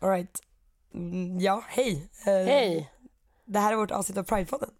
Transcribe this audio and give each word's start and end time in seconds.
Alright. 0.00 0.42
Mm, 0.94 1.40
ja, 1.40 1.64
hej. 1.68 2.08
Eh, 2.26 2.32
Hej! 2.32 2.90
Det 3.44 3.58
här 3.58 3.72
är 3.72 3.76
vårt 3.76 3.90
avsnitt 3.90 4.18
av 4.18 4.22
Pridepodden. 4.24 4.70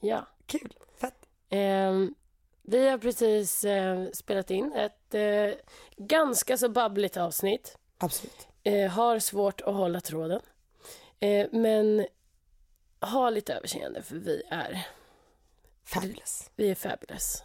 Ja. 0.00 0.26
Kul. 0.46 0.74
Fett. 1.00 1.28
Ehm, 1.50 2.14
vi 2.62 2.88
har 2.88 2.98
precis 2.98 3.64
eh, 3.64 4.06
spelat 4.12 4.50
in 4.50 4.72
ett 4.72 5.14
eh, 5.14 5.50
ganska 5.96 6.56
så 6.56 6.68
babbligt 6.68 7.16
avsnitt. 7.16 7.78
Absolut. 7.98 8.48
Eh, 8.62 8.90
har 8.90 9.18
svårt 9.18 9.60
att 9.60 9.74
hålla 9.74 10.00
tråden. 10.00 10.40
Men 11.50 12.06
ha 13.00 13.30
lite 13.30 13.54
överseende 13.54 14.02
för 14.02 14.16
vi 14.16 14.42
är, 14.50 14.86
Fabulous. 15.84 16.50
vi 16.56 16.70
är 16.70 16.74
fabulous. 16.74 17.42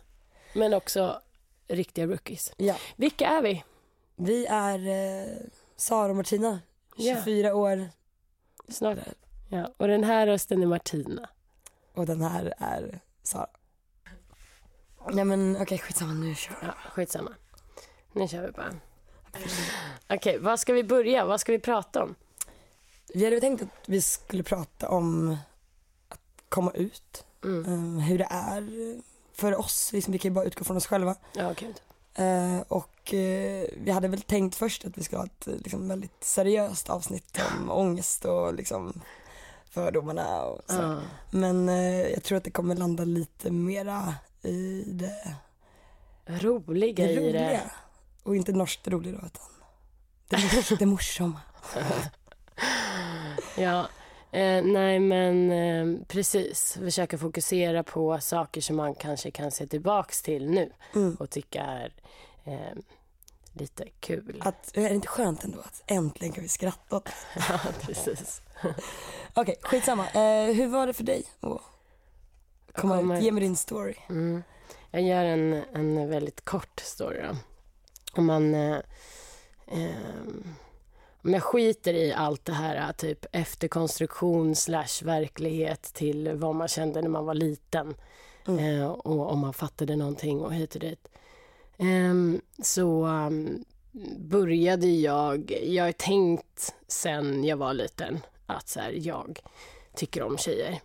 Men 0.53 0.73
också 0.73 1.21
riktiga 1.67 2.05
rookies. 2.05 2.53
Ja. 2.57 2.75
Vilka 2.95 3.27
är 3.27 3.41
vi? 3.41 3.63
Vi 4.15 4.45
är 4.45 4.79
Sara 5.77 6.09
och 6.09 6.15
Martina. 6.15 6.59
Ja. 6.95 7.15
24 7.15 7.55
år 7.55 7.89
Snart. 8.69 8.97
Ja, 9.49 9.73
och 9.77 9.87
den 9.87 10.03
här 10.03 10.27
rösten 10.27 10.61
är 10.61 10.67
Martina. 10.67 11.29
och 11.93 12.05
den 12.05 12.21
här 12.21 12.53
är 12.57 12.99
Sara. 13.23 13.47
Nej 15.11 15.25
men 15.25 15.57
okej, 15.61 15.77
skitsamma 15.79 16.13
nu 16.13 16.35
kör 16.35 16.55
vi. 16.61 16.67
Ja, 16.67 16.73
skitsamma. 16.91 17.31
Nu 18.13 18.27
kör 18.27 18.45
vi 18.45 18.51
bara. 18.51 18.73
Okej, 20.09 20.39
vad 20.39 20.59
ska 20.59 20.73
vi 20.73 20.83
börja? 20.83 21.25
Vad 21.25 21.41
ska 21.41 21.51
vi 21.51 21.59
prata 21.59 22.03
om? 22.03 22.15
Vi 23.13 23.25
hade 23.25 23.39
tänkt 23.39 23.61
att 23.61 23.69
vi 23.85 24.01
skulle 24.01 24.43
prata 24.43 24.89
om 24.89 25.37
att 26.09 26.19
komma 26.49 26.71
ut. 26.71 27.25
Mm. 27.43 27.97
eh, 27.97 28.03
hur 28.05 28.17
det 28.17 28.27
är 28.29 28.67
för 29.33 29.59
oss. 29.59 29.93
Liksom, 29.93 30.11
vi 30.11 30.19
kan 30.19 30.31
ju 30.31 30.35
bara 30.35 30.45
utgå 30.45 30.63
från 30.63 30.77
oss 30.77 30.87
själva. 30.87 31.15
Ja, 31.33 31.53
gud. 31.57 31.81
Eh, 32.17 32.59
och 32.67 33.13
eh, 33.13 33.67
vi 33.77 33.91
hade 33.91 34.07
väl 34.07 34.21
tänkt 34.21 34.55
först 34.55 34.85
att 34.85 34.97
vi 34.97 35.03
skulle 35.03 35.19
ha 35.19 35.25
ett 35.25 35.47
eh, 35.47 35.53
liksom, 35.53 35.87
väldigt 35.87 36.23
seriöst 36.23 36.89
avsnitt 36.89 37.39
om 37.59 37.71
ångest 37.71 38.25
och 38.25 38.53
liksom, 38.53 39.01
fördomarna 39.69 40.41
och 40.43 40.61
så. 40.67 40.75
Ja. 40.81 40.99
Men 41.31 41.69
eh, 41.69 42.01
jag 42.01 42.23
tror 42.23 42.37
att 42.37 42.43
det 42.43 42.51
kommer 42.51 42.75
landa 42.75 43.03
lite 43.05 43.51
mera 43.51 44.15
i 44.41 44.83
det, 44.87 45.35
Roliga 46.25 47.05
det 47.05 47.11
i 47.11 47.17
roliga. 47.19 47.41
det. 47.41 47.71
Och 48.23 48.35
inte 48.35 48.51
norskt 48.51 48.87
roligt 48.87 49.15
då 49.21 49.25
utan 49.27 49.43
det, 50.29 50.55
mors, 50.55 50.69
det 50.79 50.85
morsamma. 50.85 51.41
Ja, 53.57 53.87
eh, 54.31 54.63
nej 54.63 54.99
men 54.99 55.51
eh, 55.51 56.05
precis. 56.07 56.73
Försöka 56.79 57.17
fokusera 57.17 57.83
på 57.83 58.19
saker 58.21 58.61
som 58.61 58.75
man 58.75 58.95
kanske 58.95 59.31
kan 59.31 59.51
se 59.51 59.67
tillbaks 59.67 60.21
till 60.21 60.49
nu 60.49 60.71
Mm. 60.95 61.15
och 61.15 61.29
tycka 61.29 61.63
är 61.63 61.93
eh, 62.45 62.77
lite 63.53 63.85
kul. 63.99 64.41
Att, 64.45 64.77
är 64.77 64.89
det 64.89 64.95
inte 64.95 65.07
skönt 65.07 65.43
ändå 65.43 65.59
att 65.59 65.83
äntligen 65.87 66.33
kan 66.33 66.43
vi 66.43 66.47
skratta 66.49 66.95
åt? 66.97 67.09
Ja, 67.49 67.59
precis. 67.81 68.41
Okej, 69.33 69.55
skitsamma. 69.61 70.09
Eh, 70.09 70.53
hur 70.53 70.67
var 70.67 70.87
det 70.87 70.93
för 70.93 71.03
dig 71.03 71.23
att 71.39 71.61
komma 72.73 72.97
Komma 72.97 73.17
ut? 73.17 73.23
Ge 73.23 73.31
mig 73.31 73.41
din 73.43 73.55
story. 73.55 73.95
Mm. 74.09 74.43
Jag 74.91 75.01
gör 75.01 75.25
en, 75.25 75.53
en 75.53 76.09
väldigt 76.09 76.45
kort 76.45 76.79
story 76.79 77.21
då. 77.21 77.35
Om 78.13 78.25
man... 78.25 78.55
Eh, 81.27 81.29
om 81.29 81.33
jag 81.33 81.43
skiter 81.43 81.93
i 81.93 82.13
allt 82.13 82.45
det 82.45 82.53
här, 82.53 82.93
typ 82.93 83.25
efterkonstruktion 83.31 84.55
slash 84.55 85.03
verklighet 85.03 85.81
till 85.81 86.31
vad 86.33 86.55
man 86.55 86.67
kände 86.67 87.01
när 87.01 87.09
man 87.09 87.25
var 87.25 87.33
liten 87.33 87.95
Mm. 88.47 88.81
eh, 88.81 88.87
och 88.87 89.31
om 89.31 89.39
man 89.39 89.53
fattade 89.53 89.95
någonting 89.95 90.41
och 90.41 90.53
hit 90.53 90.75
och 90.75 90.81
dit. 90.81 91.07
Ehm, 91.77 92.41
så 92.63 93.05
um, 93.05 93.65
började 94.17 94.87
jag, 94.87 95.51
jag 95.63 95.83
har 95.83 95.91
tänkt 95.91 96.73
sen 96.87 97.43
jag 97.43 97.57
var 97.57 97.73
liten 97.73 98.19
att 98.45 98.69
så 98.69 98.79
här, 98.79 98.91
jag 98.91 99.39
tycker 99.95 100.23
om 100.23 100.37
tjejer. 100.37 100.79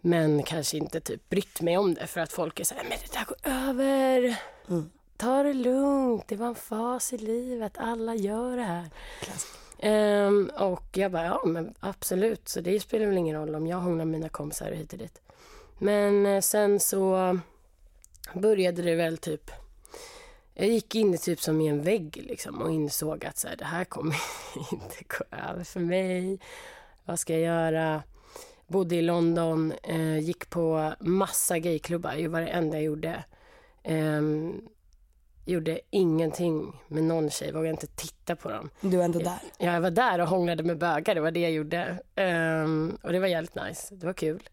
Men 0.00 0.42
kanske 0.42 0.76
inte 0.76 1.00
typ 1.00 1.28
brytt 1.28 1.60
mig 1.60 1.78
om 1.78 1.94
det 1.94 2.06
för 2.06 2.20
att 2.20 2.32
folk 2.32 2.60
är 2.60 2.64
så 2.64 2.74
här, 2.74 2.82
men 2.82 2.98
det 3.04 3.12
där 3.12 3.24
går 3.24 3.36
över. 3.42 4.36
Mm. 4.68 4.90
Ta 5.22 5.42
det 5.42 5.52
lugnt, 5.52 6.28
det 6.28 6.36
var 6.36 6.46
en 6.46 6.54
fas 6.54 7.12
i 7.12 7.18
livet, 7.18 7.72
alla 7.78 8.14
gör 8.14 8.56
det 8.56 8.62
här. 8.62 8.90
Ehm, 9.78 10.50
och 10.58 10.84
jag 10.92 11.12
bara, 11.12 11.24
ja 11.24 11.42
men 11.46 11.74
absolut, 11.80 12.48
så 12.48 12.60
det 12.60 12.80
spelar 12.80 13.06
väl 13.06 13.16
ingen 13.16 13.36
roll 13.36 13.54
om 13.54 13.66
jag 13.66 13.76
hånglar 13.76 14.04
med 14.04 14.20
mina 14.20 14.28
kompisar 14.28 14.70
och 14.70 14.76
hit 14.76 14.92
och 14.92 14.98
dit. 14.98 15.20
Men 15.78 16.26
eh, 16.26 16.40
sen 16.40 16.80
så 16.80 17.38
började 18.34 18.82
det 18.82 18.94
väl 18.94 19.18
typ, 19.18 19.50
jag 20.54 20.68
gick 20.68 20.94
in 20.94 21.14
i 21.14 21.18
typ 21.18 21.40
som 21.40 21.60
i 21.60 21.68
en 21.68 21.82
vägg 21.82 22.24
liksom 22.28 22.62
och 22.62 22.72
insåg 22.72 23.24
att 23.24 23.38
så 23.38 23.48
här, 23.48 23.56
det 23.56 23.64
här 23.64 23.84
kommer 23.84 24.16
inte 24.72 24.96
gå 25.18 25.36
över 25.50 25.64
för 25.64 25.80
mig. 25.80 26.38
Vad 27.04 27.18
ska 27.18 27.32
jag 27.32 27.42
göra? 27.42 28.02
Bodde 28.66 28.96
i 28.96 29.02
London, 29.02 29.72
eh, 29.82 30.18
gick 30.18 30.50
på 30.50 30.94
massa 31.00 31.58
gayklubbar, 31.58 32.16
det 32.16 32.28
var 32.28 32.40
det 32.40 32.46
enda 32.46 32.76
jag 32.76 32.84
gjorde. 32.84 33.24
Ehm, 33.82 34.68
gjorde 35.44 35.80
ingenting 35.90 36.72
med 36.88 37.04
någon 37.04 37.30
tjej, 37.30 37.52
vågade 37.52 37.70
inte 37.70 37.86
titta 37.86 38.36
på 38.36 38.50
dem. 38.50 38.70
Du 38.80 39.00
är 39.00 39.04
ändå 39.04 39.18
där. 39.18 39.38
Ja, 39.58 39.72
jag 39.72 39.80
var 39.80 39.90
där 39.90 40.20
och 40.20 40.28
hånglade 40.28 40.62
med 40.62 40.78
bögar, 40.78 41.14
det 41.14 41.20
var 41.20 41.30
det 41.30 41.40
jag 41.40 41.52
gjorde. 41.52 41.98
Ehm, 42.14 42.98
och 43.02 43.12
det 43.12 43.18
var 43.18 43.26
jävligt 43.26 43.54
nice, 43.54 43.94
det 43.94 44.06
var 44.06 44.12
kul. 44.12 44.48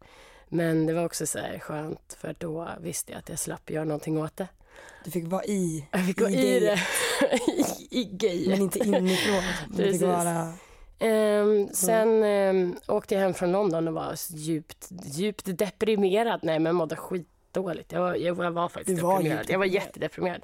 Men 0.50 0.86
det 0.86 0.94
var 0.94 1.06
också 1.06 1.28
så 1.28 1.40
här 1.40 1.60
skönt 1.60 2.18
för 2.20 2.36
då 2.40 2.70
visste 2.82 3.12
jag 3.12 3.20
att 3.20 3.30
jag 3.30 3.40
slapp 3.40 3.70
göra 3.70 3.84
någonting 3.84 4.22
åt 4.22 4.38
det. 4.38 4.48
Du 5.04 5.12
fick 5.12 5.28
vara 5.28 5.46
i, 5.46 5.88
Jag 5.92 6.06
fick 6.06 6.20
gå 6.20 6.30
i 6.30 6.36
gay, 6.36 6.60
det, 6.60 6.80
i, 7.48 7.66
i 8.00 8.04
gayet. 8.04 8.48
Men 8.50 8.62
inte 8.62 8.80
inifrån. 8.80 9.44
Du 9.78 9.92
fick 9.92 10.02
vara... 10.02 10.54
Ehm, 11.00 11.70
sen 11.74 12.24
ehm, 12.24 12.76
åkte 12.88 13.16
jag 13.16 13.22
hem 13.22 13.34
från 13.34 13.52
London 13.52 13.88
och 13.88 13.94
var 13.94 14.16
djupt, 14.30 14.88
djupt 15.06 15.58
deprimerad. 15.58 16.40
Nej, 16.44 16.60
men 16.60 16.76
mådde 16.76 16.96
skitdåligt. 17.54 17.92
Jag 17.92 18.02
var, 18.02 18.16
jag 18.16 18.52
var 18.52 18.70
faktiskt 18.70 18.98
Du 18.98 19.04
var 19.04 19.18
deprimerad. 19.18 19.46
Jag 19.50 19.60
var 19.60 19.66
deprimerad. 19.66 19.86
jättedeprimerad. 19.88 20.42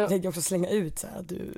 Jag 0.00 0.08
tänkte 0.08 0.28
också 0.28 0.42
slänga 0.42 0.68
ut 0.70 0.98
så 0.98 1.06
här, 1.06 1.18
att 1.18 1.28
du 1.28 1.52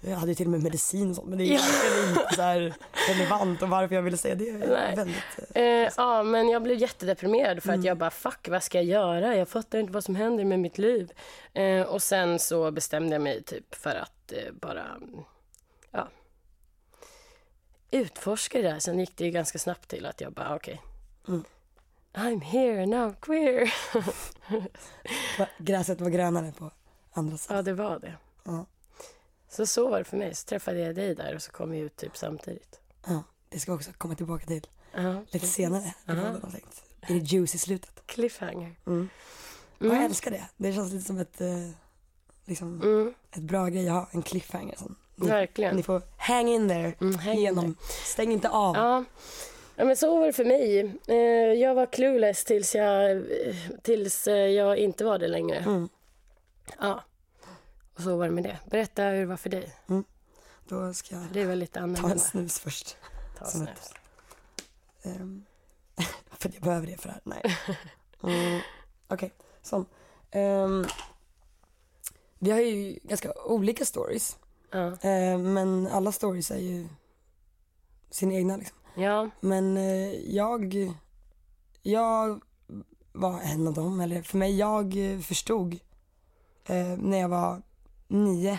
jag 0.00 0.16
hade 0.16 0.30
ju 0.30 0.34
till 0.34 0.46
och 0.46 0.50
med 0.50 0.62
medicin 0.62 1.10
och 1.10 1.16
sånt 1.16 1.28
men 1.28 1.38
det 1.38 1.44
är 1.44 1.46
Ja. 1.54 1.60
inte 2.08 2.34
så 2.34 2.42
här 2.42 2.74
relevant 3.08 3.62
och 3.62 3.68
varför 3.68 3.94
jag 3.94 4.02
ville 4.02 4.16
säga 4.16 4.34
det 4.34 4.52
Nej. 4.52 4.96
väldigt... 4.96 5.16
eh, 5.54 5.62
Eh, 5.62 5.90
ja, 5.96 6.22
men 6.22 6.48
jag 6.48 6.62
blev 6.62 6.78
jättedeprimerad 6.78 7.62
för 7.62 7.68
Mm. 7.68 7.80
att 7.80 7.86
jag 7.86 7.96
bara, 7.98 8.10
fuck, 8.10 8.48
vad 8.48 8.62
ska 8.62 8.78
jag 8.78 8.84
göra? 8.84 9.36
Jag 9.36 9.48
fattar 9.48 9.78
inte 9.78 9.92
vad 9.92 10.04
som 10.04 10.14
händer 10.14 10.44
med 10.44 10.60
mitt 10.60 10.78
liv. 10.78 11.12
Eh, 11.52 11.82
och 11.82 12.02
sen 12.02 12.38
så 12.38 12.70
bestämde 12.70 13.14
jag 13.14 13.22
mig 13.22 13.42
typ 13.42 13.74
för 13.74 13.94
att 13.94 14.32
eh, 14.32 14.52
bara, 14.60 14.84
ja, 15.90 16.08
utforska 17.90 18.58
det 18.62 18.68
där. 18.68 18.78
Sen 18.78 19.00
gick 19.00 19.16
det 19.16 19.24
ju 19.24 19.30
ganska 19.30 19.58
snabbt 19.58 19.88
till 19.88 20.06
att 20.06 20.20
jag 20.20 20.32
bara, 20.32 20.54
okej. 20.56 20.82
Mm. 21.28 21.44
I'm 22.14 22.40
here, 22.40 22.86
now 22.86 23.10
I'm 23.10 23.16
queer. 23.20 23.74
Gräset 25.58 26.00
var 26.00 26.10
grönare 26.10 26.52
på 26.58 26.70
andra 27.12 27.36
sidan. 27.36 27.56
ja, 27.56 27.62
det 27.62 27.72
var 27.72 27.98
det. 27.98 28.14
Ja. 28.44 28.66
Så 29.48 29.66
så 29.66 29.88
var 29.90 29.98
det 29.98 30.04
för 30.04 30.16
mig. 30.16 30.34
Så 30.34 30.44
träffade 30.46 30.78
jag 30.80 30.94
dig 30.94 31.14
där 31.14 31.34
och 31.34 31.42
så 31.42 31.52
kom 31.52 31.70
vi 31.70 31.78
ut 31.78 31.96
typ 31.96 32.16
samtidigt. 32.16 32.80
Ja, 33.06 33.22
det 33.48 33.58
ska 33.60 33.72
vi 33.72 33.78
också 33.78 33.90
komma 33.98 34.14
tillbaka 34.14 34.46
till 34.46 34.66
Ja, 34.92 35.22
lite 35.30 35.46
senare 35.46 35.82
i 35.82 35.92
Ja. 36.04 36.14
jag 36.14 36.40
tänkt. 36.52 36.82
I 37.08 37.12
det 37.12 37.18
juice 37.18 37.54
i 37.54 37.58
slutet. 37.58 38.02
Cliffhanger. 38.06 38.74
Mm. 38.86 39.08
Ja, 39.78 39.86
jag 39.86 39.92
Mm. 39.94 40.04
älskar 40.04 40.30
det. 40.30 40.44
Det 40.56 40.72
känns 40.72 40.92
lite 40.92 41.04
som 41.04 41.18
ett, 41.18 41.40
eh, 41.40 41.48
liksom, 42.44 42.82
Mm, 42.82 43.14
ett 43.30 43.42
bra 43.42 43.66
grej 43.68 43.88
att 43.88 43.94
ha, 43.94 44.08
en 44.12 44.22
cliffhanger. 44.22 44.76
Sån. 44.78 44.96
Ni, 45.16 45.28
verkligen. 45.28 45.76
ni 45.76 45.82
får 45.82 46.02
hang 46.18 46.48
in 46.48 46.68
there 46.68 46.94
Mm, 47.00 47.18
häng 47.18 47.38
genom, 47.38 47.64
där. 47.64 47.74
stäng 48.04 48.32
inte 48.32 48.48
av. 48.50 48.76
Ja. 48.76 49.04
Ja, 49.76 49.84
men 49.84 49.96
så 49.96 50.18
var 50.18 50.26
det 50.26 50.32
för 50.32 50.44
mig. 50.44 50.80
Eh, 51.06 51.16
jag 51.60 51.74
var 51.74 51.86
clueless 51.86 52.44
tills 52.44 52.74
jag, 52.74 53.24
tills 53.82 54.26
eh, 54.26 54.34
jag 54.36 54.76
inte 54.78 55.04
var 55.04 55.18
det 55.18 55.28
längre. 55.28 55.56
Mm. 55.58 55.88
Ja. 56.80 57.02
Och 57.94 58.00
så 58.02 58.16
var 58.16 58.24
det 58.24 58.30
med 58.30 58.44
det. 58.44 58.58
Berätta 58.70 59.02
hur 59.04 59.20
det 59.20 59.26
var 59.26 59.36
för 59.36 59.50
dig. 59.50 59.74
Då 60.68 60.94
ska 60.94 61.14
jag 61.14 61.24
Det 61.32 61.40
är 61.40 61.46
väl 61.46 61.58
lite 61.58 61.94
ta 62.00 62.10
en 62.10 62.18
snus 62.18 62.58
först. 62.58 62.96
Ta 63.38 63.44
som 63.44 63.60
snus. 63.60 63.70
ett- 63.70 63.94
Ehm, 65.06 65.44
för 66.38 66.50
jag 66.54 66.62
behöver 66.62 66.86
det 66.86 66.96
för 66.96 67.08
det 67.08 67.12
här. 67.14 67.20
Nej. 67.24 67.42
Mm, 68.22 68.60
Okej, 69.08 69.32
sån. 69.62 69.86
Ehm, 70.30 70.86
vi 72.38 72.50
har 72.50 72.60
ju 72.60 72.98
ganska 73.02 73.32
olika 73.44 73.84
stories. 73.84 74.38
Ja. 74.70 74.96
Ehm, 75.02 75.52
men 75.52 75.86
alla 75.86 76.12
stories 76.12 76.50
är 76.50 76.58
ju 76.58 76.88
sina 78.10 78.34
egna 78.34 78.56
liksom. 78.56 78.78
Ja. 78.94 79.30
Men 79.40 79.76
eh, 79.76 80.34
jag, 80.34 80.74
jag 81.82 82.42
var 83.12 83.40
en 83.40 83.66
av 83.66 83.74
dem, 83.74 84.00
eller 84.00 84.22
för 84.22 84.38
mig, 84.38 84.58
jag 84.58 84.94
förstod 85.22 85.78
eh, 86.66 86.96
när 86.98 87.18
jag 87.18 87.28
var 87.28 87.62
nio 88.08 88.58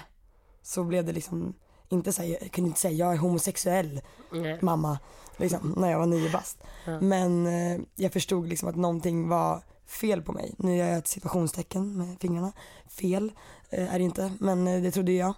så 0.62 0.84
blev 0.84 1.06
det 1.06 1.12
liksom 1.12 1.54
inte 1.90 2.14
säga, 2.14 2.38
jag 2.42 2.52
kunde 2.52 2.68
inte 2.68 2.80
säga 2.80 2.94
jag 2.94 3.14
är 3.14 3.18
homosexuell 3.18 4.02
Nej. 4.32 4.60
mamma, 4.62 5.00
liksom, 5.38 5.74
när 5.78 5.92
jag 5.92 6.00
var 6.00 6.06
nio 6.06 6.32
bast. 6.32 6.64
Ja. 6.86 7.02
Men 7.02 7.48
eh, 7.48 7.82
jag 7.96 8.14
förstod 8.14 8.48
liksom 8.48 8.70
att 8.70 8.76
någonting 8.76 9.28
var 9.28 9.64
fel 9.86 10.22
på 10.22 10.32
mig. 10.32 10.56
Nu 10.58 10.76
gör 10.76 10.88
jag 10.88 10.98
ett 10.98 11.08
situationstecken 11.08 11.98
med 11.98 12.20
fingrarna. 12.20 12.52
Fel 12.88 13.32
eh, 13.70 13.94
är 13.94 14.00
det 14.00 14.06
inte, 14.06 14.32
men 14.40 14.68
eh, 14.68 14.82
det 14.82 14.92
trodde 14.92 15.12
jag. 15.12 15.34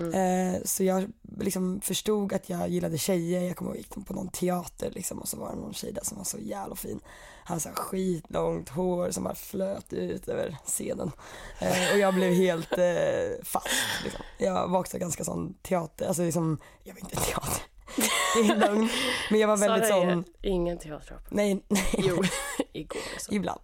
Eh, 0.00 0.60
så 0.64 0.84
jag 0.84 1.06
liksom 1.38 1.80
förstod 1.80 2.32
att 2.32 2.48
jag 2.48 2.68
gillade 2.68 2.98
tjejer. 2.98 3.42
Jag 3.42 3.56
kommer 3.56 3.70
ihåg 3.70 3.76
jag 3.76 3.98
gick 3.98 4.06
på 4.06 4.14
någon 4.14 4.28
teater 4.28 4.90
liksom, 4.90 5.18
och 5.18 5.28
så 5.28 5.36
var 5.36 5.50
det 5.50 5.56
någon 5.56 5.74
tjej 5.74 5.92
där 5.92 6.04
som 6.04 6.16
var 6.16 6.24
så 6.24 6.38
jävla 6.38 6.76
fin. 6.76 7.00
Han 7.44 7.60
hade 7.60 7.76
skitlångt 7.76 8.68
hår 8.68 9.10
som 9.10 9.24
bara 9.24 9.34
flöt 9.34 9.92
ut 9.92 10.28
över 10.28 10.56
scenen. 10.64 11.10
Eh, 11.60 11.92
och 11.92 11.98
jag 11.98 12.14
blev 12.14 12.32
helt 12.32 12.78
eh, 12.78 13.44
fast. 13.44 13.68
Liksom. 14.04 14.20
Jag 14.38 14.68
var 14.68 14.80
också 14.80 14.98
ganska 14.98 15.24
sån 15.24 15.54
teater, 15.62 16.06
alltså 16.06 16.22
liksom, 16.22 16.58
jag 16.82 16.94
var 16.94 17.00
inte 17.00 17.16
teater. 17.16 17.62
Det 18.34 18.52
är 18.52 18.56
lugn. 18.68 18.88
Men 19.30 19.40
jag 19.40 19.48
var 19.48 19.56
väldigt 19.56 19.88
Sara 19.88 20.10
sån, 20.10 20.24
ingen 20.42 20.78
teaterap. 20.78 21.20
nej, 21.30 21.64
nej. 21.68 21.94
Jo, 21.98 22.22
igår 22.72 23.18
så. 23.18 23.34
Ibland. 23.34 23.60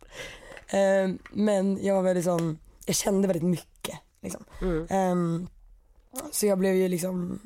Eh, 0.69 1.15
men 1.33 1.85
jag 1.85 1.95
var 1.95 2.03
väldigt 2.03 2.25
sån, 2.25 2.59
jag 2.87 2.97
kände 2.97 3.29
väldigt 3.29 3.49
mycket. 3.49 3.99
Liksom. 4.23 4.45
Mm. 4.63 5.47
Så 6.33 6.47
jag 6.47 6.59
blev 6.59 6.75
ju 6.75 6.89
liksom 6.89 7.41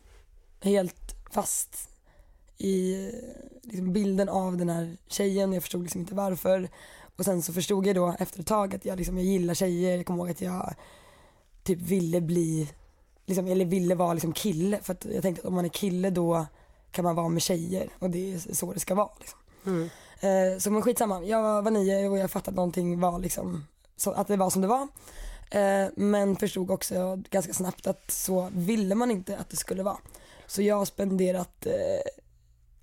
helt 0.60 1.14
fast 1.30 1.88
i 2.58 3.10
liksom, 3.62 3.92
bilden 3.92 4.28
av 4.28 4.56
den 4.56 4.68
här 4.68 4.96
tjejen. 5.06 5.52
Jag 5.52 5.62
förstod 5.62 5.82
liksom 5.82 6.00
inte 6.00 6.14
varför. 6.14 6.68
Och 7.16 7.24
sen 7.24 7.42
så 7.42 7.52
förstod 7.52 7.86
jag 7.86 7.96
då 7.96 8.16
efter 8.18 8.40
ett 8.40 8.46
tag 8.46 8.74
att 8.74 8.84
jag, 8.84 8.98
liksom, 8.98 9.16
jag 9.16 9.26
gillar 9.26 9.54
tjejer. 9.54 9.96
Jag 9.96 10.06
kommer 10.06 10.18
ihåg 10.18 10.30
att 10.30 10.40
jag 10.40 10.74
typ 11.62 11.78
ville 11.78 12.20
bli, 12.20 12.68
liksom, 13.26 13.46
eller 13.46 13.64
ville 13.64 13.94
vara 13.94 14.12
liksom 14.12 14.32
kille. 14.32 14.78
För 14.82 14.92
att 14.92 15.04
jag 15.04 15.22
tänkte 15.22 15.40
att 15.40 15.48
om 15.48 15.54
man 15.54 15.64
är 15.64 15.68
kille 15.68 16.10
då 16.10 16.46
kan 16.90 17.04
man 17.04 17.16
vara 17.16 17.28
med 17.28 17.42
tjejer 17.42 17.88
och 17.98 18.10
det 18.10 18.34
är 18.34 18.54
så 18.54 18.72
det 18.72 18.80
ska 18.80 18.94
vara. 18.94 19.10
Liksom. 19.18 19.38
Mm. 19.66 19.88
Eh, 20.20 20.58
så 20.58 20.70
men 20.70 20.82
skitsamma, 20.82 21.22
jag 21.22 21.62
var 21.62 21.70
nio 21.70 22.08
och 22.08 22.18
jag 22.18 22.30
fattade 22.30 22.50
att 22.50 22.56
någonting 22.56 23.00
var 23.00 23.18
liksom, 23.18 23.66
så, 23.96 24.10
att 24.10 24.28
det 24.28 24.36
var 24.36 24.50
som 24.50 24.62
det 24.62 24.68
var. 24.68 24.88
Eh, 25.50 25.86
men 25.96 26.36
förstod 26.36 26.70
också 26.70 27.22
ganska 27.30 27.52
snabbt 27.52 27.86
att 27.86 28.10
så 28.10 28.48
ville 28.52 28.94
man 28.94 29.10
inte 29.10 29.36
att 29.36 29.50
det 29.50 29.56
skulle 29.56 29.82
vara. 29.82 29.98
Så 30.46 30.62
jag 30.62 30.76
har 30.76 30.84
spenderat 30.84 31.66
eh, 31.66 31.72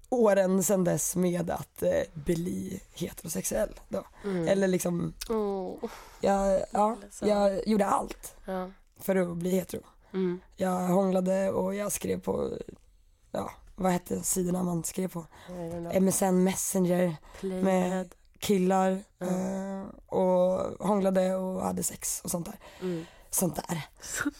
åren 0.09 0.63
sedan 0.63 0.83
dess 0.83 1.15
med 1.15 1.49
att 1.49 1.83
eh, 1.83 2.01
bli 2.13 2.81
heterosexuell 2.93 3.79
då. 3.89 4.05
Mm. 4.23 4.47
Eller 4.47 4.67
liksom, 4.67 5.13
Åh, 5.29 5.89
jag, 6.21 6.61
ja, 6.71 6.97
jag 7.21 7.67
gjorde 7.67 7.85
allt 7.85 8.35
ja. 8.45 8.71
för 8.99 9.15
att 9.15 9.37
bli 9.37 9.49
hetero. 9.49 9.81
Mm. 10.13 10.39
Jag 10.55 10.79
hånglade 10.79 11.51
och 11.51 11.75
jag 11.75 11.91
skrev 11.91 12.21
på, 12.21 12.57
ja, 13.31 13.51
vad 13.75 13.91
hette 13.91 14.23
sidorna 14.23 14.63
man 14.63 14.83
skrev 14.83 15.07
på? 15.07 15.25
MSN 16.01 16.43
Messenger 16.43 17.15
Playhead. 17.39 17.63
med 17.63 18.15
killar 18.39 18.91
eh, 19.19 19.83
och 20.07 20.87
hånglade 20.87 21.35
och 21.35 21.61
hade 21.61 21.83
sex 21.83 22.21
och 22.23 22.31
sånt 22.31 22.45
där. 22.45 22.59
Mm. 22.81 23.05
Sånt 23.29 23.55
där. 23.55 23.81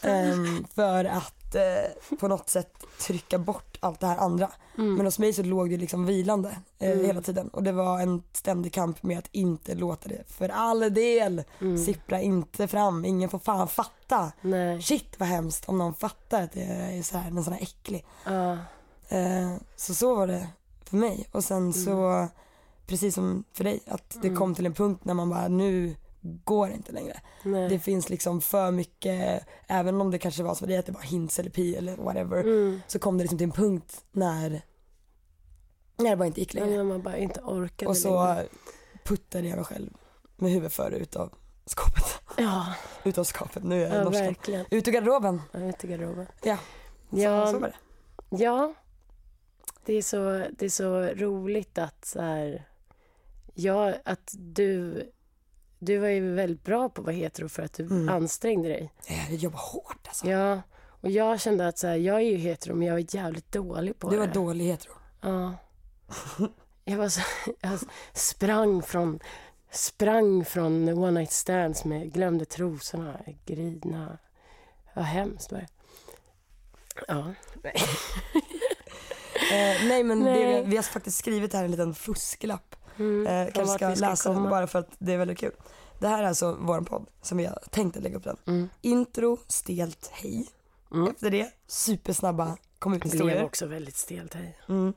Ehm, 0.10 0.66
för 0.76 1.06
att 1.06 1.56
eh, 1.56 2.16
på 2.20 2.28
något 2.28 2.50
sätt 2.50 2.74
trycka 3.00 3.38
bort 3.38 3.78
allt 3.80 4.00
det 4.00 4.08
här 4.08 4.18
andra. 4.18 4.52
Mm. 4.78 4.96
Men 4.96 5.06
hos 5.06 5.20
mig 5.20 5.34
så 5.34 5.44
låg 5.44 5.70
det 5.70 5.78
liksom 5.78 6.06
vilande 6.06 6.50
eh, 6.80 6.92
Mm. 6.92 7.06
hela 7.06 7.22
tiden 7.22 7.48
och 7.48 7.64
det 7.64 7.72
var 7.72 8.00
en 8.02 8.24
ständig 8.34 8.74
kamp 8.74 9.04
med 9.04 9.20
att 9.20 9.30
inte 9.32 9.76
låta 9.76 10.10
det 10.10 10.24
för 10.28 10.50
all 10.50 10.94
del 10.94 11.44
Mm. 11.62 11.78
sippra 11.86 12.22
inte 12.22 12.68
fram. 12.68 13.06
Ingen 13.06 13.30
får 13.30 13.40
fan 13.40 13.68
fatta. 13.68 14.32
Nej. 14.42 14.82
Shit 14.82 15.20
vad 15.20 15.30
hemskt 15.30 15.70
om 15.70 15.78
någon 15.78 15.94
fattar 15.94 16.42
att 16.44 16.56
jag 16.56 16.66
är 16.68 17.04
så 17.04 17.18
här, 17.18 17.28
en 17.32 17.44
sån 17.44 17.54
här 17.54 17.62
äcklig. 17.62 18.06
Ja. 18.26 18.52
Eh, 19.10 19.56
så 19.76 19.94
så 19.94 20.16
var 20.16 20.28
det 20.28 20.48
för 20.84 20.98
mig 20.98 21.28
och 21.32 21.44
sen 21.44 21.74
så 21.74 21.92
Mm. 21.92 22.28
Precis 22.88 23.16
som 23.16 23.44
för 23.54 23.64
dig 23.64 23.80
att 23.88 24.18
det 24.22 24.30
kom 24.30 24.56
till 24.56 24.66
en 24.66 24.74
punkt 24.74 25.06
när 25.06 25.14
man 25.14 25.30
bara 25.30 25.48
nu 25.48 25.96
går 26.44 26.68
det 26.68 26.74
inte 26.74 26.92
längre. 26.92 27.22
Nej. 27.44 27.70
Det 27.70 27.80
finns 27.80 28.10
liksom 28.10 28.42
för 28.42 28.72
mycket, 28.72 29.46
även 29.68 30.02
om 30.02 30.12
det 30.12 30.18
kanske 30.20 30.44
var 30.44 30.54
så 30.54 30.60
för 30.60 30.68
dig 30.68 30.78
att 30.78 30.86
det 30.86 30.92
var 30.92 31.02
hints 31.02 31.40
eller 31.40 31.50
pi 31.50 31.76
eller 31.76 31.98
whatever 31.98 32.44
Mm. 32.44 32.82
så 32.88 33.00
kom 33.00 33.18
det 33.18 33.24
liksom 33.24 33.38
till 33.38 33.46
en 33.46 33.52
punkt 33.52 34.06
när, 34.12 34.62
när 35.98 36.10
det 36.10 36.16
bara 36.18 36.26
inte 36.28 36.40
gick 36.40 36.56
Ja, 36.56 36.60
längre. 36.64 36.78
när 36.78 36.84
man 36.84 37.02
bara 37.02 37.18
inte 37.18 37.42
orkade 37.42 37.90
Och 37.90 37.98
så 37.98 38.26
längre. 38.26 38.48
puttade 39.04 39.48
jag 39.48 39.56
mig 39.56 39.66
själv 39.66 39.90
med 40.36 40.52
huvudet 40.52 40.74
före 40.74 40.98
ut 40.98 41.16
av 41.16 41.34
skåpet. 41.66 42.20
Ja, 42.38 42.74
Ut 43.04 43.18
av 43.18 43.24
skåpet, 43.24 43.64
nu 43.64 43.84
är 43.84 43.88
jag 43.90 43.98
ja 44.00 44.04
norska. 44.04 44.22
verkligen. 44.24 44.66
Ut 44.72 44.88
ur 44.88 44.92
garderoben. 44.92 45.42
Jag 45.52 45.60
vet 45.60 45.68
inte 45.76 45.88
garderoben. 45.88 46.28
Ja, 46.44 46.58
så, 47.10 47.18
Ja, 47.18 47.48
så 47.52 47.60
var 47.60 47.68
det. 47.68 47.76
ja. 48.44 48.74
Det 49.86 49.94
är 49.94 50.02
så, 50.02 50.46
det 50.58 50.66
är 50.66 50.70
så 50.70 51.02
roligt 51.02 51.78
att 51.78 52.06
så 52.06 52.22
här, 52.22 52.68
ja, 53.56 53.94
att 54.06 54.34
du, 54.38 55.04
du 55.80 55.98
var 55.98 56.08
ju 56.08 56.34
väldigt 56.34 56.64
bra 56.64 56.90
på 56.90 57.02
att 57.02 57.06
vara 57.06 57.16
hetero 57.16 57.50
för 57.50 57.64
att 57.64 57.74
du 57.74 57.84
Mm. 57.84 58.10
ansträngde 58.10 58.70
dig. 58.70 58.94
Jag 59.30 59.38
jobbar 59.38 59.60
hårt 59.60 60.08
alltså. 60.08 60.28
Ja, 60.28 60.62
och 61.02 61.10
jag 61.10 61.42
kände 61.42 61.68
att 61.68 61.78
så 61.78 61.88
här, 61.88 61.96
jag 61.96 62.16
är 62.16 62.20
ju 62.30 62.36
hetero 62.38 62.76
men 62.76 62.88
jag 62.88 62.98
är 63.00 63.16
jävligt 63.16 63.52
dålig 63.52 64.00
på 64.00 64.10
Du 64.10 64.16
det. 64.16 64.20
var 64.20 64.34
dålig 64.34 64.66
hetero. 64.66 64.94
Ja. 65.22 65.54
Jag 66.88 66.98
var 66.98 67.10
så, 67.10 67.22
jag 67.62 67.80
sprang 68.14 68.82
från, 68.82 69.20
sprang 69.72 70.46
från 70.46 70.90
one 70.90 71.12
night 71.20 71.32
stands 71.32 71.86
med 71.86 72.14
glömde 72.14 72.46
trosorna, 72.46 73.20
grina. 73.46 74.18
Vad 74.96 75.06
hemskt 75.06 75.52
var 75.52 75.60
det. 75.60 75.68
Ja. 77.08 77.34
Eh, 79.52 79.88
nej 79.88 80.04
men 80.04 80.20
Nej. 80.20 80.46
Det, 80.46 80.62
vi 80.70 80.76
har 80.76 80.84
faktiskt 80.84 81.18
skrivit 81.18 81.54
här 81.54 81.64
en 81.66 81.72
liten 81.72 81.96
fusklapp. 81.96 82.76
Mm, 82.98 83.28
Eh, 83.28 83.54
kanske 83.54 83.78
ska 83.78 83.96
ska 83.96 84.08
läsa 84.08 84.30
den 84.30 84.38
komma. 84.38 84.50
bara 84.50 84.68
för 84.68 84.80
att 84.80 84.90
det 85.00 85.14
är 85.14 85.18
väldigt 85.18 85.38
kul. 85.40 85.52
Det 86.00 86.08
här 86.08 86.24
är 86.24 86.28
alltså 86.28 86.58
vår 86.60 86.82
podd 86.82 87.06
som 87.22 87.38
vi 87.38 87.46
har 87.46 87.60
tänkt 87.72 87.98
att 87.98 88.04
lägga 88.04 88.18
upp 88.18 88.24
den. 88.24 88.38
Mm. 88.48 88.70
Intro, 88.82 89.38
stelt, 89.48 90.10
hej. 90.14 90.48
Mm. 90.92 91.08
Efter 91.08 91.30
det, 91.32 91.52
supersnabba 91.68 92.58
kom 92.80 92.94
ut 92.94 93.02
Det 93.04 93.10
blev 93.10 93.14
historier. 93.22 93.46
också 93.46 93.66
väldigt 93.66 93.96
stelt 93.98 94.34
här. 94.34 94.58
Mm. 94.70 94.94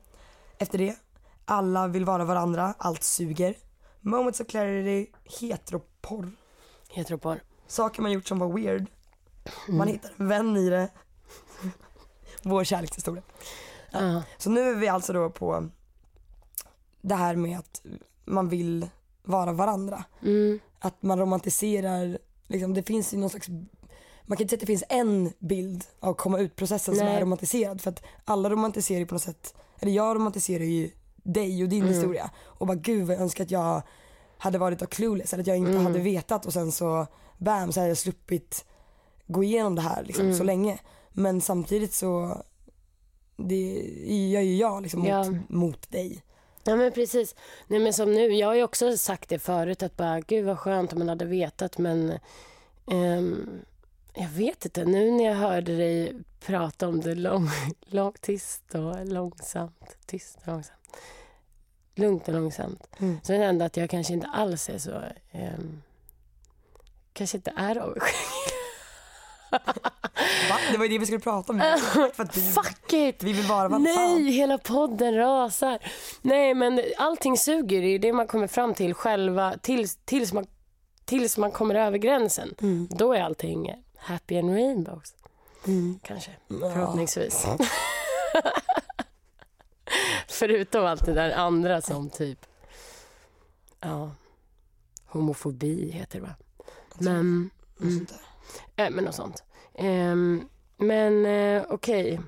Efter 0.58 0.78
det, 0.78 0.96
alla 1.44 1.86
vill 1.86 2.04
vara 2.04 2.24
varandra, 2.24 2.74
allt 2.78 3.02
suger. 3.02 3.54
Moments 4.00 4.40
of 4.40 4.46
clarity, 4.46 5.06
heteroporr. 5.40 6.30
Heteropar. 6.90 7.40
Saker 7.66 8.02
man 8.02 8.12
gjort 8.12 8.26
som 8.28 8.38
var 8.38 8.52
weird. 8.52 8.86
Mm. 9.68 9.78
Man 9.78 9.88
hittar 9.88 10.10
en 10.16 10.28
vän 10.28 10.56
i 10.56 10.70
det. 10.70 10.88
Vår 12.42 12.64
kärlekshistoria. 12.64 13.22
Ja. 13.90 14.22
Så 14.38 14.50
nu 14.50 14.70
är 14.70 14.74
vi 14.74 14.88
alltså 14.88 15.12
då 15.12 15.30
på 15.30 15.68
det 17.00 17.14
här 17.14 17.36
med 17.36 17.58
att 17.58 17.82
man 18.24 18.48
vill 18.48 18.88
vara 19.22 19.52
varandra. 19.52 20.04
Mm. 20.22 20.58
Att 20.78 21.02
man 21.02 21.18
romantiserar, 21.18 22.18
liksom, 22.46 22.74
det 22.74 22.82
finns 22.82 23.14
ju 23.14 23.18
någon 23.18 23.30
slags 23.30 23.48
man 24.22 24.36
kan 24.36 24.44
inte 24.44 24.50
säga 24.50 24.56
att 24.56 24.60
det 24.60 24.66
finns 24.66 24.84
en 24.88 25.32
bild 25.38 25.84
av 26.00 26.14
komma 26.14 26.38
ut-processen 26.38 26.96
som 26.96 27.06
är 27.06 27.20
romantiserad 27.20 27.80
för 27.80 27.90
att 27.90 28.02
alla 28.25 28.50
romantiserar 28.50 28.99
ju 28.99 29.06
på 29.06 29.14
något 29.14 29.23
sätt, 29.23 29.54
eller 29.80 29.92
jag 29.92 30.16
romantiserar 30.16 30.64
ju 30.64 30.90
dig 31.23 31.62
och 31.62 31.68
din 31.68 31.82
Mm. 31.82 31.94
historia 31.94 32.30
och 32.44 32.66
bara 32.66 32.76
gud 32.76 33.06
vad 33.06 33.16
jag 33.16 33.23
önskar 33.23 33.44
att 33.44 33.50
jag 33.50 33.82
hade 34.38 34.58
varit 34.58 34.82
av 34.82 34.87
clueless 34.87 35.32
eller 35.32 35.42
att 35.42 35.46
jag 35.46 35.56
inte 35.56 35.70
Mm. 35.70 35.87
hade 35.87 35.99
vetat 35.99 36.46
och 36.46 36.52
sen 36.52 36.73
så 36.73 37.06
bam 37.38 37.73
så 37.73 37.80
hade 37.80 37.88
jag 37.90 37.99
sluppit 37.99 38.64
gå 39.26 39.42
igenom 39.44 39.75
det 39.75 39.82
här 39.82 40.04
liksom, 40.04 40.25
Mm. 40.25 40.37
så 40.38 40.44
länge. 40.44 40.78
Men 41.12 41.40
samtidigt 41.40 41.92
så 41.94 42.42
det 43.37 43.73
gör 44.30 44.40
ju 44.40 44.56
jag 44.56 44.82
liksom 44.82 45.00
mot, 45.00 45.08
Ja. 45.08 45.25
mot 45.49 45.90
dig. 45.90 46.23
Ja 46.68 46.76
men 46.76 46.92
precis. 46.92 47.34
Nej 47.66 47.80
men 47.80 47.92
som 47.92 48.12
nu, 48.14 48.32
jag 48.32 48.46
har 48.48 48.54
ju 48.54 48.62
också 48.62 48.96
sagt 48.96 49.28
det 49.28 49.38
förut 49.38 49.82
att 49.82 49.96
bara 49.96 50.20
gud 50.20 50.44
vad 50.44 50.58
skönt 50.58 50.92
om 50.92 50.98
man 50.98 51.08
hade 51.08 51.25
vetat 51.25 51.78
men 51.78 52.18
ehm, 52.90 53.60
jag 54.14 54.28
vet 54.28 54.64
inte, 54.64 54.84
nu 54.84 55.10
när 55.10 55.25
jag 55.25 55.34
hörde 55.34 55.76
dig 55.76 56.12
prata 56.40 56.88
om 56.88 57.00
det 57.00 57.14
lång, 57.14 57.48
lång, 57.87 58.12
tyst 58.20 58.75
och 58.75 59.06
långsamt, 59.06 59.96
tyst 60.06 60.38
och 60.40 60.46
långsamt, 60.46 60.96
lugnt 61.94 62.28
och 62.28 62.34
långsamt, 62.34 62.88
Mm. 62.98 63.20
så 63.22 63.32
är 63.32 63.38
det 63.38 63.44
ändå 63.44 63.64
att 63.64 63.76
jag 63.76 63.90
kanske 63.90 64.12
inte 64.12 64.26
alls 64.26 64.68
är 64.68 64.78
så, 64.78 65.02
ehm, 65.30 65.82
kanske 67.12 67.37
inte 67.37 67.52
är 67.56 67.76
avundsjuk. 67.78 68.02
Va? 69.50 70.59
Det 70.73 70.78
var 70.78 70.85
ju 70.85 70.88
det 70.88 70.99
vi 70.99 71.07
skulle 71.07 71.21
prata 71.21 71.52
om. 71.52 71.59
vi, 72.35 72.40
Fuck 72.40 72.93
it! 72.93 73.23
vi 73.23 73.33
vill 73.33 73.47
vara 73.47 73.69
vad 73.69 73.81
Nej, 73.81 73.95
fan. 73.97 74.25
hela 74.26 74.59
podden 74.59 75.14
rasar. 75.17 75.78
Nej, 76.23 76.55
men 76.55 76.83
allting 76.99 77.38
suger. 77.38 77.81
Det 77.83 77.88
är 77.88 77.99
det 77.99 78.12
man 78.12 78.26
kommer 78.26 78.47
fram 78.47 78.75
till 78.75 78.95
själva 78.95 79.55
tills, 79.62 79.99
tills, 80.05 80.33
man, 80.33 80.47
tills 81.05 81.38
man 81.38 81.50
kommer 81.52 81.75
över 81.75 81.99
gränsen. 81.99 82.55
Mm. 82.61 82.88
Då 82.90 83.12
är 83.12 83.23
allting 83.23 83.75
happy 83.97 84.38
and 84.38 84.50
rainbows. 84.50 85.14
Mm. 85.67 85.99
Kanske, 86.02 86.31
Ja. 86.49 86.71
förhoppningsvis. 86.75 87.47
Förutom 90.28 90.85
allt 90.87 91.05
det 91.07 91.12
där 91.14 91.31
andra 91.31 91.81
som 91.81 92.11
typ... 92.11 92.38
Ja, 93.81 94.11
homofobi 95.07 95.90
heter 95.90 96.21
det 96.21 96.26
va? 96.26 96.35
Men... 96.99 97.50
Och 97.76 97.83
Mm. 97.83 98.07
Äh, 98.76 98.90
men 98.90 99.05
något 99.05 99.14
sånt. 99.14 99.45
Ehm, 99.75 100.49
men 100.76 101.26
eh, 101.26 101.62
okej. 101.71 102.21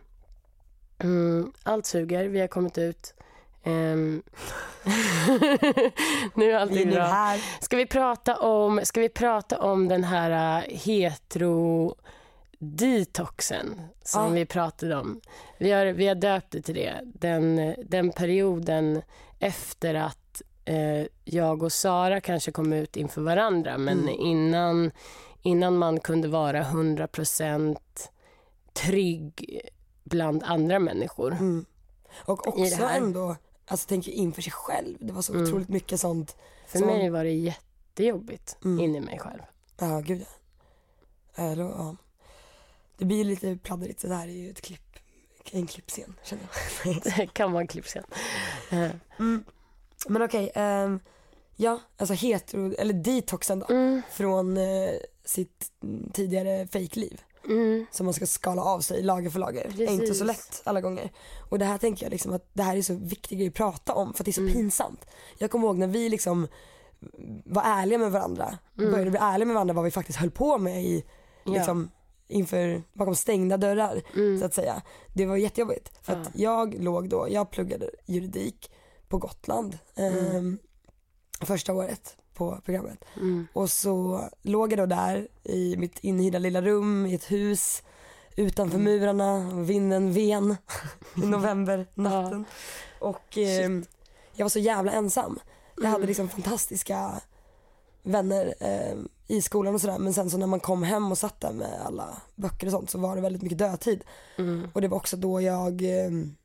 Mm, 0.99 1.53
allt 1.63 1.87
suger, 1.87 2.25
vi 2.29 2.41
har 2.41 2.49
kommit 2.49 2.79
ut. 2.79 3.15
Ehm, 3.65 4.23
nu 6.35 6.51
är 6.53 6.55
allting 6.59 6.91
bra. 6.91 7.03
här. 7.05 7.41
Ska 7.61 7.77
vi 7.77 7.87
prata 7.87 8.37
om, 8.37 8.81
ska 8.85 9.01
vi 9.01 9.09
prata 9.09 9.59
om 9.59 9.89
den 9.89 10.05
här 10.05 10.59
eh, 10.69 10.77
hetero 10.79 11.95
detoxen 12.59 13.81
som 14.05 14.23
Ja. 14.25 14.29
vi 14.31 14.47
pratade 14.47 14.97
om. 14.97 15.21
Vi 15.59 15.71
har, 15.73 15.87
vi 15.87 16.07
har 16.09 16.15
döpt 16.15 16.51
det 16.51 16.63
till 16.63 16.75
det. 16.75 17.01
Den, 17.05 17.75
den 17.85 18.11
perioden 18.13 19.03
efter 19.39 19.95
att 19.95 20.43
eh, 20.65 21.07
jag 21.25 21.63
och 21.63 21.73
Sara 21.73 22.21
kanske 22.21 22.53
kom 22.53 22.73
ut 22.73 22.97
inför 22.97 23.21
varandra 23.21 23.79
men 23.79 23.99
Mm. 23.99 24.15
innan, 24.21 24.91
innan 25.43 25.77
man 25.79 26.01
kunde 26.01 26.29
vara 26.29 26.63
100% 26.65 27.77
trygg 28.73 29.61
bland 30.05 30.43
andra 30.43 30.79
människor. 30.79 31.33
Mm. 31.33 31.65
Och 32.15 32.49
också 32.49 32.85
ändå, 32.85 33.37
alltså 33.67 33.89
tänker 33.89 34.13
inför 34.13 34.43
sig 34.43 34.53
själv. 34.53 34.97
Det 35.01 35.13
var 35.13 35.23
så 35.23 35.33
Mm. 35.35 35.45
otroligt 35.47 35.69
mycket 35.69 36.01
sånt. 36.01 36.37
För 36.67 36.79
som- 36.79 36.87
mig 36.89 37.11
var 37.11 37.25
det 37.25 37.31
jättejobbigt 37.33 38.57
Mm. 38.65 38.81
in 38.85 38.97
i 38.97 39.01
mig 39.01 39.19
själv. 39.19 39.41
Ja, 39.79 40.01
gud 40.01 40.27
ja. 41.37 41.55
Då, 41.55 41.63
ja. 41.63 41.97
Det 42.99 43.05
blir 43.05 43.25
lite 43.25 43.57
pladdrigt, 43.63 44.03
det 44.03 44.15
här 44.15 44.29
är 44.29 44.33
ju 44.33 44.51
ett 44.51 44.61
klipp, 44.61 44.97
en 45.53 45.67
klippscen 45.67 46.15
känner 46.25 46.43
jag. 46.85 47.03
Det 47.17 47.27
kan 47.33 47.53
vara 47.53 47.61
en 47.61 47.67
klippscen. 47.69 48.05
Mm. 48.71 49.45
Men 50.09 50.23
okej, 50.23 50.51
ehm, 50.55 51.01
ja, 51.57 51.81
alltså 51.97 52.15
hetero, 52.15 52.75
eller 52.79 52.95
detoxen 52.95 53.59
då, 53.59 53.67
Mm, 53.71 54.03
från 54.13 54.57
eh, 54.57 54.91
sitt 55.31 55.73
tidigare 56.13 56.67
fejkliv 56.67 57.21
mm, 57.49 57.87
som 57.91 58.07
man 58.07 58.15
ska 58.15 58.27
skala 58.27 58.63
av 58.63 58.81
sig 58.81 59.03
lager 59.03 59.31
för 59.31 59.39
lager. 59.39 59.73
Det 59.77 59.85
är 59.85 59.91
inte 59.91 60.07
så 60.15 60.25
Precis. 60.25 60.27
lätt 60.27 60.63
alla 60.65 60.81
gånger. 60.81 61.11
Och 61.51 61.59
det 61.59 61.65
här 61.65 61.79
tänker 61.79 62.05
jag 62.07 62.11
liksom 62.11 62.33
att 62.33 62.51
det 62.53 62.63
här 62.63 62.77
är 62.77 62.83
så 62.83 62.95
viktig 62.95 63.39
grej 63.39 63.49
att 63.49 63.55
prata 63.55 63.95
om 63.95 64.15
för 64.15 64.23
att 64.23 64.25
det 64.25 64.31
är 64.31 64.33
så 64.33 64.41
Mm. 64.41 64.53
pinsamt. 64.53 65.07
Jag 65.39 65.51
kommer 65.51 65.67
ihåg 65.67 65.79
när 65.79 65.87
vi 65.87 66.09
liksom 66.09 66.49
var 67.45 67.63
ärliga 67.63 67.99
med 67.99 68.13
varandra, 68.13 68.59
Mm. 68.79 68.91
började 68.91 69.11
bli 69.11 69.21
ärliga 69.23 69.47
med 69.47 69.55
varandra 69.55 69.75
vad 69.75 69.85
vi 69.85 69.91
faktiskt 69.91 70.19
höll 70.19 70.31
på 70.31 70.59
med 70.59 70.85
i, 70.85 71.05
ja. 71.45 71.53
liksom, 71.53 71.91
inför, 72.29 72.83
bakom 72.93 73.15
stängda 73.15 73.57
dörrar 73.57 74.03
Mm. 74.17 74.41
så 74.41 74.47
att 74.47 74.55
säga. 74.55 74.83
Det 75.15 75.27
var 75.27 75.37
jättejobbigt 75.37 75.91
för 76.03 76.13
att 76.13 76.29
jag 76.35 76.75
låg 76.83 77.09
då, 77.09 77.27
jag 77.31 77.51
pluggade 77.51 77.91
juridik 78.07 78.71
på 79.09 79.19
Gotland 79.19 79.79
ehm, 79.97 80.59
första 81.41 81.73
året 81.73 82.17
på 82.41 82.59
programmet. 82.65 83.05
Mm. 83.17 83.47
Och 83.53 83.71
så 83.71 84.25
låg 84.43 84.73
jag 84.73 84.79
då 84.79 84.87
där 84.87 85.29
i 85.45 85.77
mitt 85.77 85.99
inhyrda 85.99 86.39
lilla 86.39 86.63
rum 86.63 87.07
i 87.07 87.15
ett 87.15 87.31
hus 87.31 87.83
utanför 88.37 88.79
Mm. 88.79 88.93
murarna 88.93 89.35
och 89.57 89.71
vinden 89.71 90.13
ven 90.13 90.57
i 91.17 91.27
novembernatten. 91.27 92.45
Och 93.01 93.39
ehm, 93.39 93.85
jag 94.33 94.45
var 94.45 94.51
så 94.51 94.59
jävla 94.59 94.93
ensam. 94.93 95.39
Jag 95.77 95.85
hade 95.85 95.97
Mm. 95.97 96.09
liksom 96.09 96.29
fantastiska 96.29 97.21
vänner 98.03 98.55
ehm, 98.61 99.09
i 99.29 99.43
skolan 99.43 99.75
och 99.75 99.81
sådär 99.81 99.99
men 99.99 100.15
sen 100.15 100.31
så 100.31 100.39
när 100.39 100.47
man 100.47 100.61
kom 100.61 100.83
hem 100.83 101.11
och 101.13 101.19
satt 101.19 101.41
där 101.41 101.53
med 101.53 101.81
alla 101.87 102.23
böcker 102.37 102.67
och 102.67 102.73
sånt 102.73 102.91
så 102.91 102.99
var 102.99 103.17
det 103.17 103.23
väldigt 103.23 103.43
mycket 103.43 103.59
dödtid. 103.59 104.05
Mm. 104.39 104.69
Och 104.73 104.81
det 104.81 104.89
var 104.89 104.97
också 104.97 105.17
då 105.17 105.41
jag 105.41 105.83
ehm, 105.83 106.37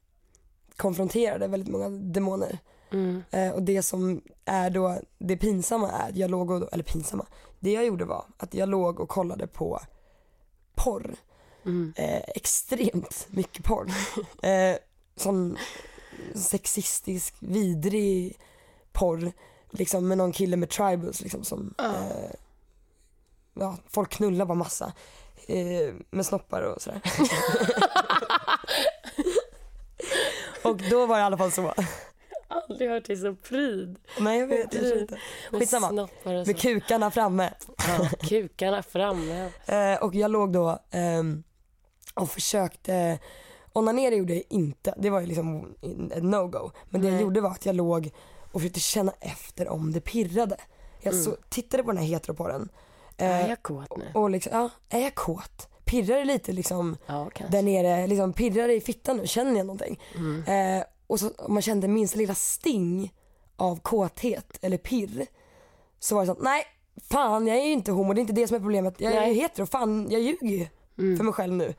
konfronterade 0.76 1.48
väldigt 1.48 1.70
många 1.72 1.90
demoner. 1.90 2.60
Mm. 2.96 3.24
Eh, 3.32 3.52
och 3.52 3.64
det 3.64 3.82
som 3.82 4.22
är 4.46 4.70
då, 4.70 5.00
det 5.18 5.38
pinsamma 5.38 5.92
är 5.92 6.12
jag 6.16 6.32
låg 6.32 6.52
och, 6.52 6.74
eller 6.74 6.84
pinsamma, 6.84 7.26
det 7.60 7.72
jag 7.72 7.86
gjorde 7.86 8.06
var 8.06 8.26
att 8.38 8.54
jag 8.54 8.70
låg 8.70 9.00
och 9.00 9.10
kollade 9.10 9.48
på 9.48 9.80
porr. 10.76 11.16
Mm. 11.66 11.94
Eh, 11.98 12.22
extremt 12.28 13.28
mycket 13.30 13.66
porr. 13.66 13.92
Eh, 14.44 14.76
sån 15.16 15.58
sexistisk, 16.36 17.36
vidrig 17.40 18.40
porr. 18.92 19.32
Liksom 19.70 20.08
med 20.08 20.18
någon 20.18 20.32
kille 20.32 20.58
med 20.58 20.70
tribals 20.70 21.22
liksom 21.22 21.44
som, 21.44 21.74
eh, 21.80 22.32
ja 23.54 23.78
folk 23.90 24.10
knullar 24.10 24.46
bara 24.46 24.56
massa. 24.56 24.94
Eh, 25.48 25.94
med 26.10 26.26
snoppar 26.26 26.62
och 26.62 26.82
sådär. 26.82 27.02
och 30.64 30.78
då 30.90 31.06
var 31.06 31.16
det 31.16 31.22
i 31.22 31.26
alla 31.26 31.38
fall 31.38 31.52
så. 31.52 31.74
Aldrig 32.70 32.90
hört 32.90 33.06
dig 33.06 33.18
så 33.18 33.36
pryd. 33.36 33.98
Nej 34.20 34.40
jag 34.40 34.48
vet, 34.48 34.74
jag 34.74 34.98
inte. 34.98 35.18
Skitsamma. 35.52 36.08
Med 36.24 36.60
kukarna 36.60 37.12
framme. 37.12 37.54
Ja, 37.78 38.10
kukarna 38.28 38.84
framme. 38.84 39.50
Eh, 39.66 40.04
och 40.04 40.16
jag 40.16 40.32
låg 40.32 40.54
då 40.54 40.80
ehm, 40.92 41.44
och 42.14 42.30
försökte, 42.30 43.20
onanera 43.74 44.16
gjorde 44.16 44.34
jag 44.34 44.44
inte, 44.50 44.94
det 44.98 45.10
var 45.10 45.20
ju 45.22 45.28
liksom 45.28 45.76
ett 46.16 46.24
no-go. 46.24 46.72
Men 46.90 47.02
det 47.02 47.08
jag 47.08 47.14
Nej. 47.14 47.22
gjorde 47.24 47.42
var 47.42 47.50
att 47.52 47.66
jag 47.66 47.76
låg 47.76 48.12
och 48.52 48.62
försökte 48.62 48.80
känna 48.80 49.14
efter 49.20 49.68
om 49.68 49.92
det 49.94 50.02
pirrade. 50.02 50.58
Jag 51.02 51.14
Mm. 51.14 51.26
så, 51.26 51.36
tittade 51.50 51.84
på 51.84 51.92
den 51.92 51.98
här 52.02 52.08
heteroporren. 52.08 52.70
Är 53.18 53.44
Eh, 53.44 53.50
jag 53.50 53.64
kåt 53.64 53.98
nu? 53.98 54.06
och 54.14 54.30
liksom, 54.30 54.52
ja, 54.54 54.70
är 54.90 55.00
jag 55.02 55.16
kåt? 55.16 55.68
Pirrar 55.86 56.18
det 56.18 56.26
lite 56.26 56.52
liksom 56.52 56.98
Ja, 57.06 57.30
där 57.50 57.62
nere, 57.62 58.08
liksom 58.08 58.34
pirrar 58.34 58.68
det 58.68 58.74
i 58.74 58.82
fittan 58.82 59.18
nu? 59.18 59.28
Känner 59.28 59.58
jag 59.58 59.66
någonting? 59.66 60.00
Mm. 60.16 60.44
Eh, 60.80 60.84
och 61.08 61.20
så 61.20 61.30
om 61.38 61.54
man 61.54 61.62
kände 61.62 61.88
minsta 61.88 62.18
lilla 62.18 62.36
sting 62.36 63.14
av 63.56 63.80
kåthet 63.80 64.58
eller 64.62 64.78
pirr 64.78 65.26
så 66.00 66.16
var 66.16 66.22
det 66.22 66.26
så 66.26 66.32
att 66.32 66.42
nej, 66.42 66.64
fan 67.10 67.48
jag 67.48 67.58
är 67.58 67.64
ju 67.66 67.72
inte 67.72 67.92
homo, 67.92 68.14
det 68.14 68.20
är 68.20 68.22
inte 68.22 68.34
det 68.34 68.48
som 68.48 68.56
är 68.56 68.60
problemet. 68.60 68.96
Jag 69.02 69.14
är 69.14 69.28
ju 69.28 69.34
hetero, 69.34 69.66
fan 69.66 70.08
jag 70.12 70.22
ljuger 70.22 70.48
ju 70.48 70.68
Mm. 70.98 71.18
för 71.18 71.24
mig 71.24 71.34
själv 71.34 71.54
nu. 71.54 71.74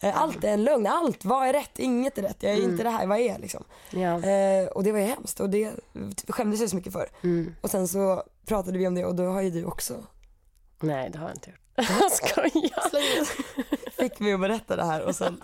Eh, 0.00 0.22
allt 0.22 0.44
är 0.44 0.48
en 0.52 0.64
lögn, 0.64 0.86
allt, 0.86 1.24
vad 1.24 1.48
är 1.48 1.52
rätt? 1.52 1.78
Inget 1.78 2.18
är 2.18 2.22
rätt, 2.22 2.36
jag 2.42 2.52
är 2.52 2.56
Mm. 2.58 2.70
inte 2.70 2.82
det 2.84 2.90
här, 2.90 3.06
vad 3.06 3.18
är 3.18 3.22
jag 3.28 3.40
liksom? 3.40 3.64
Ja. 3.90 4.22
Eh, 4.22 4.68
och 4.68 4.84
det 4.84 4.92
var 4.92 4.98
ju 4.98 5.04
hemskt 5.04 5.40
och 5.40 5.50
det 5.50 5.72
skämdes 6.28 6.60
jag 6.60 6.70
så 6.70 6.76
mycket 6.76 6.92
för. 6.92 7.08
Mm. 7.22 7.54
Och 7.60 7.70
sen 7.70 7.88
så 7.88 8.22
pratade 8.46 8.78
vi 8.78 8.86
om 8.86 8.94
det 8.94 9.04
och 9.04 9.14
då 9.14 9.24
har 9.26 9.42
ju 9.42 9.50
du 9.50 9.64
också 9.64 9.94
Nej, 10.80 11.10
det 11.10 11.18
har 11.18 11.26
jag 11.28 11.36
inte 11.36 11.50
gjort. 11.50 11.58
Jag 12.00 12.12
skojar. 12.12 13.24
fick 14.02 14.20
mig 14.20 14.32
att 14.32 14.40
berätta 14.40 14.76
det 14.76 14.84
här 14.84 15.02
och 15.06 15.16
sen, 15.16 15.40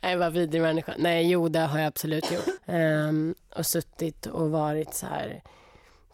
Nej, 0.00 0.16
vad 0.16 0.32
vidrig 0.32 0.62
människa. 0.62 0.94
Nej, 0.98 1.30
jo, 1.30 1.48
det 1.48 1.58
har 1.60 1.78
jag 1.78 1.86
absolut 1.86 2.32
gjort. 2.32 2.44
Ehm, 2.66 3.34
och 3.56 3.66
suttit 3.66 4.26
och 4.26 4.50
varit 4.50 4.94
så 4.94 5.06
här. 5.06 5.42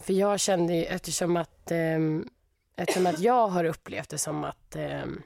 För 0.02 0.12
jag 0.12 0.40
kände 0.40 0.74
ju, 0.74 0.84
eftersom 0.84 1.36
att, 1.36 1.70
um, 1.70 2.28
eftersom 2.76 3.06
att 3.06 3.18
jag 3.20 3.48
har 3.48 3.64
upplevt 3.64 4.08
det 4.08 4.18
som 4.18 4.44
att 4.44 4.76
ehm, 4.76 5.22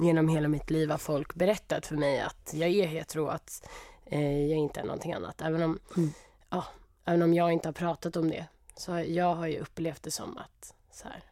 genom 0.00 0.28
hela 0.28 0.48
mitt 0.48 0.70
liv 0.70 0.90
har 0.90 0.98
folk 0.98 1.34
berättat 1.34 1.86
för 1.86 1.96
mig 1.96 2.20
att 2.20 2.50
jag 2.54 2.70
är 2.70 2.86
hetero, 2.86 3.26
att 3.26 3.68
eh, 4.06 4.46
jag 4.46 4.58
inte 4.58 4.80
är 4.80 4.84
någonting 4.84 5.12
annat. 5.12 5.42
Även 5.42 5.62
om, 5.62 5.78
Mm. 5.96 6.10
ja, 6.50 6.64
även 7.04 7.22
om 7.22 7.34
jag 7.34 7.52
inte 7.52 7.68
har 7.68 7.72
pratat 7.72 8.16
om 8.16 8.30
det. 8.30 8.46
Så 8.76 8.98
jag 9.00 9.34
har 9.34 9.46
ju 9.46 9.58
upplevt 9.58 10.02
det 10.02 10.10
som 10.10 10.38
att 10.38 10.74
så 10.92 11.08
här, 11.08 11.22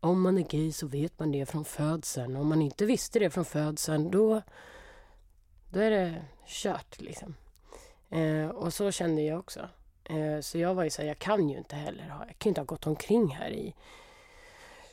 om 0.00 0.20
man 0.22 0.38
är 0.38 0.42
gay 0.42 0.72
så 0.72 0.86
vet 0.86 1.18
man 1.18 1.32
det 1.32 1.46
från 1.46 1.64
födseln. 1.64 2.36
Om 2.36 2.48
man 2.48 2.62
inte 2.62 2.84
visste 2.86 3.18
det 3.18 3.30
från 3.30 3.44
födseln 3.44 4.10
då, 4.10 4.42
då 5.70 5.80
är 5.80 5.90
det 5.90 6.24
kört 6.46 7.00
liksom. 7.00 7.34
Eh, 8.10 8.48
och 8.48 8.74
så 8.74 8.90
kände 8.90 9.22
jag 9.22 9.38
också. 9.38 9.68
Eh, 10.04 10.40
så 10.40 10.58
jag 10.58 10.74
var 10.74 10.84
ju 10.84 10.90
så 10.90 11.02
här, 11.02 11.08
jag 11.08 11.18
kan 11.18 11.48
ju 11.48 11.58
inte 11.58 11.76
heller 11.76 12.08
ha, 12.08 12.18
jag 12.26 12.38
kan 12.38 12.48
ju 12.48 12.50
inte 12.50 12.60
ha 12.60 12.66
gått 12.66 12.86
omkring 12.86 13.28
här 13.28 13.50
i 13.50 13.74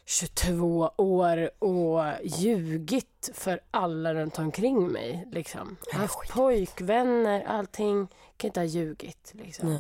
22 0.06 0.92
år 0.98 1.64
och 1.64 2.04
ljugit 2.24 3.30
för 3.34 3.60
alla 3.72 4.14
runt 4.14 4.40
omkring 4.40 4.88
mig. 4.88 5.28
Liksom. 5.32 5.78
Ja, 5.92 5.98
Haft 5.98 6.16
skit. 6.16 6.32
pojkvänner, 6.32 7.44
allting. 7.44 8.08
Kan 8.38 8.48
inte 8.48 8.60
ha 8.60 8.66
ljugit. 8.66 9.32
Liksom. 9.34 9.70
Nej. 9.70 9.80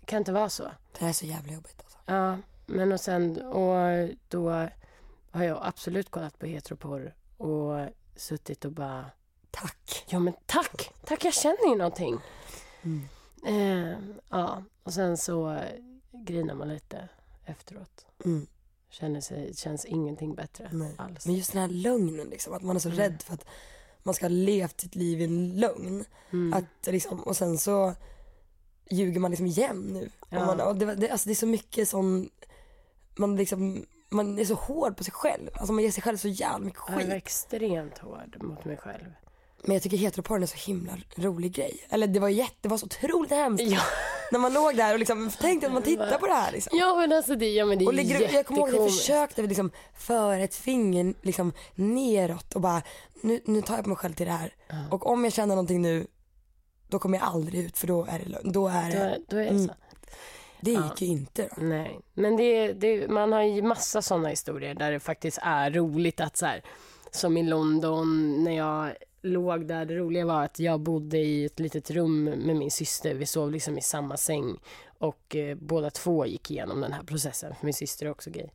Det 0.00 0.06
kan 0.06 0.18
inte 0.18 0.32
vara 0.32 0.48
så. 0.48 0.62
det 0.62 1.00
här 1.00 1.08
är 1.08 1.12
så 1.12 1.26
jävla 1.26 1.52
jobbigt 1.52 1.76
alltså. 1.84 1.98
Ja, 2.06 2.38
men 2.66 2.92
och 2.92 3.00
sen 3.00 3.42
och 3.42 4.08
då 4.28 4.50
har 5.30 5.44
jag 5.44 5.58
absolut 5.62 6.10
kollat 6.10 6.38
på 6.38 6.46
heteroporr 6.46 7.14
och 7.36 7.88
suttit 8.16 8.64
och 8.64 8.72
bara 8.72 9.04
Tack. 9.50 10.04
Ja 10.08 10.18
men 10.18 10.34
tack, 10.46 10.90
tack 11.04 11.24
jag 11.24 11.34
känner 11.34 11.68
ju 11.70 11.76
någonting. 11.76 12.18
Mm. 12.82 13.08
Eh, 13.46 13.98
ja, 14.30 14.62
och 14.82 14.92
sen 14.92 15.16
så 15.16 15.60
grinar 16.12 16.54
man 16.54 16.68
lite 16.68 17.08
efteråt. 17.44 18.06
Mm. 18.24 18.46
Känner 18.88 19.20
sig, 19.20 19.54
känns 19.56 19.84
ingenting 19.84 20.34
bättre 20.34 20.68
Nej. 20.72 20.94
alls. 20.98 21.26
Men 21.26 21.34
just 21.34 21.52
den 21.52 21.60
här 21.62 21.68
lögnen 21.68 22.28
liksom, 22.28 22.52
att 22.54 22.62
man 22.62 22.76
är 22.76 22.80
så 22.80 22.88
Mm. 22.88 22.98
rädd 22.98 23.22
för 23.22 23.34
att 23.34 23.44
man 24.02 24.14
ska 24.14 24.24
ha 24.24 24.30
levt 24.30 24.80
sitt 24.80 24.94
liv 24.94 25.20
i 25.20 25.24
en 25.24 25.60
lögn. 25.60 26.04
Mm. 26.30 26.52
Att 26.52 26.86
liksom, 26.92 27.20
och 27.22 27.36
sen 27.36 27.58
så 27.58 27.94
ljuger 28.90 29.20
man 29.20 29.30
liksom 29.30 29.46
igen 29.46 29.80
nu. 29.92 30.10
Ja. 30.30 30.46
Man, 30.56 30.78
det, 30.78 30.94
det, 30.94 31.10
alltså 31.10 31.26
det 31.28 31.32
är 31.32 31.34
så 31.34 31.46
mycket 31.46 31.88
sån, 31.88 32.30
man 33.16 33.36
liksom, 33.36 33.86
man 34.08 34.38
är 34.38 34.44
så 34.44 34.54
hård 34.54 34.96
på 34.96 35.04
sig 35.04 35.12
själv. 35.12 35.50
Alltså 35.54 35.72
man 35.72 35.84
ger 35.84 35.90
sig 35.90 36.02
själv 36.02 36.16
så 36.16 36.28
jävla 36.28 36.58
mycket 36.58 36.80
jag 36.88 36.94
var 36.94 37.02
skit. 37.02 37.12
extremt 37.12 37.98
hård 37.98 38.36
mot 38.42 38.64
mig 38.64 38.76
själv. 38.76 39.04
Men 39.62 39.74
jag 39.74 39.82
tycker 39.82 39.96
heteroporren 39.96 40.42
är 40.42 40.46
så 40.46 40.56
himla 40.66 40.92
rolig 41.16 41.52
grej. 41.54 41.86
Eller 41.88 42.06
det 42.06 42.20
var 42.20 42.28
jätte, 42.28 42.54
det 42.60 42.68
var 42.68 42.78
så 42.78 42.86
otroligt 42.86 43.30
hemskt. 43.30 43.64
Ja, 43.64 43.80
När 44.32 44.38
man 44.38 44.52
låg 44.52 44.76
där 44.76 44.92
och 44.92 44.98
liksom, 44.98 45.30
tänkte 45.40 45.66
att 45.66 45.72
man 45.72 45.82
tittar 45.92 46.18
på 46.18 46.26
det 46.26 46.32
här 46.32 46.52
liksom. 46.52 46.78
ja 46.78 46.96
men 46.96 47.12
alltså 47.12 47.34
det, 47.36 47.48
ja, 47.50 47.64
men 47.66 47.78
det 47.78 47.84
är 47.84 47.86
Och 47.86 47.94
lägger, 47.94 48.24
upp- 48.24 48.32
jag 48.32 48.46
kommer 48.46 48.58
ihåg 48.60 48.68
att 48.68 48.74
jag 48.74 48.90
försökte 48.90 49.42
liksom 49.42 49.70
föra 49.98 50.36
ett 50.38 50.54
finger 50.54 51.14
liksom 51.22 51.52
neråt 51.74 52.54
och 52.54 52.60
bara 52.60 52.82
nu, 53.20 53.40
nu 53.44 53.62
tar 53.62 53.74
jag 53.74 53.82
på 53.84 53.88
mig 53.88 53.96
själv 53.98 54.14
till 54.14 54.26
det 54.26 54.32
här. 54.32 54.54
Ja. 54.68 54.76
Och 54.90 55.06
om 55.06 55.24
jag 55.24 55.32
känner 55.32 55.54
någonting 55.54 55.82
nu 55.82 56.06
då 56.88 56.98
kommer 56.98 57.18
jag 57.18 57.26
aldrig 57.26 57.64
ut 57.64 57.78
för 57.78 57.86
då 57.86 58.04
är 58.04 58.18
det. 58.18 58.50
Då 58.50 58.68
är 58.68 58.90
det, 58.90 59.18
Då, 59.28 59.36
då 59.36 59.40
är 59.40 59.44
det 59.44 59.50
Mm. 59.50 59.70
Det 60.60 60.70
gick 60.70 60.80
Ja. 60.80 60.92
ju 60.96 61.06
inte 61.06 61.48
då. 61.56 61.62
Nej, 61.62 62.00
men 62.14 62.36
det, 62.36 62.72
det, 62.72 63.08
man 63.08 63.32
har 63.32 63.42
ju 63.42 63.62
massa 63.62 64.02
sådana 64.02 64.28
historier 64.28 64.74
där 64.74 64.92
det 64.92 65.00
faktiskt 65.00 65.38
är 65.42 65.70
roligt 65.70 66.20
att 66.20 66.36
så 66.36 66.46
här, 66.46 66.62
som 67.10 67.36
i 67.36 67.42
London 67.42 68.34
när 68.44 68.56
jag 68.56 68.92
låg 69.22 69.66
där, 69.66 69.84
det 69.84 69.94
roliga 69.96 70.26
var 70.26 70.44
att 70.44 70.58
jag 70.58 70.80
bodde 70.80 71.18
i 71.18 71.44
ett 71.44 71.58
litet 71.60 71.90
rum 71.90 72.24
med 72.24 72.56
min 72.56 72.70
syster, 72.70 73.14
vi 73.14 73.26
sov 73.26 73.52
liksom 73.52 73.78
i 73.78 73.82
samma 73.82 74.16
säng 74.16 74.58
och 74.98 75.36
eh, 75.36 75.54
båda 75.56 75.90
två 75.90 76.26
gick 76.26 76.50
igenom 76.50 76.80
den 76.80 76.92
här 76.92 77.02
processen, 77.02 77.54
för 77.54 77.64
min 77.66 77.74
syster 77.74 78.06
är 78.06 78.10
också 78.10 78.30
gay. 78.30 78.46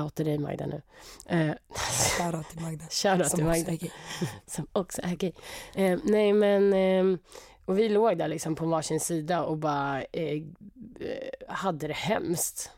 Outa 0.00 0.24
dig 0.24 0.38
Magda 0.38 0.66
nu. 0.66 0.82
Eh, 1.26 1.52
Shoutout 2.18 2.48
till 2.50 2.60
Magda. 2.60 2.84
Shoutout 2.90 3.16
till 3.18 3.22
också 3.24 3.44
Magda 3.44 3.70
gay. 3.74 3.90
som 4.46 4.66
också 4.72 5.00
är 5.04 5.16
gay. 5.16 5.32
Eh, 5.74 5.98
nej 6.04 6.32
men, 6.32 6.72
eh, 6.72 7.18
och 7.64 7.78
vi 7.78 7.88
låg 7.88 8.18
där 8.18 8.28
liksom 8.28 8.54
på 8.54 8.66
varsin 8.66 9.00
sida 9.00 9.44
och 9.44 9.56
bara 9.58 10.02
eh, 10.02 10.42
hade 11.50 11.86
det 11.86 11.94
hemskt. 11.94 12.70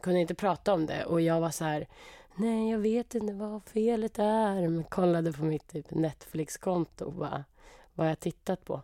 Kunde 0.00 0.20
inte 0.20 0.34
prata 0.34 0.74
om 0.74 0.86
det 0.86 1.04
och 1.04 1.20
jag 1.20 1.40
var 1.40 1.50
så 1.50 1.64
här, 1.64 1.88
nej 2.36 2.70
jag 2.70 2.78
vet 2.78 3.14
inte 3.14 3.32
vad 3.32 3.62
felet 3.64 4.18
är. 4.18 4.68
Men 4.68 4.84
kollade 4.84 5.32
på 5.32 5.44
mitt 5.44 5.68
typ 5.68 5.90
Netflix-konto 5.90 7.04
och 7.04 7.12
bara, 7.12 7.44
vad 7.94 8.06
har 8.06 8.10
jag 8.10 8.20
tittat 8.20 8.64
på? 8.64 8.82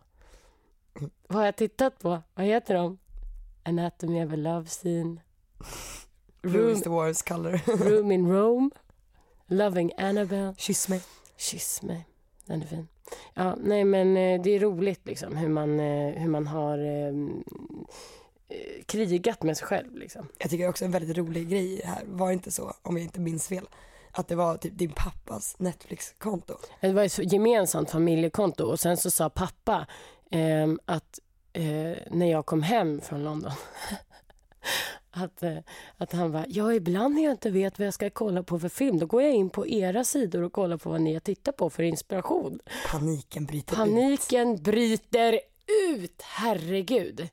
Vad 1.27 1.37
har 1.37 1.45
jag 1.45 1.55
tittat 1.55 1.99
på? 1.99 2.21
Vad 2.33 2.45
heter 2.45 2.73
de? 2.75 2.97
Anatomy 3.63 4.25
of 4.25 4.33
a 4.33 4.35
Love 4.35 4.67
Scene. 4.67 5.21
Room, 6.41 6.69
is 6.69 6.81
the 6.81 6.89
worst 6.89 7.27
color. 7.27 7.61
Room 7.67 8.11
in 8.11 8.27
Rome. 8.27 8.69
Loving 9.47 9.91
Annabelle. 9.97 10.53
Kyss 10.57 10.89
mig. 10.89 11.01
Kyss 11.37 11.81
mig. 11.81 12.07
Den 12.45 12.61
är 12.61 12.65
fin. 12.65 12.87
Ja, 13.33 13.55
nej 13.63 13.85
men 13.85 14.17
eh, 14.17 14.41
det 14.41 14.49
är 14.49 14.59
roligt 14.59 15.05
liksom 15.05 15.37
hur 15.37 15.49
man, 15.49 15.79
eh, 15.79 16.13
hur 16.13 16.29
man 16.29 16.47
har 16.47 16.77
eh, 16.77 17.07
eh, 17.07 17.13
krigat 18.85 19.43
med 19.43 19.57
sig 19.57 19.67
själv 19.67 19.95
liksom. 19.95 20.27
Jag 20.37 20.49
tycker 20.49 20.69
också 20.69 20.85
en 20.85 20.91
väldigt 20.91 21.17
rolig 21.17 21.49
grej 21.49 21.81
här, 21.85 22.03
var 22.05 22.27
det 22.27 22.33
inte 22.33 22.51
så, 22.51 22.73
om 22.81 22.97
jag 22.97 23.03
inte 23.03 23.19
minns 23.19 23.47
fel, 23.47 23.67
att 24.11 24.27
det 24.27 24.35
var 24.35 24.57
typ 24.57 24.77
din 24.77 24.91
pappas 24.91 25.59
Netflix-konto. 25.59 26.57
Det 26.81 26.93
var 26.93 27.03
ett 27.03 27.33
gemensamt 27.33 27.91
familjekonto 27.91 28.65
och 28.65 28.79
sen 28.79 28.97
så 28.97 29.11
sa 29.11 29.29
pappa 29.29 29.87
ehm, 30.31 30.79
att 30.85 31.19
eh, 31.53 31.97
när 32.11 32.31
jag 32.31 32.45
kom 32.45 32.63
hem 32.63 33.01
från 33.01 33.23
London 33.23 33.51
att, 35.11 35.43
eh, 35.43 35.57
att 35.97 36.11
han 36.11 36.31
var 36.31 36.45
ja 36.49 36.73
ibland 36.73 37.15
när 37.15 37.23
jag 37.23 37.31
inte 37.31 37.49
vet 37.49 37.79
vad 37.79 37.87
jag 37.87 37.93
ska 37.93 38.09
kolla 38.09 38.43
på 38.43 38.59
för 38.59 38.69
film 38.69 38.99
då 38.99 39.05
går 39.05 39.21
jag 39.21 39.33
in 39.33 39.49
på 39.49 39.67
era 39.67 40.03
sidor 40.03 40.41
och 40.41 40.53
kollar 40.53 40.77
på 40.77 40.89
vad 40.89 41.01
ni 41.01 41.13
har 41.13 41.19
tittat 41.19 41.57
på 41.57 41.69
för 41.69 41.83
inspiration. 41.83 42.59
Paniken 42.91 43.45
bryter 43.45 43.73
ut. 43.73 43.77
Paniken 43.77 44.63
bryter 44.63 45.39
ut, 45.87 46.21
herregud. 46.21 47.29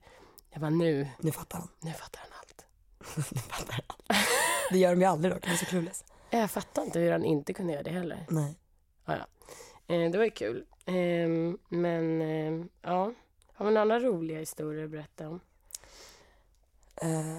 Jag 0.52 0.60
var 0.60 0.70
nu, 0.70 1.08
Nu 1.18 1.32
fattar 1.32 1.58
han. 1.58 1.68
nu 1.80 1.92
fattar 1.92 2.20
han 2.20 2.30
allt. 2.38 2.64
Nu 3.32 3.40
fattar 3.40 3.84
han. 3.88 4.16
Det 4.70 4.78
gör 4.78 4.90
de 4.90 5.00
ju 5.00 5.06
aldrig 5.06 5.34
dock, 5.34 5.44
han 5.46 5.54
är 5.54 5.58
så 5.58 5.64
clueless. 5.66 6.04
Jag 6.30 6.50
fattar 6.50 6.82
inte 6.82 6.98
hur 6.98 7.12
han 7.12 7.24
inte 7.24 7.52
kunde 7.52 7.72
göra 7.72 7.82
det 7.82 7.90
heller. 7.90 8.26
Nej. 8.30 8.54
Ja, 9.04 9.16
ja. 9.16 9.94
Eh, 9.94 10.10
det 10.10 10.18
var 10.18 10.24
ju 10.24 10.30
kul. 10.30 10.64
Eh, 10.86 11.28
men 11.68 12.22
eh, 12.22 12.66
ja, 12.82 13.12
har 13.52 13.64
vi 13.66 13.70
några 13.70 13.80
andra 13.82 14.00
roliga 14.00 14.38
historier 14.38 14.84
att 14.84 14.90
berätta 14.90 15.28
om? 15.28 15.40
Eh, 16.96 17.38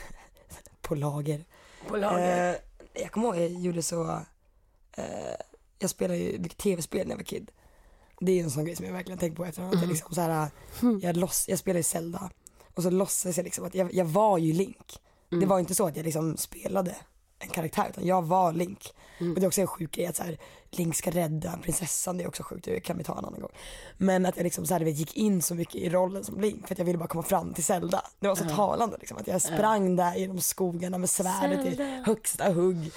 på 0.80 0.94
lager. 0.94 1.44
På 1.88 1.96
lager? 1.96 2.54
Eh, 2.54 2.56
jag 3.02 3.12
kommer 3.12 3.26
ihåg 3.28 3.36
jag 3.36 3.50
gjorde 3.50 3.82
så, 3.82 4.20
jag 5.78 5.90
spelade 5.90 6.18
ju 6.18 6.38
mycket 6.38 6.58
tv-spel 6.58 7.06
när 7.06 7.12
jag 7.12 7.18
var 7.18 7.24
kid. 7.24 7.50
Det 8.24 8.40
är 8.40 8.44
en 8.44 8.50
sån 8.50 8.64
grej 8.64 8.76
som 8.76 8.86
jag 8.86 8.92
verkligen 8.92 9.18
tänkt 9.18 9.36
på 9.36 9.44
efterhand. 9.44 9.74
Att 9.74 9.80
jag, 9.80 9.88
liksom 9.88 10.14
så 10.14 10.20
här, 10.20 10.48
jag, 11.00 11.16
loss, 11.16 11.44
jag 11.48 11.58
spelade 11.58 11.80
i 11.80 11.82
Zelda 11.82 12.30
och 12.74 12.82
så 12.82 12.90
låtsades 12.90 13.36
jag 13.36 13.44
liksom 13.44 13.64
att 13.64 13.74
jag, 13.74 13.94
jag 13.94 14.04
var 14.04 14.38
ju 14.38 14.52
Link. 14.52 14.98
Det 15.40 15.46
var 15.46 15.58
inte 15.58 15.74
så 15.74 15.86
att 15.86 15.96
jag 15.96 16.04
liksom 16.04 16.36
spelade 16.36 16.96
en 17.38 17.48
karaktär 17.48 17.86
utan 17.90 18.06
jag 18.06 18.22
var 18.22 18.52
Link. 18.52 18.94
Och 19.18 19.34
det 19.34 19.42
är 19.42 19.46
också 19.46 19.60
en 19.60 19.66
sjuk 19.66 19.92
grej 19.92 20.06
att 20.06 20.16
så 20.16 20.22
här, 20.22 20.38
Link 20.70 20.96
ska 20.96 21.10
rädda 21.10 21.58
prinsessan, 21.62 22.16
det 22.16 22.24
är 22.24 22.28
också 22.28 22.42
sjukt, 22.42 22.64
det 22.64 22.80
kan 22.80 22.98
vi 22.98 23.04
ta 23.04 23.12
en 23.18 23.24
annan 23.24 23.40
gång. 23.40 23.50
Men 23.98 24.26
att 24.26 24.36
jag 24.36 24.44
liksom 24.44 24.66
så 24.66 24.74
här, 24.74 24.80
vet, 24.80 24.96
gick 24.96 25.16
in 25.16 25.42
så 25.42 25.54
mycket 25.54 25.74
i 25.74 25.90
rollen 25.90 26.24
som 26.24 26.40
Link 26.40 26.66
för 26.66 26.74
att 26.74 26.78
jag 26.78 26.84
ville 26.84 26.98
bara 26.98 27.08
komma 27.08 27.22
fram 27.22 27.54
till 27.54 27.64
Zelda. 27.64 28.02
Det 28.20 28.28
var 28.28 28.34
så 28.34 28.44
talande 28.56 28.96
liksom, 29.00 29.16
att 29.16 29.26
jag 29.26 29.42
sprang 29.42 29.96
där 29.96 30.14
genom 30.14 30.40
skogarna 30.40 30.98
med 30.98 31.10
svärdet 31.10 31.66
i 31.66 32.02
högsta 32.06 32.52
hugg 32.52 32.90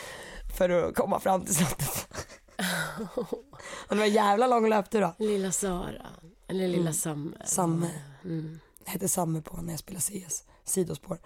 för 0.57 0.69
att 0.69 0.95
komma 0.95 1.19
fram 1.19 1.45
till 1.45 1.55
slottet. 1.55 2.07
det 3.89 3.95
var 3.95 4.05
en 4.05 4.13
jävla 4.13 4.47
lång 4.47 4.69
löptur 4.69 5.01
då. 5.01 5.13
Lilla 5.17 5.51
Sara, 5.51 6.07
eller 6.47 6.67
lilla 6.67 6.93
Samme. 6.93 7.37
Samme. 7.45 7.89
Mm. 8.23 8.59
Jag 8.85 8.91
hette 8.91 9.09
Samme 9.09 9.41
på 9.41 9.57
när 9.57 9.73
jag 9.73 9.79
spelade 9.79 10.01
CS, 10.01 10.43
sidospår. 10.63 11.19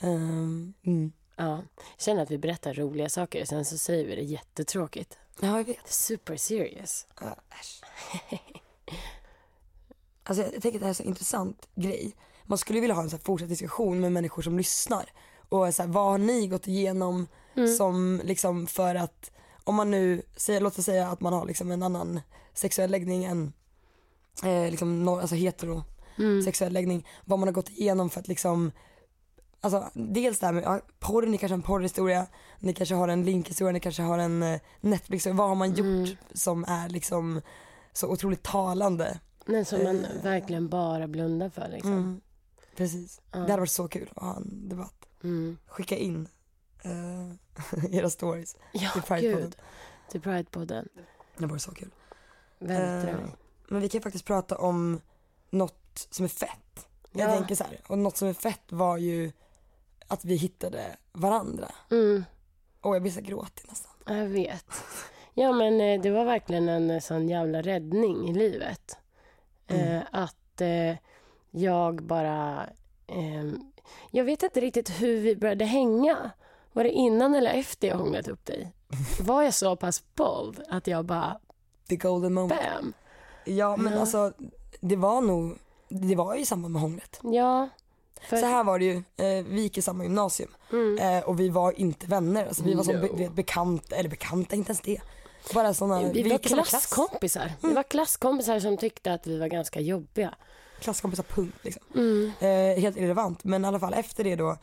Ehm, 0.00 0.74
mm. 0.82 1.12
Ja, 1.36 1.62
jag 1.76 2.00
känner 2.00 2.22
att 2.22 2.30
vi 2.30 2.38
berättar 2.38 2.74
roliga 2.74 3.08
saker, 3.08 3.44
sen 3.44 3.64
så 3.64 3.78
säger 3.78 4.06
vi 4.06 4.16
det 4.16 4.22
jättetråkigt. 4.22 5.18
Ja, 5.40 5.56
jag 5.56 5.64
vet. 5.64 5.92
Super 5.92 6.36
serious. 6.36 7.06
Ja, 7.20 7.36
äsch. 7.60 7.82
Alltså 10.28 10.42
jag 10.42 10.62
tänker 10.62 10.68
att 10.68 10.80
det 10.80 10.84
här 10.84 10.90
är 10.90 10.94
så 10.94 11.02
intressant 11.02 11.68
grej. 11.74 12.16
Man 12.44 12.58
skulle 12.58 12.80
vilja 12.80 12.94
ha 12.94 13.02
en 13.02 13.10
så 13.10 13.18
fortsatt 13.18 13.48
diskussion 13.48 14.00
med 14.00 14.12
människor 14.12 14.42
som 14.42 14.56
lyssnar. 14.58 15.12
Och 15.48 15.74
så 15.74 15.82
här, 15.82 15.88
vad 15.88 16.04
har 16.04 16.18
ni 16.18 16.46
gått 16.46 16.68
igenom 16.68 17.26
som 17.78 18.20
liksom 18.24 18.66
för 18.66 18.94
att, 18.94 19.30
om 19.66 19.74
man 19.74 19.90
nu, 19.90 20.22
säger, 20.36 20.60
låt 20.60 20.78
oss 20.78 20.84
säga 20.84 21.08
att 21.08 21.20
man 21.20 21.32
har 21.32 21.46
liksom 21.46 21.70
en 21.70 21.82
annan 21.82 22.20
sexuell 22.54 22.90
läggning 22.90 23.24
än 23.24 23.52
eh, 24.44 24.70
liksom, 24.70 25.08
alltså 25.08 25.34
hetero 25.34 25.82
sexuell 26.44 26.72
läggning, 26.72 27.06
vad 27.24 27.38
man 27.38 27.48
har 27.48 27.52
gått 27.52 27.70
igenom 27.70 28.10
för 28.10 28.20
att 28.20 28.28
liksom 28.28 28.72
Alltså 29.60 29.90
dels 29.94 30.38
det 30.38 30.46
här 30.46 30.52
med 30.52 30.64
ja, 30.64 30.80
porr, 30.98 31.26
ni 31.26 31.38
kanske 31.38 31.52
har 31.52 31.58
en 31.58 31.62
porrhistoria, 31.62 32.26
ni 32.58 32.74
kanske 32.74 32.94
har 32.94 33.08
en 33.08 33.24
linkhistoria, 33.24 33.72
ni 33.72 33.80
kanske 33.80 34.02
har 34.02 34.18
en 34.18 34.42
eh, 34.42 34.60
Netflix, 34.80 35.26
vad 35.26 35.48
har 35.48 35.54
man 35.54 35.72
gjort 35.72 36.16
som 36.34 36.64
är 36.64 36.88
liksom 36.88 37.40
så 37.92 38.08
otroligt 38.08 38.42
talande? 38.42 39.20
Men 39.46 39.64
som 39.64 39.84
man 39.84 40.06
verkligen 40.22 40.68
bara 40.68 41.06
blundar 41.08 41.48
för 41.48 41.68
liksom. 41.68 41.92
Mm. 41.92 42.20
Precis. 42.76 43.20
Det 43.32 43.38
hade 43.38 43.56
varit 43.56 43.70
så 43.70 43.88
kul 43.88 44.10
att 44.16 44.22
ha 44.22 44.36
en 44.36 44.68
debatt. 44.68 45.06
Mm. 45.24 45.58
Skicka 45.66 45.96
in 45.96 46.20
eh, 46.22 46.28
era 47.92 48.10
stories 48.10 48.56
Ja, 48.72 48.90
till 48.90 49.02
Pride-podden. 49.02 49.40
gud. 49.40 49.56
Till 50.10 50.20
Pride-podden. 50.20 50.88
Det 51.36 51.46
vore 51.46 51.58
så 51.58 51.74
kul. 51.74 51.90
Väldigt 52.58 53.14
Eh. 53.14 53.20
Men 53.68 53.80
vi 53.80 53.88
kan 53.88 54.02
faktiskt 54.02 54.24
prata 54.24 54.58
om 54.58 55.00
något 55.50 56.08
som 56.10 56.24
är 56.24 56.28
fett. 56.28 56.88
Jag 57.12 57.30
Ja. 57.30 57.36
tänker 57.36 57.54
så 57.54 57.64
här, 57.64 57.80
och 57.88 57.98
något 57.98 58.16
som 58.16 58.28
är 58.28 58.32
fett 58.32 58.72
var 58.72 58.96
ju 58.96 59.32
att 60.08 60.24
vi 60.24 60.36
hittade 60.36 60.96
varandra. 61.12 61.68
Mm. 61.90 62.24
Och 62.80 62.94
jag 62.94 63.02
blir 63.02 63.12
så 63.12 63.20
gråtig 63.20 63.64
nästan. 63.68 63.92
Jag 64.06 64.26
vet. 64.26 64.64
Ja, 65.34 65.52
men 65.52 65.80
eh, 65.80 66.00
det 66.02 66.10
var 66.10 66.24
verkligen 66.24 66.68
en 66.68 66.90
eh, 66.90 67.00
sån 67.00 67.28
jävla 67.28 67.62
räddning 67.62 68.28
i 68.28 68.32
livet. 68.34 68.98
Eh, 69.66 70.00
att 70.12 70.60
eh, 70.60 70.96
jag 71.50 72.02
bara... 72.02 72.68
jag 74.10 74.24
vet 74.24 74.42
inte 74.42 74.60
riktigt 74.60 74.90
hur 74.90 75.20
vi 75.20 75.36
började 75.36 75.64
hänga. 75.64 76.30
Var 76.76 76.84
det 76.84 76.90
innan 76.90 77.34
eller 77.34 77.50
efter 77.54 77.88
jag 77.88 77.96
hånglat 77.96 78.28
upp 78.28 78.44
dig? 78.44 78.72
Var 79.20 79.42
jag 79.42 79.54
så 79.54 79.76
pass 79.76 80.02
bold 80.14 80.60
att 80.68 80.86
jag 80.86 81.04
bara 81.04 81.38
The 81.88 81.96
golden 81.96 82.34
moment. 82.34 82.60
bam? 82.60 82.92
Ja 83.44 83.76
men 83.76 83.92
Ja. 83.92 84.00
alltså 84.00 84.32
det 84.80 84.96
var 84.96 85.20
nog, 85.20 85.58
det 85.88 86.14
var 86.16 86.34
ju 86.34 86.40
i 86.40 86.46
samband 86.46 86.72
med 86.72 86.82
hånglet. 86.82 87.20
Ja. 87.22 87.68
För, 88.28 88.36
Så 88.36 88.46
här 88.46 88.64
var 88.64 88.78
det 88.78 88.84
ju, 88.84 88.96
eh, 88.96 89.44
vi 89.48 89.60
gick 89.60 89.78
i 89.78 89.82
samma 89.82 90.02
gymnasium 90.04 90.50
eh, 91.00 91.18
och 91.28 91.40
vi 91.40 91.48
var 91.48 91.80
inte 91.80 92.06
vänner. 92.06 92.46
Alltså 92.46 92.62
vi 92.64 92.74
var 92.74 92.84
som 92.84 92.94
Mm. 92.94 93.06
No. 93.06 93.16
be, 93.16 93.28
bekanta, 93.30 93.96
eller 93.96 94.08
bekanta, 94.10 94.56
inte 94.56 94.68
ens 94.70 94.80
det. 94.80 95.00
Bara 95.54 95.74
såna, 95.74 95.98
vi, 96.02 96.22
var 96.22 96.30
gick 96.30 96.46
i 96.46 96.48
samma 96.48 96.62
klass. 96.62 96.70
klasskompisar. 96.70 97.52
Vi 97.62 97.72
var 97.72 97.82
klasskompisar 97.82 98.60
som 98.60 98.76
tyckte 98.76 99.12
att 99.12 99.26
vi 99.26 99.38
var 99.38 99.46
ganska 99.48 99.80
jobbiga. 99.80 100.34
Klasskompisar 100.80 101.22
punkt 101.24 101.56
liksom. 101.62 101.82
Mm. 101.94 102.32
Eh, 102.40 102.80
helt 102.82 102.96
irrelevant 102.96 103.44
men 103.44 103.64
i 103.64 103.68
alla 103.68 103.80
fall 103.80 103.94
efter 103.94 104.24
det 104.24 104.36
då, 104.36 104.56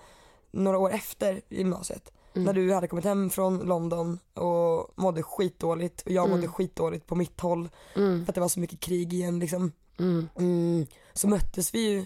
några 0.54 0.78
år 0.78 0.92
efter 0.92 1.42
gymnasiet, 1.50 2.12
Mm. 2.36 2.46
när 2.46 2.54
du 2.54 2.74
hade 2.74 2.88
kommit 2.88 3.06
hem 3.06 3.30
från 3.30 3.60
London 3.60 4.20
och 4.34 4.92
mådde 4.96 5.24
skitdåligt 5.24 6.02
och 6.02 6.12
jag 6.12 6.26
Mm. 6.26 6.38
mådde 6.38 6.48
skitdåligt 6.48 7.08
på 7.08 7.16
mitt 7.16 7.40
håll 7.40 7.70
för 7.94 8.26
att 8.28 8.36
det 8.36 8.42
var 8.42 8.48
så 8.48 8.60
mycket 8.60 8.80
krig 8.80 9.14
igen 9.14 9.40
liksom. 9.40 9.72
Mm. 10.00 10.30
Mm, 10.40 10.86
så 11.14 11.28
möttes 11.28 11.74
vi 11.76 11.90
ju 11.90 12.06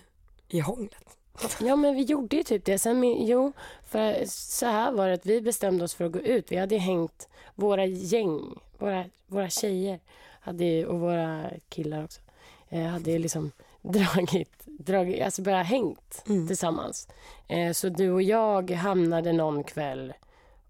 i 0.49 0.59
hånglet. 0.59 1.17
Ja, 1.61 1.75
men 1.75 1.95
vi 1.95 2.01
gjorde 2.01 2.35
ju 2.35 2.43
typ 2.43 2.65
det. 2.65 2.79
Sen, 2.79 3.03
jo, 3.27 3.51
för 3.85 4.23
så 4.27 4.65
här 4.65 4.91
var 4.91 5.07
det 5.07 5.13
att 5.13 5.25
vi 5.25 5.41
bestämde 5.41 5.83
oss 5.83 5.93
för 5.95 6.05
att 6.05 6.11
gå 6.11 6.19
ut. 6.19 6.51
Vi 6.51 6.55
hade 6.57 6.77
hängt, 6.77 7.27
våra 7.55 7.85
gäng, 7.85 8.41
våra, 8.77 9.05
våra 9.27 9.49
tjejer 9.49 9.99
hade 10.41 10.85
och 10.85 10.99
våra 10.99 11.49
killar 11.69 12.03
också, 12.03 12.21
eh, 12.69 12.83
hade 12.85 13.11
ju 13.11 13.19
liksom 13.19 13.51
dragit, 13.93 14.63
dragit 14.65 15.23
alltså 15.23 15.41
bara 15.41 15.63
hängt 15.63 16.23
tillsammans. 16.47 17.07
Eh, 17.47 17.71
så 17.71 17.89
du 17.89 18.11
och 18.11 18.21
jag 18.21 18.71
hamnade 18.71 19.33
någon 19.33 19.63
kväll 19.63 20.13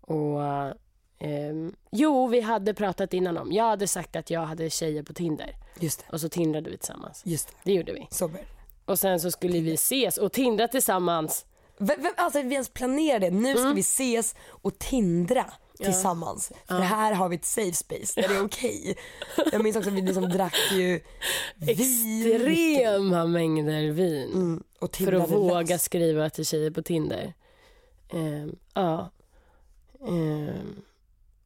och 0.02 0.42
ehm, 1.20 1.76
jo, 1.92 2.28
vi 2.28 2.42
hade 2.42 2.74
pratat 2.74 3.14
innan 3.14 3.38
om. 3.38 3.52
Jag 3.52 3.64
hade 3.64 3.88
sagt 3.88 4.16
att 4.16 4.30
jag 4.30 4.42
hade 4.42 4.70
tjejer 4.70 5.04
på 5.04 5.14
Tinder 5.14 5.56
Just 5.80 6.00
det, 6.00 6.14
och 6.14 6.22
så 6.22 6.30
tindrade 6.30 6.70
vi 6.70 6.78
tillsammans. 6.78 7.22
just 7.26 7.48
det. 7.48 7.54
Det 7.64 7.74
gjorde 7.74 7.94
vi. 7.94 8.08
Det. 8.20 8.46
Och 8.86 9.00
sen 9.00 9.20
så 9.20 9.32
skulle 9.32 9.60
vi 9.60 9.74
ses 9.74 10.18
och 10.18 10.32
tindra 10.32 10.68
tillsammans. 10.68 11.46
Vem, 11.78 11.98
alltså 12.18 12.42
vi 12.42 12.54
ens 12.54 12.70
planerar 12.70 13.20
det, 13.20 13.30
nu 13.32 13.56
ska 13.56 13.70
vi 13.70 13.80
ses 13.80 14.36
och 14.48 14.80
tindra 14.80 15.46
tillsammans. 15.78 16.52
För 16.68 16.80
här 16.80 17.14
har 17.14 17.30
vi 17.30 17.36
ett 17.36 17.46
safe 17.46 17.74
space 17.74 18.22
där 18.22 18.28
det 18.28 18.36
är 18.36 18.46
okej. 18.46 18.96
Jag 19.52 19.64
minns 19.64 19.76
också 19.78 19.90
att 19.90 19.96
vi 19.96 20.02
liksom 20.02 20.30
drack 20.30 20.56
ju 20.72 21.00
vin. 21.56 21.70
Extrema 21.70 23.26
mängder 23.26 23.92
vin. 23.92 24.32
Mm, 24.34 24.64
För 24.92 25.14
att 25.14 25.32
våga 25.32 25.62
lös. 25.76 25.84
skriva 25.84 26.30
till 26.30 26.46
tjejer 26.46 26.72
på 26.72 26.82
Tinder. 26.82 27.34
Ehm, 28.14 28.56
ja. 28.74 29.10
Ehm, 30.08 30.82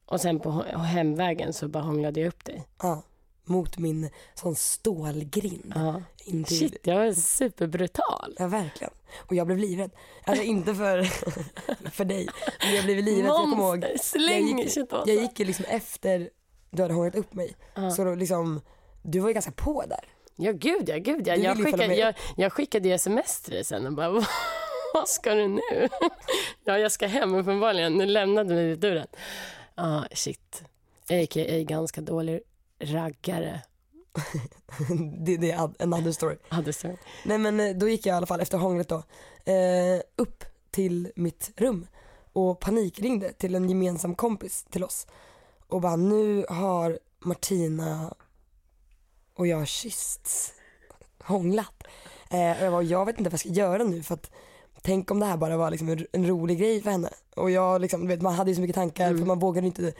och 0.06 0.20
sen 0.20 0.40
på 0.40 0.50
he- 0.50 0.76
hemvägen 0.78 1.52
så 1.52 1.68
bara 1.68 1.82
hånglade 1.82 2.20
jag 2.20 2.28
upp 2.28 2.44
dig. 2.44 2.64
Ja, 2.82 3.02
mot 3.44 3.78
min 3.78 4.10
sån 4.34 4.54
stålgrind. 4.56 5.72
Ja. 5.74 6.02
Shit, 6.46 6.76
jag 6.82 6.96
var 6.96 7.12
superbrutal. 7.12 8.34
Ja 8.38 8.46
verkligen. 8.46 8.92
Och 9.28 9.34
jag 9.34 9.46
blev 9.46 9.58
livrädd. 9.58 9.90
Alltså 10.24 10.44
inte 10.44 10.74
för, 10.74 11.02
för 11.90 12.04
dig. 12.04 12.28
Men 12.64 12.74
jag 12.74 12.84
blev 12.84 12.96
livrädd. 12.96 13.24
för 13.26 13.28
Jag 13.34 13.36
kommer 13.40 13.56
ihåg. 13.56 13.78
Monster, 13.78 13.98
släng 13.98 14.48
jag 14.58 14.66
gick, 14.66 14.76
jag 15.06 15.16
gick 15.22 15.38
liksom 15.38 15.64
efter 15.68 16.30
du 16.70 16.82
hade 16.82 16.94
hånglat 16.94 17.14
upp 17.14 17.34
mig. 17.34 17.56
Så 17.96 18.04
då 18.04 18.14
liksom, 18.14 18.60
du 19.02 19.18
var 19.18 19.28
ju 19.28 19.32
ganska 19.34 19.52
på 19.52 19.84
där. 19.88 20.04
Ja 20.36 20.52
gud 20.52 20.88
ja, 20.88 20.96
gud 20.96 21.26
ja. 21.28 21.36
Du 21.36 21.42
Jag 21.42 21.56
skickade, 21.64 21.94
jag, 21.94 22.14
jag 22.36 22.52
skickade 22.52 22.88
ju 22.88 22.94
sms 22.94 23.40
till 23.40 23.52
dig 23.54 23.64
sen 23.64 23.86
och 23.86 23.92
bara 23.92 24.10
"Vad- 24.94 25.08
ska 25.08 25.34
du 25.34 25.48
nu? 25.48 25.60
ja 26.64 26.78
jag 26.78 26.92
ska 26.92 27.06
hem 27.06 27.34
uppenbarligen, 27.34 27.94
nu 27.94 28.06
lämnade 28.06 28.54
mig 28.54 28.68
vid 28.68 28.78
dörren. 28.78 29.06
Ja 29.74 30.04
shit, 30.12 30.62
a.k.a. 31.10 31.62
ganska 31.62 32.00
dålig 32.00 32.40
raggare. 32.82 33.62
Det, 35.18 35.36
det 35.36 35.50
är 35.50 35.64
en 35.78 35.94
another 35.94 36.12
story. 36.12 36.36
Hade 36.48 36.72
så. 36.72 36.96
Nej 37.24 37.38
men 37.38 37.60
eh, 37.60 37.76
då 37.76 37.88
gick 37.88 38.06
jag 38.06 38.14
i 38.14 38.16
alla 38.16 38.26
fall 38.26 38.40
efter 38.40 38.58
hånglet 38.58 38.88
då 38.88 39.02
eh, 39.52 40.00
upp 40.16 40.44
till 40.70 41.12
mitt 41.16 41.50
rum 41.56 41.86
och 42.32 42.60
panikringde 42.60 43.32
till 43.32 43.54
en 43.54 43.68
gemensam 43.68 44.14
kompis 44.14 44.64
till 44.70 44.84
oss 44.84 45.06
och 45.68 45.80
bara 45.80 45.96
nu 45.96 46.46
har 46.48 46.98
Martina 47.18 48.14
och 49.34 49.46
jag 49.46 49.68
kyssts, 49.68 50.52
hånglat. 51.18 51.84
Eh, 52.30 52.50
och 52.50 52.64
jag 52.64 52.72
bara, 52.72 52.82
jag 52.82 53.06
vet 53.06 53.18
inte 53.18 53.30
vad 53.30 53.32
jag 53.32 53.40
ska 53.40 53.48
göra 53.48 53.84
nu 53.84 54.02
för 54.02 54.14
att 54.14 54.30
tänk 54.82 55.10
om 55.10 55.20
det 55.20 55.26
här 55.26 55.36
bara 55.36 55.56
var 55.56 55.70
liksom 55.70 55.88
en, 55.88 56.06
en 56.12 56.26
rolig 56.26 56.58
grej 56.58 56.82
för 56.82 56.90
henne. 56.90 57.10
Och 57.36 57.50
jag 57.50 57.80
liksom, 57.80 58.08
vet 58.08 58.22
man 58.22 58.34
hade 58.34 58.50
ju 58.50 58.54
så 58.54 58.60
mycket 58.60 58.74
tankar 58.74 59.16
för 59.16 59.24
man 59.24 59.38
vågade 59.38 59.66
inte, 59.66 59.92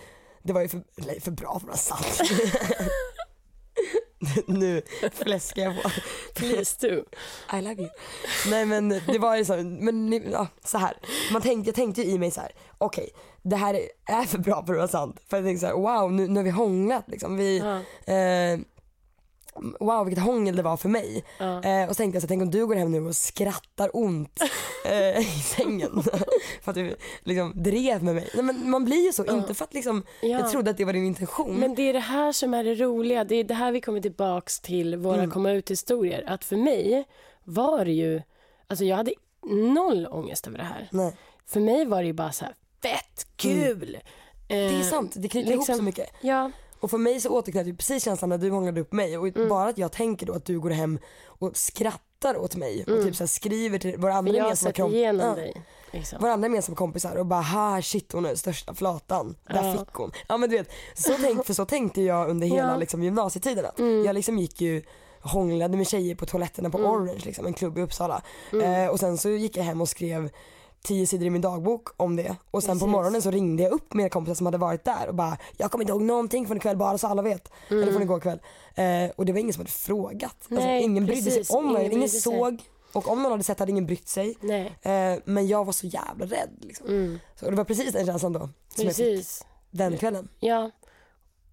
det 0.42 0.52
var 0.52 0.61
ju 0.61 0.68
för, 0.68 0.83
eller, 0.98 1.20
för 1.20 1.31
bra 1.31 1.50
för 1.50 1.57
att 1.57 1.62
vara 1.64 1.76
sant. 1.76 2.20
nu 4.46 4.83
fläskar 5.12 5.62
jag 5.62 5.83
på. 5.83 5.90
Please 6.35 6.88
do. 6.88 7.05
I 7.59 7.61
love 7.62 7.83
you. 7.83 7.88
Nej 8.50 8.66
men 8.66 8.88
det 8.88 9.18
var 9.18 9.37
ju 9.37 9.44
så, 9.44 9.57
men 9.57 10.22
ja, 10.33 10.46
så 10.64 10.78
här. 10.78 10.96
Man 11.33 11.42
tänkte, 11.42 11.68
jag 11.68 11.74
tänkte 11.74 12.02
i 12.02 12.18
mig 12.18 12.31
så 12.31 12.40
här: 12.40 12.52
okej 12.78 13.11
det 13.42 13.57
här 13.57 13.74
är- 13.74 13.88
är 14.20 14.24
för 14.24 14.38
bra 14.38 14.66
för 14.66 14.72
att 14.72 14.78
vara 14.78 14.88
sant. 14.88 15.16
För 15.31 15.37
jag 15.37 15.46
tänkte 15.46 15.61
så 15.61 15.66
här: 15.66 15.74
wow 16.02 16.12
nu, 16.12 16.28
nu 16.28 16.37
har 16.40 16.44
vi 16.44 16.50
hånglat 16.50 17.05
liksom. 17.09 17.37
Vi, 17.37 17.59
Ja. 17.59 17.76
eh, 18.14 18.61
wow 19.80 20.04
vilket 20.06 20.24
hångel 20.24 20.56
det 20.56 20.62
var 20.62 20.76
för 20.76 20.88
mig. 20.88 21.24
Ja. 21.38 21.62
Eh, 21.64 21.88
och 21.88 21.88
så 21.88 21.94
tänkte 21.94 22.16
jag 22.16 22.22
så 22.22 22.28
tänk 22.28 22.42
om 22.42 22.50
du 22.50 22.66
går 22.66 22.74
hem 22.74 22.92
nu 22.92 23.06
och 23.06 23.16
skrattar 23.16 23.90
ont 23.96 24.40
eh, 24.86 25.18
i 25.18 25.24
sängen. 25.24 26.02
för 26.62 26.70
att 26.70 26.74
du 26.74 26.96
liksom 27.22 27.52
drev 27.54 28.02
med 28.02 28.14
mig. 28.14 28.28
Nej, 28.34 28.42
men 28.44 28.70
man 28.70 28.84
blir 28.84 29.06
ju 29.06 29.12
så, 29.12 29.24
inte 29.24 29.54
för 29.54 29.64
att 29.64 29.74
liksom, 29.74 30.02
Ja. 30.20 30.28
jag 30.28 30.50
trodde 30.50 30.70
att 30.70 30.76
det 30.76 30.84
var 30.84 30.92
din 30.92 31.06
intention. 31.06 31.54
Men 31.56 31.74
det 31.74 31.82
är 31.82 31.92
det 31.92 31.98
här 31.98 32.32
som 32.32 32.54
är 32.54 32.64
det 32.64 32.74
roliga. 32.74 33.24
Det 33.24 33.34
är 33.36 33.44
det 33.44 33.54
här 33.54 33.72
vi 33.72 33.80
kommer 33.80 34.00
tillbaks 34.00 34.60
till 34.60 34.96
våra 34.96 35.16
Mm. 35.18 35.30
komma 35.30 35.50
ut-historier. 35.52 36.24
Att 36.26 36.44
för 36.44 36.56
mig 36.56 37.04
var 37.44 37.84
det 37.84 37.92
ju, 37.92 38.22
alltså 38.66 38.84
jag 38.84 38.96
hade 38.96 39.12
noll 39.74 40.06
ångest 40.10 40.46
över 40.46 40.58
det 40.58 40.64
här. 40.64 40.88
Nej. 40.92 41.16
För 41.46 41.60
mig 41.60 41.84
var 41.86 42.00
det 42.00 42.06
ju 42.06 42.12
bara 42.12 42.32
så 42.32 42.44
här, 42.44 42.54
fett 42.82 43.26
kul. 43.36 43.98
Det 44.48 44.54
är 44.56 44.82
sant, 44.82 45.12
det 45.16 45.28
knyter 45.28 45.52
ihop 45.52 45.66
så 45.66 45.82
mycket. 45.82 46.08
Ja, 46.20 46.50
Och 46.82 46.90
för 46.90 46.98
mig 46.98 47.20
så 47.20 47.30
återknöt 47.30 47.66
ju 47.66 47.76
precis 47.76 48.04
känslan 48.04 48.28
när 48.28 48.38
du 48.38 48.50
hånglade 48.50 48.80
upp 48.80 48.92
mig 48.92 49.18
och 49.18 49.26
Mm. 49.36 49.48
bara 49.48 49.68
att 49.68 49.78
jag 49.78 49.92
tänker 49.92 50.26
då 50.26 50.32
att 50.32 50.44
du 50.44 50.60
går 50.60 50.70
hem 50.70 50.98
och 51.26 51.56
skrattar 51.56 52.36
åt 52.36 52.56
mig 52.56 52.80
och 52.82 53.02
typ 53.02 53.16
så 53.16 53.22
här 53.22 53.28
skriver 53.28 53.78
till 53.78 53.96
våra 53.96 54.14
andra 54.14 54.30
Mm. 54.30 54.42
gemensamma 54.42 54.68
sett 54.70 54.76
kom- 54.76 54.94
igenom 54.94 55.26
ja, 55.26 55.34
dig. 55.34 55.62
Liksom. 55.90 56.18
Våra 56.20 56.32
andra 56.32 56.46
gemensamma 56.46 56.76
kompisar 56.76 57.16
och 57.16 57.26
bara 57.26 57.40
ha 57.42 57.82
shit 57.82 58.12
hon 58.12 58.26
är 58.26 58.34
största 58.34 58.74
flatan, 58.74 59.36
där 59.46 59.64
Ja. 59.64 59.72
fick 59.78 59.94
hon. 59.94 60.12
Ja 60.28 60.36
men 60.36 60.50
du 60.50 60.56
vet, 60.56 60.70
så 60.94 61.14
tänk, 61.22 61.46
för 61.46 61.54
så 61.54 61.64
tänkte 61.64 62.02
jag 62.02 62.30
under 62.30 62.46
hela 62.46 62.58
Ja. 62.58 62.68
Mm. 62.68 62.80
liksom, 62.80 63.02
gymnasietiden. 63.02 63.64
Att 63.66 63.78
Jag 63.78 64.14
liksom 64.14 64.38
gick 64.38 64.60
ju 64.60 64.82
hånglade 65.20 65.76
med 65.76 65.86
tjejer 65.88 66.14
på 66.14 66.26
toaletterna 66.26 66.70
på 66.70 66.78
Orange, 66.78 67.20
liksom, 67.24 67.46
en 67.46 67.54
klubb 67.54 67.78
i 67.78 67.82
Uppsala. 67.82 68.22
Mm. 68.52 68.84
Eh, 68.84 68.90
och 68.90 69.00
sen 69.00 69.18
så 69.18 69.28
gick 69.28 69.56
jag 69.56 69.64
hem 69.64 69.80
och 69.80 69.88
skrev 69.88 70.30
tio 70.82 71.06
sidor 71.06 71.26
i 71.26 71.30
min 71.30 71.40
dagbok 71.42 71.88
om 71.96 72.16
det 72.16 72.36
och 72.50 72.62
sen 72.62 72.78
på 72.78 72.84
Precis. 72.84 72.92
morgonen 72.92 73.22
så 73.22 73.30
ringde 73.30 73.62
jag 73.62 73.72
upp 73.72 73.94
mina 73.94 74.08
kompisar 74.08 74.34
som 74.34 74.46
hade 74.46 74.58
varit 74.58 74.84
där 74.84 75.08
och 75.08 75.14
bara 75.14 75.36
jag 75.56 75.70
kommer 75.70 75.82
inte 75.84 75.92
ihåg 75.92 76.02
någonting 76.02 76.46
från 76.46 76.56
ikväll 76.56 76.76
bara 76.76 76.98
så 76.98 77.06
alla 77.06 77.22
vet. 77.22 77.52
Eller 77.68 77.92
från 77.92 78.02
igår 78.02 78.20
kväll. 78.20 78.40
Eh, 78.74 79.10
och 79.16 79.26
det 79.26 79.32
var 79.32 79.38
ingen 79.40 79.52
som 79.52 79.60
hade 79.60 79.70
frågat. 79.70 80.22
alltså, 80.34 80.50
Mm. 80.54 80.64
Nej, 80.64 80.82
ingen 80.82 81.06
brydde 81.06 81.22
precis. 81.22 81.48
sig 81.48 81.56
om 81.56 81.72
mig, 81.72 81.82
Ingen 81.86 81.96
ingen, 81.98 82.08
såg. 82.08 82.62
Och 82.92 83.08
om 83.08 83.22
någon 83.22 83.32
hade 83.32 83.44
sett 83.44 83.58
hade 83.58 83.70
ingen 83.72 83.86
brytt 83.86 84.08
sig. 84.08 84.36
Eh, 84.82 85.18
men 85.24 85.46
jag 85.48 85.64
var 85.64 85.72
så 85.72 85.86
jävla 85.86 86.26
rädd 86.26 86.56
liksom. 86.60 87.18
Så 87.40 87.50
det 87.50 87.56
var 87.56 87.64
precis 87.64 87.92
den 87.92 88.06
känslan 88.06 88.32
då 88.32 88.38
som 88.40 88.48
jag 88.86 88.96
fick 88.96 89.06
precis. 89.06 89.44
den 89.70 89.96
kvällen. 89.98 90.28
Ja. 90.40 90.70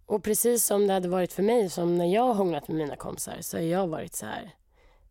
Och 0.06 0.24
precis 0.24 0.66
som 0.66 0.88
det 0.88 0.94
hade 0.94 1.08
varit 1.08 1.34
för 1.34 1.44
mig, 1.44 1.70
som 1.70 1.98
när 1.98 2.06
jag 2.06 2.24
har 2.24 2.34
hånglat 2.34 2.68
med 2.68 2.78
mina 2.78 2.96
kompisar, 2.96 3.38
så 3.42 3.58
har 3.58 3.62
jag 3.64 3.88
varit 3.88 4.16
så 4.16 4.26
här, 4.26 4.56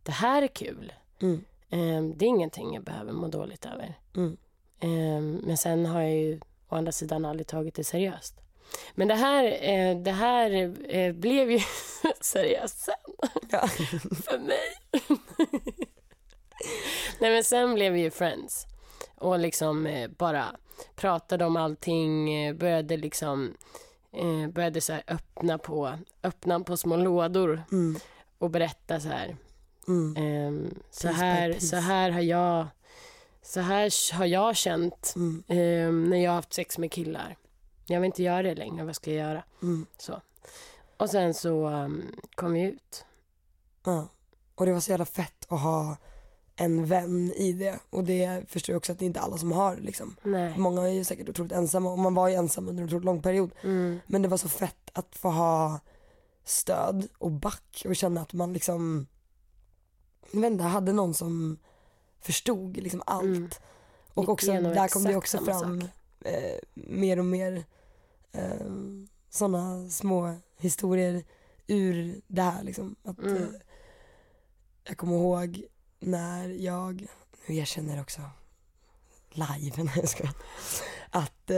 det 0.03 0.13
här 0.13 0.43
är 0.43 0.47
kul. 0.49 0.93
Mm. 1.23 1.45
Ehm, 1.71 2.19
det 2.19 2.25
är 2.25 2.29
ingenting 2.29 2.75
jag 2.75 2.85
behöver 2.85 3.13
må 3.13 3.29
dåligt 3.29 3.67
över. 3.67 3.95
Mm. 4.17 4.37
Ehm, 4.81 5.41
men 5.45 5.57
sen 5.57 5.87
har 5.87 6.01
jag 6.01 6.15
ju 6.15 6.41
å 6.69 6.75
andra 6.77 6.93
sidan 6.93 7.25
aldrig 7.25 7.47
tagit 7.47 7.75
det 7.75 7.85
seriöst. 7.85 8.35
Men 8.95 9.09
det 9.09 9.15
här, 9.15 9.45
eh, 9.69 9.97
det 10.03 10.11
här 10.11 10.75
eh, 10.97 11.13
blev 11.13 11.51
ju 11.51 11.61
seriöst 12.21 12.79
sen 12.79 12.95
Ja. 13.51 13.69
för 14.25 14.39
mig. 14.39 15.01
Nej 17.21 17.31
men 17.33 17.45
sen 17.45 17.75
blev 17.75 17.93
vi 17.93 18.01
ju 18.01 18.11
friends 18.11 18.67
och 19.15 19.39
liksom 19.39 19.87
eh, 19.87 20.11
bara 20.11 20.57
pratade 20.97 21.45
om 21.45 21.57
allting, 21.57 22.27
började 22.59 22.97
liksom 22.97 23.55
började 24.53 24.81
så 24.81 24.93
öppna 25.09 25.59
på, 25.59 25.99
öppna 26.23 26.61
på 26.61 26.77
små 26.77 26.97
lådor 26.97 27.63
Mm. 27.73 27.97
och 28.39 28.51
berätta 28.51 29.01
så 29.01 29.09
här. 29.09 29.37
Mm. 29.89 30.17
ehm, 30.17 30.75
så, 30.91 31.09
här 31.09 31.53
så 31.59 31.77
här 31.77 32.11
har 32.11 32.21
jag 32.21 32.67
så 33.43 33.61
här 33.61 34.15
har 34.15 34.27
jag 34.27 34.57
känt 34.57 35.13
Mm. 35.17 35.43
ehm, 35.49 36.11
när 36.11 36.17
jag 36.17 36.31
har 36.31 36.37
haft 36.37 36.53
sex 36.53 36.79
med 36.79 36.93
killar. 36.93 37.37
Jag 37.87 38.01
vill 38.01 38.07
inte 38.07 38.23
göra 38.23 38.43
det 38.43 38.55
längre, 38.55 38.85
vad 38.85 38.97
ska 38.97 39.13
jag 39.13 39.29
göra? 39.29 39.43
Mm. 39.63 39.87
Så. 39.99 40.21
Och 40.97 41.11
sen 41.11 41.35
så 41.35 41.69
um, 41.69 42.03
kom 42.35 42.53
vi 42.53 42.63
ut. 42.63 43.05
Ja. 43.85 44.09
Och 44.55 44.67
det 44.67 44.73
var 44.73 44.81
så 44.81 44.91
jävla 44.91 45.05
fett 45.05 45.47
att 45.49 45.61
ha 45.61 45.97
en 46.57 46.87
vän 46.87 47.33
i 47.33 47.53
det. 47.53 47.79
Och 47.91 48.05
det 48.05 48.51
förstår 48.51 48.73
jag 48.73 48.79
också 48.79 48.93
att 48.93 48.99
det 48.99 49.05
är 49.05 49.07
inte 49.07 49.21
alla 49.21 49.39
som 49.39 49.53
har 49.53 49.77
liksom. 49.77 50.17
Nej. 50.23 50.55
Många 50.59 50.83
är 50.83 50.93
ju 50.93 51.05
säkert 51.05 51.29
otroligt 51.29 51.53
ensamma 51.53 51.91
och 51.91 51.99
man 51.99 52.15
var 52.15 52.29
ju 52.29 52.35
ensam 52.35 52.69
under 52.69 52.83
en 52.83 52.87
otroligt 52.89 53.05
lång 53.05 53.23
period. 53.23 53.51
Mm. 53.63 54.01
Men 54.07 54.23
det 54.23 54.29
var 54.29 54.37
så 54.37 54.49
fett 54.49 54.91
att 54.93 55.17
få 55.17 55.31
ha 55.31 55.81
stöd 56.45 57.09
och 57.19 57.31
back 57.31 57.83
och 57.89 57.97
känna 57.97 58.21
att 58.21 58.33
man 58.33 58.53
liksom, 58.53 59.07
jag 60.31 60.41
vet 60.41 60.51
inte, 60.53 60.65
hade 60.65 60.93
någon 60.93 61.15
som 61.15 61.59
förstod 62.21 62.77
liksom 62.77 63.03
allt. 63.07 63.25
Mm. 63.25 63.51
Och 64.15 64.29
också, 64.29 64.53
där 64.53 64.89
kom 64.89 65.05
det 65.05 65.17
också 65.17 65.45
fram 65.45 65.81
eh, 66.25 66.59
mer 66.75 67.19
och 67.19 67.25
mer 67.25 67.65
eh, 68.33 68.67
sådana 69.31 69.89
små 69.91 70.37
historier 70.59 71.25
ur 71.67 72.21
det 72.27 72.43
här 72.43 72.63
liksom. 72.63 72.97
Att, 73.05 73.19
Mm. 73.19 73.37
eh, 73.43 73.49
jag 74.85 74.97
kommer 74.99 75.15
ihåg 75.17 75.65
när 76.01 76.49
jag, 76.49 77.07
nu 77.47 77.57
erkänner 77.57 77.95
jag 77.97 78.03
också 78.03 78.23
live, 79.31 79.83
när 79.85 79.93
jag 79.97 80.09
ska, 80.09 80.29
att 81.11 81.51
eh, 81.51 81.57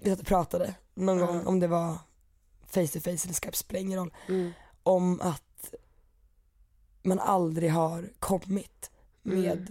vi 0.00 0.10
satt 0.10 0.20
och 0.20 0.26
pratade 0.26 0.74
någon 0.94 1.18
Ja. 1.18 1.26
gång 1.26 1.46
om 1.46 1.60
det 1.60 1.66
var 1.68 1.98
face 2.66 2.86
to 2.86 3.00
face 3.00 3.10
eller 3.10 3.34
Skype, 3.34 3.56
spelar 3.56 3.80
ingen 3.80 3.98
roll, 3.98 4.14
Mm. 4.28 4.52
om 4.82 5.20
att 5.20 5.42
man 7.02 7.18
aldrig 7.20 7.70
har 7.72 8.04
kommit 8.18 8.90
med 9.22 9.52
Mm. 9.52 9.66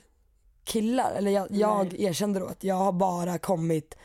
killar. 0.64 1.12
Eller 1.12 1.32
jag, 1.32 1.48
jag 1.52 1.88
Nej. 1.94 2.04
erkände 2.06 2.40
då 2.40 2.46
att 2.46 2.64
jag 2.64 2.76
har 2.76 2.92
bara 2.92 3.38
kommit 3.38 3.96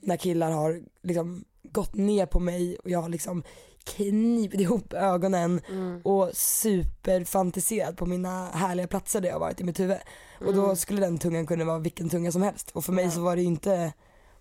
när 0.00 0.16
killar 0.16 0.50
har 0.50 0.82
liksom 1.02 1.44
gått 1.62 1.94
ner 1.94 2.26
på 2.26 2.40
mig 2.40 2.76
och 2.84 2.90
jag 2.90 3.02
har 3.02 3.08
liksom 3.08 3.42
knipit 3.84 4.60
ihop 4.60 4.92
ögonen 4.92 5.60
Mm. 5.68 6.00
och 6.04 6.30
superfantiserat 6.36 7.96
på 7.96 8.06
mina 8.06 8.46
härliga 8.50 8.86
platser 8.86 9.20
där 9.20 9.28
jag 9.28 9.38
varit 9.38 9.60
i 9.60 9.64
mitt 9.64 9.80
huvud. 9.80 9.98
Och 10.46 10.54
då 10.54 10.76
skulle 10.76 11.00
den 11.00 11.18
tungan 11.18 11.46
kunna 11.46 11.64
vara 11.64 11.78
vilken 11.78 12.08
tunga 12.08 12.32
som 12.32 12.42
helst. 12.42 12.70
Och 12.70 12.84
för 12.84 12.92
mig 12.92 13.04
Mm. 13.04 13.14
Så 13.14 13.20
var 13.22 13.36
det 13.36 13.42
inte 13.42 13.92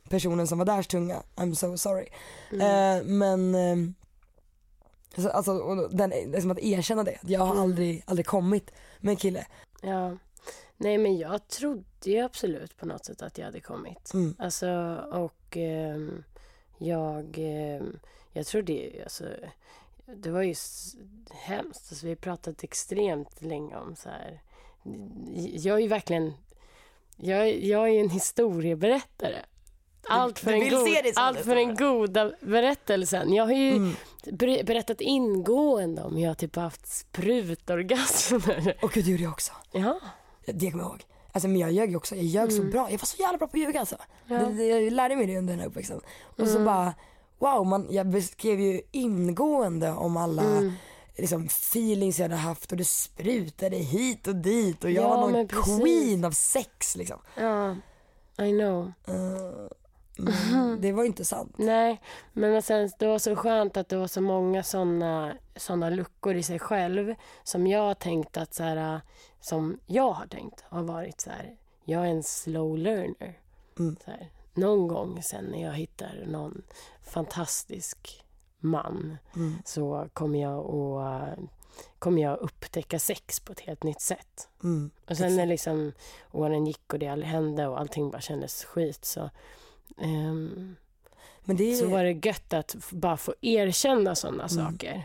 personen 0.10 0.47
som 0.47 0.58
var 0.58 0.65
därs 0.65 0.88
tunga. 0.88 1.23
I'm 1.36 1.54
so 1.54 1.77
sorry. 1.77 2.08
Mm. 2.51 2.62
Eh, 2.97 3.04
men 3.06 3.56
eh, 3.56 3.91
alltså, 5.34 5.52
och 5.52 5.95
den, 5.95 6.10
det 6.10 6.38
är 6.38 6.41
som 6.41 6.52
att 6.52 6.60
erkänna 6.60 7.04
det. 7.04 7.17
Jag 7.21 7.39
har 7.39 7.52
Mm. 7.52 7.63
aldrig, 7.63 8.04
aldrig 8.08 8.26
kommit 8.26 8.71
med 9.00 9.12
en 9.12 9.17
kille. 9.17 9.45
Ja. 9.82 10.17
Nej, 10.78 10.97
men 10.97 11.17
jag 11.17 11.47
trodde 11.47 11.84
ju 12.04 12.19
absolut 12.19 12.78
på 12.78 12.86
något 12.86 13.06
sätt 13.06 13.21
att 13.21 13.38
jag 13.38 13.45
hade 13.45 13.60
kommit. 13.60 14.13
Mm. 14.13 14.36
Alltså, 14.39 14.69
och 15.12 15.58
ehm, 15.58 16.24
jag, 16.78 17.36
ehm, 17.38 18.00
jag 18.34 18.45
trodde 18.45 18.74
ju, 18.74 19.04
alltså, 19.04 19.24
det 20.15 20.30
var 20.30 20.41
ju 20.41 20.56
hemskt. 21.32 21.88
Alltså, 21.91 22.08
vi 22.08 22.15
pratat 22.15 22.63
extremt 22.63 23.41
länge 23.41 23.76
om 23.76 23.95
så 23.95 24.10
här. 24.10 24.41
Jag 25.54 25.76
är 25.78 25.82
ju 25.82 25.88
verkgen, 25.88 26.34
jag, 27.17 27.63
jag 27.63 27.84
är 27.84 27.93
ju 27.93 28.00
en 28.00 28.10
historieberättare. 28.10 29.39
Allt 30.08 30.39
för, 30.39 30.52
du 30.52 30.58
en 30.58 30.60
vill 30.63 30.74
god, 30.74 31.13
allt 31.15 31.39
för 31.39 31.56
den 31.56 31.76
goda 31.76 32.32
berättelsen. 32.41 33.34
Jag 33.34 33.45
har 33.45 33.54
ju 33.54 33.71
Mm. 33.76 33.93
Ber- 34.27 34.63
berättat 34.63 35.01
ingående 35.01 36.03
om 36.03 36.15
hur 36.15 36.23
jag 36.23 36.38
typ 36.38 36.55
haft 36.55 36.88
sprutorgasmer. 36.88 38.77
Och 38.81 38.91
gud, 38.91 39.05
det 39.05 39.12
gjorde 39.12 39.23
jag 39.23 39.31
också. 39.31 39.51
Ja. 39.71 39.99
Det 40.45 40.71
kommer 40.71 40.84
jag 40.84 40.91
ihåg. 40.91 41.03
Alltså 41.31 41.47
men 41.47 41.57
jag 41.60 41.71
ljög 41.71 41.89
ju 41.89 41.95
också, 41.95 42.15
jag 42.15 42.23
ljög 42.23 42.51
så 42.53 42.63
bra. 42.63 42.91
Jag 42.91 42.99
var 42.99 43.05
så 43.05 43.21
jävla 43.21 43.38
bra 43.38 43.47
på 43.47 43.57
att 43.57 43.62
ljuga 43.62 43.79
alltså. 43.79 43.95
Ja. 44.27 44.36
Det, 44.39 44.53
det, 44.53 44.65
jag 44.65 44.93
lärde 44.93 45.15
mig 45.15 45.25
det 45.27 45.38
under 45.38 45.53
den 45.53 45.60
här 45.60 45.67
uppväxten. 45.67 46.01
Och 46.39 46.47
så 46.47 46.60
bara, 46.60 46.93
wow, 47.39 47.65
man, 47.67 47.88
jag 47.89 48.07
beskrev 48.10 48.60
ju 48.60 48.81
ingående 48.91 49.91
om 49.91 50.17
alla 50.17 50.43
liksom, 51.17 51.45
feelings 51.45 52.19
jag 52.19 52.23
hade 52.23 52.36
haft 52.41 52.71
och 52.71 52.77
det 52.77 52.86
sprutade 52.86 53.75
hit 53.77 54.27
och 54.27 54.36
dit 54.36 54.84
och 54.84 54.91
jag 54.91 55.03
Ja, 55.03 55.10
var 55.21 55.29
någon 55.29 55.47
queen 55.47 56.25
av 56.25 56.31
sex 56.31 56.95
liksom. 56.95 57.19
Ja, 57.38 57.75
I 58.45 58.49
know. 58.51 58.91
Eh, 59.07 59.67
men 60.17 60.82
det 60.82 60.91
var 60.91 61.04
inte 61.04 61.26
sant. 61.26 61.56
Nej, 61.58 62.02
men 62.34 62.62
sen, 62.62 62.89
det 63.00 63.08
var 63.08 63.19
så 63.19 63.36
skönt 63.36 63.78
att 63.78 63.89
det 63.89 63.97
var 63.97 64.08
så 64.08 64.21
många 64.21 64.63
såna, 64.63 65.38
såna 65.56 65.89
luckor 65.89 66.36
i 66.36 66.43
sig 66.43 66.60
själv 66.60 67.15
som 67.43 67.67
jag 67.67 67.80
har 67.80 67.93
tänkt 67.93 68.38
att 68.38 68.54
så 68.54 68.63
här, 68.63 69.02
som 69.39 69.80
jag 69.86 70.12
har 70.12 70.28
tänkt 70.28 70.62
har 70.62 70.84
varit 70.84 71.21
så 71.21 71.30
här, 71.30 71.56
jag 71.86 72.06
är 72.06 72.12
en 72.12 72.24
slow 72.24 72.78
learner. 72.78 73.39
Mm. 73.80 73.95
Så 74.06 74.12
här, 74.12 74.30
någon 74.54 74.88
gång 74.88 75.24
sen 75.24 75.45
när 75.45 75.63
jag 75.63 75.74
hittar 75.74 76.24
någon 76.28 76.63
fantastisk 77.02 78.26
man 78.60 79.17
Mm. 79.36 79.56
så 79.65 80.08
kommer 80.13 80.41
jag 80.41 80.65
att 80.65 81.39
kommer 82.00 82.21
jag 82.21 82.39
upptäcka 82.39 83.00
sex 83.00 83.39
på 83.39 83.52
ett 83.52 83.60
helt 83.60 83.84
nytt 83.84 84.02
sätt. 84.02 84.50
Mm. 84.63 84.91
Och 85.10 85.17
sen 85.17 85.36
när 85.36 85.45
liksom 85.45 85.91
åren 86.32 86.65
gick 86.65 86.93
och 86.93 87.00
det 87.00 87.08
aldrig 87.08 87.30
hände 87.30 87.67
och 87.67 87.80
allting 87.80 88.12
bara 88.12 88.21
kändes 88.21 88.63
skit 88.63 89.06
så 89.06 89.30
ehm, 89.97 90.75
Men 91.43 91.58
det 91.58 91.75
så 91.75 91.88
var 91.88 92.04
det 92.04 92.25
gött 92.27 92.54
att 92.54 92.75
bara 92.91 93.17
få 93.17 93.34
erkänna 93.41 94.15
sådana 94.15 94.47
saker 94.49 95.04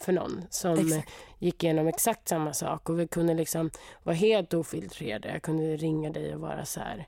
för 0.00 0.12
någon 0.12 0.42
som 0.50 0.78
Exakt. 0.78 1.10
gick 1.38 1.64
igenom 1.64 1.86
exakt 1.88 2.28
samma 2.28 2.52
sak 2.52 2.88
och 2.88 3.00
vi 3.00 3.06
kunde 3.06 3.34
liksom 3.34 3.70
vara 4.02 4.16
helt 4.16 4.54
ofiltrerade. 4.54 5.28
Jag 5.28 5.42
kunde 5.42 5.76
ringa 5.76 6.10
dig 6.10 6.34
och 6.34 6.40
vara 6.40 6.64
så 6.64 6.80
här. 6.80 7.06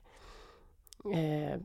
Eh, 1.13 1.59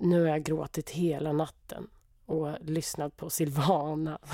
nu 0.00 0.20
har 0.20 0.28
jag 0.28 0.42
gråtit 0.42 0.90
hela 0.90 1.32
natten 1.32 1.86
och 2.26 2.48
lyssnat 2.60 3.16
på 3.16 3.30
Silvana. 3.30 4.18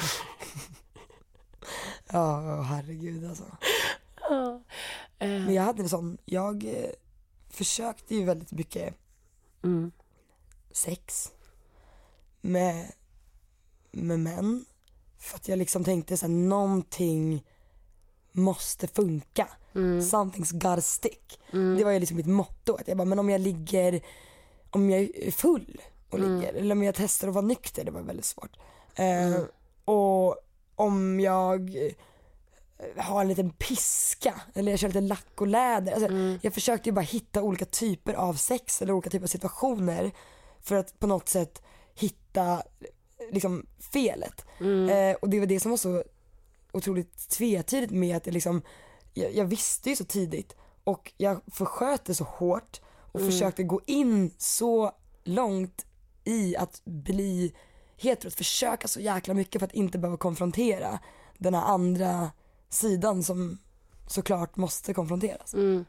Ja, 2.12 2.58
åh, 2.58 2.62
herregud 2.62 3.24
alltså. 3.28 3.44
Eh, 5.18 5.28
Men 5.28 5.54
jag 5.54 5.62
hade 5.62 5.82
en 5.82 5.88
sån, 5.88 6.18
jag 6.24 6.64
eh, 6.64 6.90
försökte 7.50 8.14
ju 8.14 8.24
väldigt 8.24 8.52
mycket 8.52 8.94
mm, 9.64 9.92
sex 10.72 11.32
med, 12.40 12.92
med 13.90 14.20
män. 14.20 14.64
För 15.18 15.36
att 15.36 15.48
jag 15.48 15.58
liksom 15.58 15.84
tänkte 15.84 16.16
så 16.16 16.26
här, 16.26 16.32
någonting 16.34 17.44
måste 18.32 18.86
funka. 18.86 19.48
mm, 19.74 20.00
Something's 20.00 20.52
gotta 20.52 20.80
stick. 20.80 21.40
mm, 21.52 21.76
Det 21.76 21.84
var 21.84 21.90
ju 21.92 21.98
liksom 21.98 22.16
mitt 22.16 22.26
motto. 22.26 22.74
Att 22.74 22.88
jag 22.88 22.96
bara, 22.96 23.04
men 23.04 23.18
om 23.18 23.30
jag 23.30 23.40
ligger, 23.40 24.00
om 24.70 24.90
jag 24.90 25.00
är 25.00 25.30
full 25.30 25.80
och 26.10 26.18
Mm. 26.18 26.36
ligger, 26.40 26.52
eller 26.54 26.74
om 26.74 26.82
jag 26.82 26.94
testar 26.94 27.28
att 27.28 27.34
vara 27.34 27.44
nykter, 27.46 27.84
det 27.84 27.90
var 27.90 28.02
väldigt 28.02 28.24
svårt. 28.24 28.56
Eh, 28.94 29.26
Mm. 29.26 29.42
Och 29.84 30.36
om 30.76 31.20
jag 31.20 31.76
eh, 31.86 31.92
har 33.04 33.20
en 33.20 33.28
liten 33.28 33.50
piska, 33.50 34.40
eller 34.54 34.72
jag 34.72 34.78
kör 34.80 34.88
lite 34.88 35.00
lack 35.00 35.40
och 35.40 35.46
läder. 35.46 35.92
Alltså, 35.92 36.08
mm, 36.08 36.38
jag 36.42 36.54
försökte 36.54 36.88
ju 36.88 36.92
bara 36.92 37.00
hitta 37.00 37.42
olika 37.42 37.64
typer 37.64 38.14
av 38.14 38.34
sex 38.34 38.82
eller 38.82 38.92
olika 38.92 39.10
typer 39.10 39.24
av 39.24 39.28
situationer 39.28 40.12
för 40.62 40.76
att 40.76 40.98
på 40.98 41.06
något 41.06 41.28
sätt 41.28 41.62
hitta 41.94 42.62
liksom 43.30 43.66
felet. 43.92 44.44
mm, 44.60 44.88
Eh, 44.88 45.16
och 45.22 45.28
det 45.28 45.38
var 45.40 45.46
det 45.46 45.60
som 45.60 45.70
var 45.70 45.78
så 45.78 46.04
otroligt 46.72 47.28
tvetydigt 47.28 47.92
med 47.92 48.16
att 48.16 48.24
det 48.24 48.30
liksom, 48.30 48.62
jag, 49.14 49.34
jag 49.34 49.44
visste 49.44 49.90
ju 49.90 49.96
så 49.96 50.04
tidigt 50.04 50.56
och 50.84 51.12
jag 51.16 51.40
försköt 51.52 52.04
det 52.04 52.14
så 52.14 52.24
hårt 52.24 52.80
och 53.12 53.20
Mm. 53.20 53.32
försökte 53.32 53.62
gå 53.62 53.80
in 53.86 54.30
så 54.38 54.92
långt 55.24 55.86
i 56.24 56.56
att 56.56 56.80
bli 56.84 57.54
hetero, 57.96 58.28
att 58.28 58.34
försöka 58.34 58.88
så 58.88 59.00
jäkla 59.00 59.34
mycket 59.34 59.58
för 59.60 59.66
att 59.66 59.72
inte 59.72 59.98
behöva 59.98 60.16
konfrontera 60.16 60.98
den 61.38 61.54
här 61.54 61.62
andra 61.62 62.30
sidan 62.68 63.22
som 63.22 63.58
såklart 64.08 64.56
måste 64.56 64.94
konfronteras. 64.94 65.54
mm. 65.54 65.84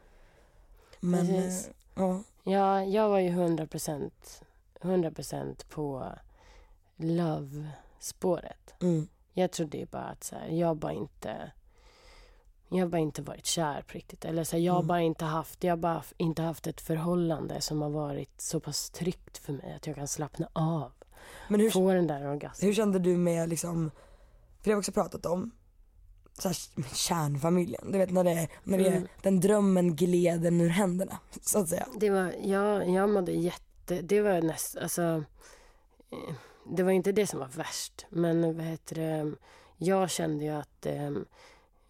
Men 1.00 1.30
eh, 1.34 1.54
ja, 1.94 2.22
Ja, 2.44 2.84
jag 2.84 3.08
var 3.08 3.18
ju 3.18 3.28
100 3.28 3.66
procent 3.66 4.42
100% 4.84 5.64
på 5.68 6.12
love-spåret. 6.96 8.74
mm, 8.82 9.08
Jag 9.32 9.50
trodde 9.52 9.78
ju 9.78 9.86
bara 9.86 10.02
att 10.04 10.24
så 10.24 10.36
här, 10.36 10.48
jag 10.48 10.76
bara 10.76 10.92
inte 10.92 11.52
jag 12.68 12.84
har 12.84 12.88
bara 12.88 12.98
inte 13.00 13.22
varit 13.22 13.46
kär 13.46 13.82
på 13.82 13.92
riktigt. 13.92 14.24
Eller 14.24 14.44
så 14.44 14.56
här, 14.56 14.62
jag 14.64 14.72
har 14.72 14.80
Mm. 14.80 14.86
bara 14.88 15.00
inte 15.00 15.24
haft, 15.24 15.64
jag 15.64 15.78
bara 15.78 16.02
inte 16.16 16.42
haft 16.42 16.66
ett 16.66 16.80
förhållande 16.80 17.60
som 17.60 17.82
har 17.82 17.90
varit 17.90 18.40
så 18.40 18.60
pass 18.60 18.90
tryggt 18.90 19.38
för 19.38 19.52
mig 19.52 19.74
att 19.76 19.86
jag 19.86 19.96
kan 19.96 20.08
slappna 20.08 20.48
av. 20.52 20.92
men 21.48 21.60
hur, 21.60 21.70
Få 21.70 21.92
den 21.92 22.06
där 22.06 22.26
orgasmen. 22.30 22.66
hur 22.68 22.74
kände 22.74 22.98
du 22.98 23.16
med 23.16 23.48
liksom, 23.48 23.90
för 24.60 24.64
det 24.64 24.70
har 24.70 24.76
vi 24.76 24.80
också 24.80 24.92
pratat 24.92 25.26
om, 25.26 25.50
så 26.38 26.48
här, 26.48 26.56
kärnfamiljen. 26.94 27.92
Du 27.92 27.98
vet 27.98 28.10
när 28.10 28.24
det, 28.24 28.30
är- 28.32 28.48
när 28.64 28.78
det 28.78 28.88
Mm. 28.88 29.08
den 29.22 29.40
drömmen 29.40 29.96
gled 29.96 30.44
ur 30.46 30.68
händerna 30.68 31.18
så 31.40 31.58
att 31.58 31.68
säga. 31.68 31.88
Det 32.00 32.10
var, 32.10 32.34
jag, 32.44 32.90
jag 32.90 33.10
mådde 33.10 33.32
jätte, 33.32 33.63
det 33.86 34.20
var 34.20 34.42
näst, 34.42 34.76
alltså 34.76 35.24
eh, 36.10 36.34
det 36.66 36.82
var 36.82 36.90
inte 36.92 37.12
det 37.12 37.26
som 37.26 37.38
var 37.38 37.48
värst. 37.48 38.06
Men 38.08 38.56
vad 38.56 38.66
heter 38.66 38.96
det, 38.96 39.32
jag 39.76 40.10
kände 40.10 40.44
ju 40.44 40.50
att 40.50 40.86
ehm, 40.86 41.24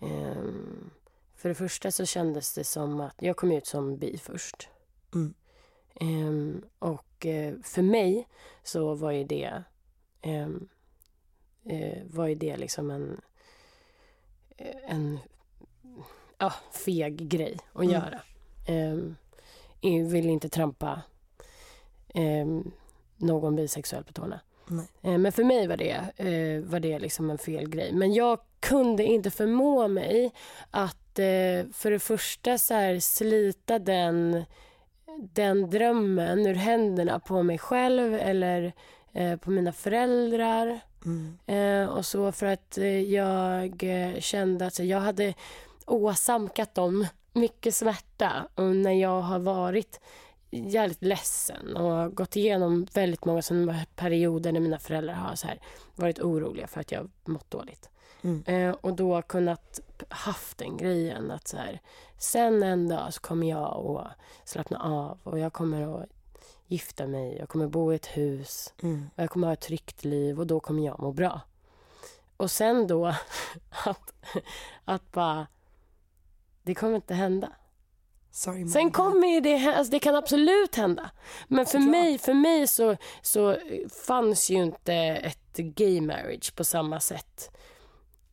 ehm, 0.01 0.91
för 1.35 1.49
det 1.49 1.55
första 1.55 1.91
så 1.91 2.07
kändes 2.07 2.55
det 2.55 2.65
som 2.65 3.01
att 3.01 3.15
jag 3.19 3.37
kom 3.37 3.53
ut 3.53 3.67
som 3.67 3.99
bi 3.99 4.19
först. 4.19 4.69
Mm. 5.15 5.35
Ehm, 6.01 6.65
och 6.79 7.27
eh, 7.27 7.55
för 7.63 7.83
mig 7.83 8.29
så 8.63 8.95
var 8.95 9.11
ju 9.11 9.25
det 9.25 9.63
eh, 10.21 10.49
var 12.05 12.27
ju 12.27 12.35
det 12.35 12.57
liksom 12.57 12.91
en 12.91 13.21
en 14.87 15.19
ja, 16.39 16.53
feg 16.85 17.29
grej 17.29 17.59
att 17.73 17.83
Mm. 17.83 17.93
göra. 17.93 18.21
Jag 19.81 20.05
vill 20.05 20.27
inte 20.27 20.49
trampa 20.49 21.03
ehm, 22.15 22.71
någon 23.17 23.57
bisexuell 23.57 24.05
på 24.05 24.13
tårna. 24.13 24.41
Eh, 25.03 25.19
Men 25.19 25.33
för 25.33 25.45
mig 25.45 25.67
var 25.67 25.77
det, 25.77 25.97
eh, 26.17 26.71
var 26.71 26.81
det 26.81 26.99
liksom 26.99 27.31
en 27.31 27.39
fel 27.39 27.69
grej. 27.69 27.93
Men 27.93 28.13
jag 28.15 28.39
kunde 28.61 29.05
inte 29.05 29.31
förmå 29.31 29.89
mig 29.89 30.33
att 30.71 31.19
eh, 31.19 31.71
för 31.73 31.91
det 31.91 31.99
första 31.99 32.59
så 32.59 32.75
här, 32.75 33.01
slita 33.01 33.79
den, 33.79 34.45
den 35.19 35.71
drömmen 35.71 36.47
ur 36.47 36.55
händerna 36.55 37.21
på 37.21 37.43
mig 37.43 37.59
själv 37.59 38.15
eller 38.15 38.73
eh, 39.13 39.37
på 39.37 39.51
mina 39.51 39.73
föräldrar. 39.73 40.81
Mm. 41.05 41.39
Eh, 41.47 41.89
och 41.89 42.07
så 42.07 42.33
för 42.33 42.47
att 42.47 42.79
eh, 42.79 43.01
jag 43.01 43.83
eh, 43.83 44.21
kände 44.21 44.67
att 44.67 44.79
jag 44.79 45.01
hade 45.01 45.35
åsamkat 45.87 46.75
dem 46.75 47.07
mycket 47.33 47.75
smärta 47.75 48.49
när 48.57 48.93
jag 48.93 49.21
har 49.21 49.39
varit 49.39 50.01
jävligt 50.59 51.03
ledsen 51.03 51.77
och 51.77 52.15
gått 52.15 52.37
igenom 52.37 52.87
väldigt 52.95 53.25
många 53.25 53.43
sådana 53.43 53.87
perioder 53.97 54.53
när 54.53 54.61
mina 54.61 54.79
föräldrar 54.79 55.15
har 55.15 55.35
så 55.35 55.47
här 55.47 55.61
varit 55.95 56.21
oroliga 56.21 56.67
för 56.67 56.81
att 56.81 56.93
jag 56.93 57.11
mått 57.25 57.51
dåligt. 57.51 57.91
Mm. 58.23 58.45
Eh, 58.47 58.77
och 58.81 58.95
då 58.97 59.23
kunnat 59.23 59.81
haft 60.09 60.59
den 60.59 60.77
grejen 60.77 61.31
att 61.31 61.49
så 61.49 61.57
här, 61.57 61.81
sen 62.19 62.63
en 62.63 62.89
dag 62.89 63.15
så 63.15 63.21
kommer 63.21 63.51
jag 63.51 63.87
att 63.97 64.49
slappna 64.49 64.79
av 64.79 65.19
och 65.23 65.39
jag 65.39 65.53
kommer 65.53 66.03
att 66.03 66.09
gifta 66.67 67.07
mig, 67.07 67.37
jag 67.39 67.49
kommer 67.49 67.67
bo 67.67 67.93
i 67.93 67.97
ett 67.97 68.07
hus 68.07 68.75
Mm. 68.83 69.11
och 69.17 69.23
jag 69.23 69.31
kommer 69.31 69.47
ha 69.47 69.53
ett 69.53 69.61
tryggt 69.61 70.05
liv 70.05 70.41
och 70.41 70.47
då 70.47 70.61
kommer 70.61 70.87
jag 70.87 71.01
må 71.01 71.13
bra. 71.13 71.41
Och 72.37 72.51
sen 72.51 72.87
då 72.87 73.07
att, 73.85 74.15
att 74.85 75.13
bara, 75.13 75.47
det 76.63 76.75
kommer 76.75 76.97
inte 76.97 77.15
hända. 77.15 77.53
Sorry 78.37 78.69
Sen 78.69 78.91
kommer 78.91 79.27
ju 79.27 79.41
det, 79.41 79.75
alltså 79.77 79.91
det 79.91 79.99
kan 79.99 80.15
absolut 80.15 80.77
hända. 80.77 81.11
Men 81.49 81.67
för 81.67 81.71
Såklart. 81.73 81.91
mig, 81.91 82.19
för 82.19 82.35
mig 82.35 82.67
så, 82.67 82.97
så 83.23 83.57
fanns 84.07 84.51
ju 84.51 84.55
inte 84.63 84.95
ett 84.95 85.57
gay 85.57 86.01
marriage 86.01 86.55
på 86.57 86.65
samma 86.65 87.01
sätt 87.01 87.51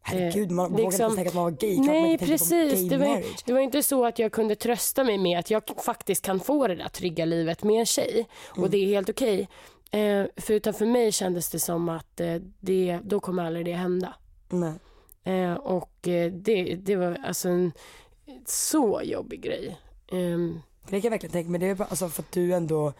Herregud, 0.01 0.51
man 0.51 0.75
liksom- 0.75 0.83
vågar 0.83 1.05
inte 1.05 1.15
tänka 1.15 1.29
att 1.29 1.35
man 1.35 1.43
var 1.43 1.51
gay. 1.51 1.79
Nej, 1.79 2.17
precis. 2.17 2.73
Gay 2.73 2.89
Det 2.89 2.97
var, 2.97 3.23
det 3.45 3.53
var 3.53 3.59
inte 3.59 3.83
så 3.83 4.05
att 4.05 4.19
jag 4.19 4.31
kunde 4.31 4.55
trösta 4.55 5.03
mig 5.03 5.17
med 5.17 5.39
att 5.39 5.51
jag 5.51 5.63
faktiskt 5.85 6.21
kan 6.25 6.39
få 6.39 6.67
det 6.67 6.75
där 6.75 6.87
trygga 6.89 7.25
livet 7.25 7.63
med 7.63 7.79
en 7.79 7.85
tjej. 7.85 8.27
Och 8.49 8.57
Mm. 8.57 8.69
det 8.71 8.77
är 8.77 8.85
helt 8.87 9.09
okej. 9.09 9.47
Eh, 9.91 10.25
för 10.37 10.53
utan 10.53 10.73
för 10.73 10.85
mig 10.85 11.11
kändes 11.11 11.49
det 11.49 11.59
som 11.59 11.89
att 11.89 12.19
eh, 12.19 12.35
det, 12.59 12.99
då 13.03 13.19
kommer 13.19 13.45
aldrig 13.45 13.65
det 13.65 13.73
hända. 13.73 14.15
Nej. 14.49 14.73
Eh, 15.23 15.53
och 15.53 16.07
eh, 16.07 16.31
det, 16.31 16.63
det 16.75 16.95
var 16.95 17.17
alltså 17.25 17.49
en 17.49 17.71
så 18.45 19.01
jobbig 19.03 19.41
grej. 19.41 19.77
För 20.83 20.91
det 20.91 21.01
kan 21.01 21.07
jag 21.07 21.11
verkligen 21.11 21.33
tänka 21.33 21.49
mig. 21.49 21.59
Det 21.59 21.67
är 21.67 21.75
bara, 21.75 21.87
alltså 21.87 22.09
för 22.09 22.23
att 22.23 22.31
du 22.31 22.53
ändå, 22.53 22.93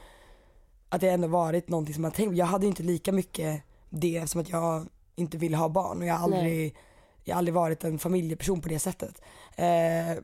att 0.89 1.01
det 1.01 1.09
ändå 1.09 1.27
varit 1.27 1.69
någonting 1.69 1.93
som 1.93 2.01
man 2.01 2.11
tänkt. 2.11 2.37
Jag 2.37 2.45
hade 2.45 2.67
inte 2.67 2.83
lika 2.83 3.11
mycket 3.11 3.63
det 3.89 4.17
eftersom 4.17 4.41
att 4.41 4.49
jag 4.49 4.85
inte 5.15 5.37
ville 5.37 5.57
ha 5.57 5.69
barn 5.69 5.97
och 5.97 6.05
jag 6.05 6.13
har 6.13 6.23
aldrig, 6.23 6.75
jag 7.23 7.35
har 7.35 7.37
aldrig 7.37 7.53
varit 7.53 7.83
en 7.83 7.99
familjeperson 7.99 8.61
på 8.61 8.69
det 8.69 8.79
sättet. 8.79 9.21
Eh, 9.55 10.23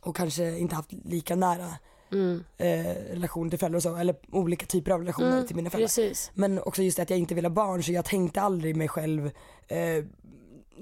och 0.00 0.16
kanske 0.16 0.58
inte 0.58 0.74
haft 0.74 0.92
lika 0.92 1.36
nära 1.36 1.68
mm, 2.12 2.44
eh, 2.58 2.84
relation 3.12 3.50
till 3.50 3.58
föräldrar 3.58 3.76
och 3.76 3.82
så, 3.82 3.96
eller 3.96 4.16
olika 4.30 4.66
typer 4.66 4.90
av 4.90 5.00
relationer 5.00 5.32
mm, 5.32 5.46
till 5.46 5.56
mina 5.56 5.70
föräldrar. 5.70 5.86
precis. 5.86 6.30
Men 6.34 6.58
också 6.58 6.82
just 6.82 6.96
det 6.96 7.02
att 7.02 7.10
jag 7.10 7.18
inte 7.18 7.34
ville 7.34 7.48
ha 7.48 7.54
barn 7.54 7.82
så 7.82 7.92
jag 7.92 8.04
tänkte 8.04 8.40
aldrig 8.40 8.76
mig 8.76 8.88
själv 8.88 9.30
eh, 9.68 10.04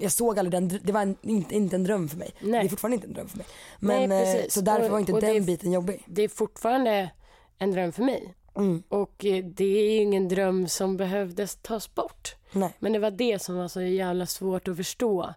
jag 0.01 0.11
såg 0.11 0.39
aldrig 0.39 0.51
den, 0.69 0.79
det 0.83 0.91
var 0.91 1.01
en, 1.01 1.15
inte, 1.21 1.55
inte 1.55 1.75
en 1.75 1.83
dröm 1.83 2.09
för 2.09 2.17
mig. 2.17 2.31
Nej. 2.39 2.59
Det 2.61 2.67
är 2.67 2.69
fortfarande 2.69 2.95
inte 2.95 3.07
en 3.07 3.13
dröm 3.13 3.27
för 3.27 3.37
mig. 3.37 3.47
Men 3.79 4.09
Nej, 4.09 4.39
eh, 4.39 4.45
så 4.49 4.61
därför 4.61 4.85
Och- 4.85 4.91
var 4.91 4.99
inte 4.99 5.11
den 5.11 5.21
det- 5.33 5.41
biten 5.41 5.71
jobbig. 5.71 6.03
Det 6.07 6.21
är 6.21 6.27
fortfarande 6.29 7.09
en 7.57 7.71
dröm 7.71 7.91
för 7.91 8.03
mig. 8.03 8.33
Mm. 8.55 8.83
Och 8.89 9.25
eh, 9.25 9.45
det 9.45 9.65
är 9.65 10.01
ingen 10.01 10.27
dröm 10.27 10.67
som 10.67 10.97
behövdes 10.97 11.55
tas 11.61 11.95
bort. 11.95 12.35
Nej. 12.51 12.73
Men 12.79 12.93
det 12.93 12.99
var 12.99 13.11
det 13.11 13.41
som 13.41 13.55
var 13.57 13.67
så 13.67 13.81
jävla 13.81 14.25
svårt 14.25 14.67
att 14.67 14.77
förstå 14.77 15.33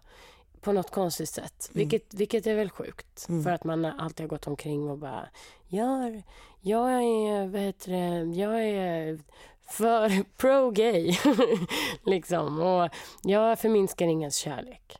på 0.61 0.71
något 0.71 0.91
konstigt 0.91 1.29
sätt. 1.29 1.69
Mm. 1.73 1.79
Vilket, 1.89 2.13
vilket 2.13 2.47
är 2.47 2.55
väl 2.55 2.69
sjukt. 2.69 3.25
För 3.43 3.49
att 3.49 3.63
man 3.63 3.85
alltid 3.85 4.23
har 4.23 4.27
gått 4.27 4.47
omkring 4.47 4.89
och 4.89 4.97
bara, 4.97 5.27
jag, 5.67 6.21
jag 6.61 6.89
är, 6.91 7.47
vad 7.47 7.61
heter 7.61 7.91
det, 7.91 8.35
jag 8.41 8.63
är 8.63 9.19
för 9.67 10.23
pro-gay. 10.37 11.17
liksom. 12.03 12.61
Och 12.61 12.89
jag 13.23 13.59
förminskar 13.59 14.05
ingens 14.07 14.35
kärlek. 14.35 14.97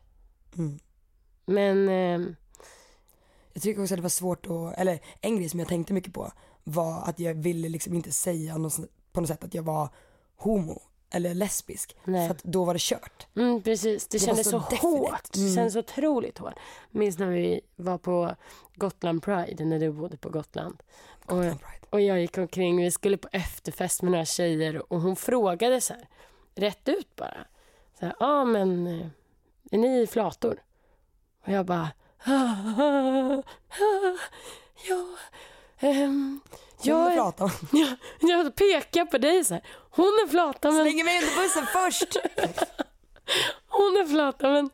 Mm. 0.58 0.78
Men, 1.46 1.88
eh, 1.88 2.28
Jag 3.52 3.62
tycker 3.62 3.82
också 3.82 3.94
att 3.94 3.98
det 3.98 4.02
var 4.02 4.08
svårt 4.08 4.46
att, 4.46 4.78
eller 4.78 5.00
en 5.20 5.36
grej 5.36 5.48
som 5.48 5.60
jag 5.60 5.68
tänkte 5.68 5.92
mycket 5.92 6.14
på 6.14 6.32
var 6.64 7.02
att 7.02 7.20
jag 7.20 7.34
ville 7.34 7.68
liksom 7.68 7.94
inte 7.94 8.12
säga 8.12 8.58
något, 8.58 8.78
på 9.12 9.20
något 9.20 9.28
sätt 9.28 9.44
att 9.44 9.54
jag 9.54 9.62
var 9.62 9.88
homo 10.36 10.82
eller 11.16 11.34
lesbisk. 11.34 11.96
Nej. 12.04 12.28
För 12.28 12.34
att 12.34 12.42
då 12.44 12.64
var 12.64 12.74
det 12.74 12.80
kört. 12.82 13.26
Mm, 13.36 13.62
precis. 13.62 14.06
Det, 14.06 14.18
Det 14.18 14.24
kändes 14.24 14.50
så 14.50 14.50
så, 14.50 14.76
hårt. 14.76 15.32
Det 15.32 15.38
Mm. 15.40 15.54
kändes 15.54 15.72
så 15.72 15.78
otroligt 15.78 16.38
hårt. 16.38 16.54
Minns 16.90 17.18
när 17.18 17.26
vi 17.26 17.60
var 17.76 17.98
på 17.98 18.34
Gotland 18.74 19.22
Pride, 19.22 19.64
när 19.64 19.78
du 19.78 19.92
bodde 19.92 20.16
på 20.16 20.28
Gotland. 20.30 20.82
Och, 21.24 21.36
Gotland 21.36 21.60
Pride. 21.60 21.86
och 21.90 22.00
jag 22.00 22.20
gick 22.20 22.38
omkring, 22.38 22.76
vi 22.82 22.90
skulle 22.90 23.16
på 23.16 23.28
efterfest 23.32 24.02
med 24.02 24.12
några 24.12 24.24
tjejer 24.24 24.92
och 24.92 25.00
hon 25.00 25.16
frågade 25.16 25.80
så 25.80 25.94
här, 25.94 26.08
rätt 26.54 26.88
ut 26.88 27.16
bara. 27.16 27.46
Så 27.98 28.04
ja 28.04 28.14
ah, 28.20 28.44
men, 28.44 28.86
eh, 28.86 29.06
är 29.70 29.78
ni 29.78 30.06
flator? 30.06 30.62
Och 31.46 31.52
jag 31.52 31.66
bara, 31.66 31.88
ah, 32.24 32.32
ah, 32.78 33.42
ah, 33.68 34.18
ja, 34.88 35.06
ehm, 35.80 36.40
jag, 36.82 37.12
är 37.12 37.16
jag, 37.72 37.96
jag 38.20 38.54
pekar 38.54 39.04
på 39.04 39.18
dig 39.18 39.44
så 39.44 39.54
här, 39.54 39.62
hon 39.90 40.06
är 40.06 40.28
flata 40.28 40.70
men 40.70 40.84
Slänger 40.84 41.04
mig 41.04 41.18
under 41.18 41.42
bussen 41.42 41.66
först. 41.66 42.16
Hon 43.68 43.96
är 43.96 44.06
flata 44.06 44.50
men 44.50 44.70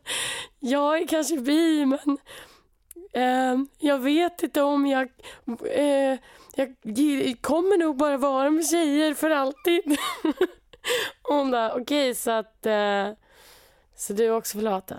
jag 0.59 1.01
är 1.01 1.07
kanske 1.07 1.37
bi 1.37 1.85
men 1.85 2.17
eh, 3.13 3.65
jag 3.77 3.99
vet 3.99 4.43
inte 4.43 4.61
om 4.61 4.85
jag, 4.85 5.09
eh, 5.71 6.19
jag 6.55 6.75
kommer 7.41 7.77
nog 7.77 7.97
bara 7.97 8.17
vara 8.17 8.49
med 8.49 8.65
tjejer 8.65 9.13
för 9.13 9.29
alltid. 9.29 9.97
Och 11.21 11.35
Hon 11.35 11.51
bara 11.51 11.73
okej 11.73 12.15
så 12.15 12.31
att 12.31 12.65
eh, 12.65 13.09
så 13.95 14.13
du 14.13 14.25
är 14.25 14.31
också 14.31 14.59
flata? 14.59 14.95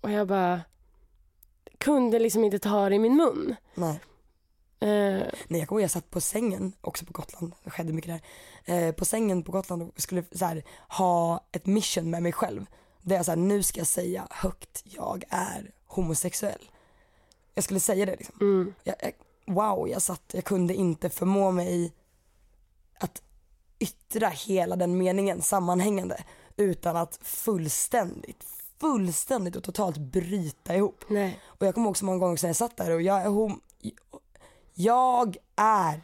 Och 0.00 0.10
jag 0.10 0.26
bara 0.26 0.60
kunde 1.78 2.18
liksom 2.18 2.44
inte 2.44 2.58
ta 2.58 2.88
det 2.88 2.94
i 2.94 2.98
min 2.98 3.16
mun. 3.16 3.56
Nej. 3.74 4.00
Eh, 4.84 5.26
Nej 5.48 5.60
jag 5.60 5.68
kommer 5.68 5.80
ihåg 5.80 5.84
jag 5.84 5.90
satt 5.90 6.10
på 6.10 6.20
sängen, 6.20 6.72
också 6.80 7.04
på 7.04 7.12
Gotland, 7.12 7.54
det 7.64 7.70
skedde 7.70 7.92
mycket 7.92 8.20
där. 8.66 8.88
Eh, 8.88 8.92
på 8.94 9.04
sängen 9.04 9.42
på 9.42 9.52
Gotland 9.52 9.82
och 9.82 10.00
skulle 10.00 10.24
så 10.32 10.44
här, 10.44 10.64
ha 10.88 11.44
ett 11.52 11.66
mission 11.66 12.10
med 12.10 12.22
mig 12.22 12.32
själv. 12.32 12.66
Där 13.02 13.16
jag 13.16 13.24
så 13.24 13.30
här, 13.30 13.36
nu 13.36 13.62
ska 13.62 13.80
jag 13.80 13.86
säga 13.86 14.26
högt, 14.30 14.82
jag 14.84 15.24
är 15.28 15.70
homosexuell. 15.86 16.70
Jag 17.54 17.64
skulle 17.64 17.80
säga 17.80 18.06
det 18.06 18.16
liksom. 18.16 18.36
mm, 18.40 18.74
Jag, 18.84 18.96
jag, 19.02 19.12
wow, 19.54 19.88
jag 19.88 20.02
satt, 20.02 20.22
jag 20.32 20.44
kunde 20.44 20.74
inte 20.74 21.10
förmå 21.10 21.50
mig 21.50 21.92
att 22.98 23.22
yttra 23.78 24.28
hela 24.28 24.76
den 24.76 24.98
meningen 24.98 25.42
sammanhängande 25.42 26.24
utan 26.56 26.96
att 26.96 27.18
fullständigt, 27.22 28.44
fullständigt 28.80 29.56
och 29.56 29.64
totalt 29.64 29.96
bryta 29.96 30.76
ihop. 30.76 31.04
nej. 31.08 31.40
Och 31.46 31.66
jag 31.66 31.74
kommer 31.74 31.86
ihåg 31.86 31.96
så 31.96 32.04
många 32.04 32.18
gånger 32.18 32.36
sen 32.36 32.48
jag 32.48 32.56
satt 32.56 32.76
där 32.76 32.90
och 32.90 33.02
jag 33.02 33.22
är 33.22 33.28
hom... 33.28 33.60
Jag 34.74 35.36
är 35.56 36.02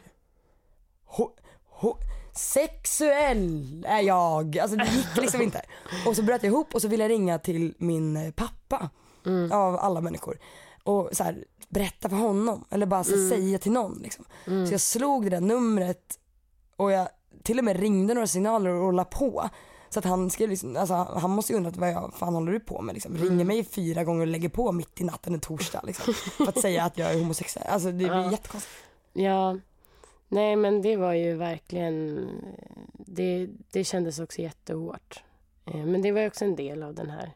ho, 1.05 1.29
ho, 1.65 1.97
sexuell 2.33 3.85
är 3.87 4.01
jag. 4.01 4.59
Alltså 4.59 4.77
det 4.77 4.85
gick 4.85 5.17
liksom 5.17 5.41
inte. 5.41 5.61
Och 6.07 6.15
så 6.15 6.23
bröt 6.23 6.43
jag 6.43 6.51
ihop 6.51 6.75
och 6.75 6.81
så 6.81 6.87
ville 6.87 7.03
jag 7.03 7.09
ringa 7.09 7.39
till 7.39 7.73
min 7.77 8.17
eh, 8.17 8.31
pappa 8.31 8.89
av 9.51 9.75
alla 9.75 10.01
människor. 10.01 10.39
Och 10.83 11.09
så 11.11 11.23
här, 11.23 11.45
berätta 11.69 12.09
för 12.09 12.15
honom 12.15 12.65
eller 12.69 12.85
bara 12.85 13.03
så 13.03 13.29
säga 13.29 13.57
till 13.57 13.71
någon 13.71 13.99
liksom. 14.03 14.25
Så 14.45 14.73
jag 14.73 14.81
slog 14.81 15.23
det 15.23 15.29
där 15.29 15.41
numret 15.41 16.19
och 16.75 16.91
jag 16.91 17.07
till 17.43 17.59
och 17.59 17.65
med 17.65 17.79
ringde 17.79 18.13
några 18.13 18.27
signaler 18.27 18.69
och 18.69 18.93
la 18.93 19.03
på. 19.03 19.49
Så 19.93 19.99
att 19.99 20.05
han 20.05 20.29
skrev 20.29 20.49
liksom, 20.49 20.77
alltså 20.77 20.93
han 20.93 21.29
måste 21.29 21.53
ju 21.53 21.57
undrat 21.57 21.75
vad 21.77 21.91
jag 21.91 22.13
fan 22.13 22.33
håller 22.33 22.51
du 22.51 22.59
på 22.59 22.81
med 22.81 22.93
liksom. 22.93 23.17
Ringer 23.17 23.45
mig 23.45 23.63
fyra 23.63 24.03
gånger 24.03 24.21
och 24.21 24.27
lägger 24.27 24.49
på 24.49 24.71
mitt 24.71 25.01
i 25.01 25.03
natten 25.03 25.33
en 25.33 25.39
torsdag 25.39 25.81
liksom. 25.87 26.13
För 26.13 26.47
att 26.47 26.59
säga 26.61 26.83
att 26.83 26.97
jag 26.97 27.13
är 27.13 27.19
homosexuell. 27.19 27.67
Alltså 27.69 27.87
det 27.87 27.93
blir 27.93 28.07
Ja. 28.07 28.31
jättekonstigt. 28.31 28.75
Ja, 29.13 29.57
nej 30.27 30.55
men 30.55 30.81
det 30.81 30.95
var 30.97 31.13
ju 31.13 31.35
verkligen, 31.35 32.27
det, 32.93 33.49
det 33.71 33.83
kändes 33.83 34.19
också 34.19 34.41
jättehårt. 34.41 35.23
Eh, 35.65 35.85
Men 35.85 36.01
det 36.01 36.11
var 36.11 36.21
ju 36.21 36.27
också 36.27 36.45
en 36.45 36.55
del 36.55 36.83
av 36.83 36.93
den 36.95 37.09
här 37.09 37.31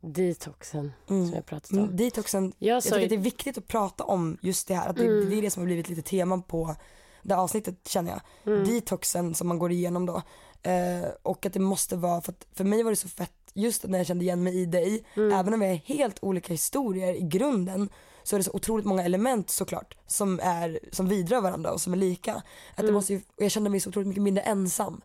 detoxen 0.00 0.92
som 1.06 1.32
jag 1.34 1.46
pratat 1.46 1.70
om. 1.72 1.78
Mm, 1.78 1.96
detoxen, 1.96 2.52
Jag 2.58 2.76
jag 2.76 2.82
tycker 2.82 2.98
ju, 2.98 3.02
att 3.04 3.08
det 3.08 3.14
är 3.14 3.18
viktigt 3.20 3.58
att 3.58 3.68
prata 3.68 4.04
om 4.04 4.38
just 4.40 4.68
det 4.68 4.74
här. 4.74 4.88
Att 4.88 4.96
det, 4.96 5.06
Mm. 5.06 5.30
det 5.30 5.36
är 5.38 5.42
det 5.42 5.50
som 5.50 5.60
har 5.62 5.66
blivit 5.66 5.88
lite 5.88 6.02
teman 6.02 6.42
på 6.42 6.76
det 7.22 7.36
avsnittet 7.36 7.88
känner 7.88 8.10
jag. 8.10 8.52
Mm. 8.54 8.64
Detoxen 8.68 9.34
som 9.34 9.48
man 9.48 9.58
går 9.58 9.72
igenom 9.72 10.06
då. 10.06 10.22
Eh, 10.66 11.08
och 11.22 11.46
att 11.46 11.52
det 11.52 11.60
måste 11.60 11.96
vara, 11.96 12.20
för 12.20 12.32
att 12.32 12.46
för 12.52 12.64
mig 12.64 12.82
var 12.82 12.90
det 12.90 12.96
så 12.96 13.08
fett, 13.08 13.32
just 13.54 13.84
när 13.84 13.98
jag 13.98 14.06
kände 14.06 14.24
igen 14.24 14.42
mig 14.42 14.54
i 14.60 14.66
dig, 14.66 15.04
Mm. 15.16 15.32
även 15.32 15.54
om 15.54 15.60
vi 15.60 15.66
har 15.66 15.74
helt 15.74 16.18
olika 16.22 16.52
historier 16.52 17.14
i 17.14 17.20
grunden 17.22 17.88
så 18.22 18.36
är 18.36 18.38
det 18.40 18.44
så 18.44 18.50
otroligt 18.54 18.86
många 18.86 19.02
element 19.04 19.50
såklart 19.50 19.96
som, 20.06 20.40
är, 20.42 20.78
som 20.92 21.08
vidrör 21.08 21.40
varandra 21.40 21.72
och 21.72 21.80
som 21.80 21.92
är 21.92 21.96
lika. 21.96 22.34
Att 22.34 22.78
Mm. 22.78 22.86
det 22.86 22.92
måste 22.92 23.12
ju, 23.12 23.20
jag 23.36 23.50
kände 23.50 23.70
mig 23.70 23.80
så 23.80 23.88
otroligt 23.88 24.08
mycket 24.08 24.22
mindre 24.22 24.42
ensam 24.44 25.00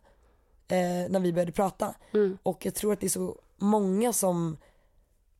eh, 0.68 0.78
när 1.10 1.20
vi 1.20 1.32
började 1.32 1.52
prata. 1.52 1.94
Mm. 2.14 2.38
Och 2.42 2.66
jag 2.66 2.74
tror 2.74 2.92
att 2.92 3.00
det 3.00 3.06
är 3.06 3.08
så 3.10 3.36
många 3.56 4.12
som 4.12 4.56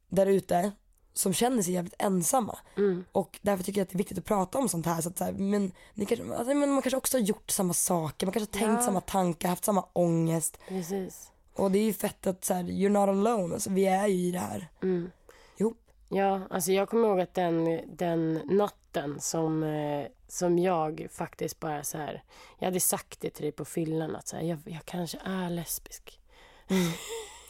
där 0.09 0.27
ute 0.27 0.73
som 1.15 1.33
känner 1.33 1.63
sig 1.63 1.75
jävligt 1.75 1.95
ensamma. 1.99 2.59
Mm. 2.77 3.05
Och 3.13 3.39
därför 3.43 3.65
tycker 3.65 3.81
jag 3.81 3.85
att 3.87 3.91
det 3.91 3.97
är 3.97 3.99
viktigt 3.99 4.19
att 4.19 4.25
prata 4.25 4.59
om 4.59 4.69
sånt 4.69 4.87
här. 4.87 5.01
Så 5.01 5.09
att 5.09 5.19
så 5.19 5.25
här 5.25 5.33
men, 5.33 5.73
ni 5.95 6.07
kanske, 6.07 6.35
alltså, 6.37 6.55
men 6.55 6.71
man 6.73 6.83
kanske 6.83 6.97
också 6.97 7.17
har 7.19 7.23
gjort 7.23 7.51
samma 7.51 7.75
saker, 7.75 8.27
man 8.27 8.33
kanske 8.33 8.59
har 8.59 8.67
tänkt 8.67 8.81
Ja. 8.81 8.87
samma 8.87 9.01
tankar, 9.01 9.49
haft 9.49 9.65
samma 9.65 9.85
ångest. 9.93 10.59
precis. 10.69 11.29
Och 11.55 11.71
det 11.71 11.79
är 11.79 11.85
ju 11.85 11.93
fett 11.93 12.27
att 12.27 12.45
så 12.45 12.55
här, 12.55 12.63
you're 12.65 12.89
not 12.89 13.09
alone, 13.09 13.55
alltså, 13.55 13.71
vi 13.71 13.87
är 13.87 14.07
ju 14.07 14.15
i 14.29 14.31
det 14.31 14.39
här 14.39 14.69
Mm. 14.83 15.11
ihop. 15.57 15.79
Ja, 16.09 16.41
alltså 16.51 16.73
jag 16.73 16.89
kommer 16.89 17.09
ihåg 17.09 17.21
att 17.21 17.35
den, 17.35 17.81
den 17.97 18.33
natten 18.51 19.21
som, 19.21 19.63
eh, 19.63 20.07
som 20.29 20.59
jag 20.59 21.07
faktiskt 21.13 21.61
bara 21.61 21.85
så 21.85 21.99
här, 21.99 22.23
jag 22.59 22.67
hade 22.67 22.81
sagt 22.81 23.21
det 23.21 23.31
till 23.31 23.43
dig 23.43 23.53
på 23.53 23.65
fyllan 23.65 24.17
att 24.17 24.29
så 24.29 24.37
här, 24.37 24.43
jag, 24.43 24.59
jag 24.65 24.85
kanske 24.85 25.19
är 25.25 25.51
lesbisk. 25.51 26.21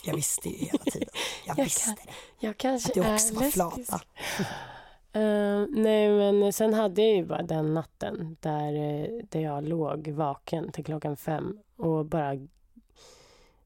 Jag 0.05 0.14
visste 0.14 0.48
ju 0.48 0.55
hela 0.57 0.78
tiden. 0.84 1.09
Jag, 1.46 1.59
Jag 1.59 1.64
visste 1.64 1.84
kan- 1.84 1.94
det. 2.40 2.46
Jag 2.46 2.57
kanske 2.57 2.88
Att 2.88 2.94
du 2.94 3.03
är 3.03 3.14
också 3.14 3.34
var 3.34 3.42
lesbisk. 3.42 3.55
flata. 3.55 4.00
Eh, 5.14 5.64
nej, 5.68 6.11
men 6.32 6.53
sen 6.53 6.74
hade 6.74 7.03
jag 7.03 7.16
ju 7.16 7.24
bara 7.24 7.42
den 7.42 7.74
natten 7.74 8.36
där, 8.40 8.72
eh, 8.74 9.09
där 9.30 9.40
jag 9.40 9.64
låg 9.68 10.09
vaken 10.09 10.72
till 10.72 10.84
klockan 10.84 11.16
fem 11.16 11.59
och 11.76 12.07
bara 12.07 12.38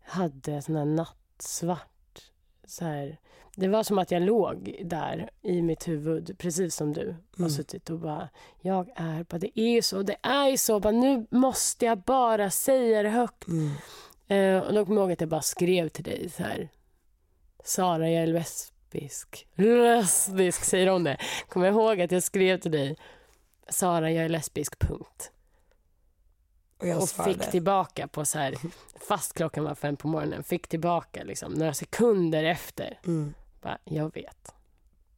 hade 0.05 0.63
sån 0.63 0.77
här 0.77 0.85
nattsvart. 0.85 2.23
Så 2.67 2.85
här. 2.85 3.19
Det 3.55 3.69
var 3.69 3.83
som 3.83 3.99
att 3.99 4.11
jag 4.11 4.23
låg 4.23 4.77
där 4.85 5.31
i 5.43 5.63
mitt 5.63 5.89
huvud, 5.89 6.39
precis 6.39 6.75
som 6.77 6.93
du 6.93 7.15
Mm. 7.39 7.51
suttit 7.51 7.91
och 7.91 7.99
bara, 7.99 8.29
jag 8.61 8.89
är 8.97 9.25
bara, 9.25 9.39
det 9.39 9.61
är 9.61 9.69
ju 9.71 9.83
så, 9.83 10.03
det 10.03 10.17
är 10.23 10.49
ju 10.49 10.57
så, 10.57 10.81
bara, 10.81 10.93
nu 10.93 11.27
måste 11.31 11.85
jag 11.85 11.99
bara 11.99 12.51
säga 12.51 13.03
det 13.03 13.09
högt. 13.09 13.49
Mm. 13.49 13.71
Eh, 14.29 14.59
och 14.59 14.75
då 14.75 14.85
kommer 14.85 15.01
jag 15.01 15.05
ihåg 15.05 15.13
att 15.13 15.21
jag 15.21 15.31
bara 15.31 15.43
skrev 15.43 15.89
till 15.89 16.05
dig 16.05 16.31
så 16.31 16.43
här. 16.43 16.69
Sara, 17.65 18.11
jag 18.11 18.23
är 18.23 18.27
lesbisk. 18.27 19.47
Lesbisk, 19.55 20.65
säger 20.65 20.87
hon 20.87 21.05
det. 21.05 21.17
Kommer 21.49 21.67
jag 21.67 21.75
ihåg 21.75 22.01
att 22.01 22.13
jag 22.13 22.23
skrev 22.23 22.59
till 22.61 22.71
dig, 22.71 22.97
Sara, 23.69 24.11
jag 24.11 24.25
är 24.25 24.29
lesbisk, 24.29 24.79
punkt. 24.79 25.33
Och 26.79 26.87
jag 26.87 27.03
och 27.03 27.09
svarade. 27.09 27.35
fick 27.35 27.51
tillbaka 27.51 28.09
på 28.09 28.25
så 28.25 28.39
här, 28.39 28.55
fast 29.09 29.33
klockan 29.33 29.65
var 29.65 29.75
fem 29.75 29.97
på 29.97 30.09
morgonen, 30.09 30.43
fick 30.43 30.69
tillbaka 30.69 31.25
liksom 31.25 31.53
några 31.53 31.75
sekunder 31.75 32.45
efter. 32.45 33.01
Mm. 33.07 33.35
Bara, 33.63 33.79
jag 33.85 34.15
vet, 34.15 34.55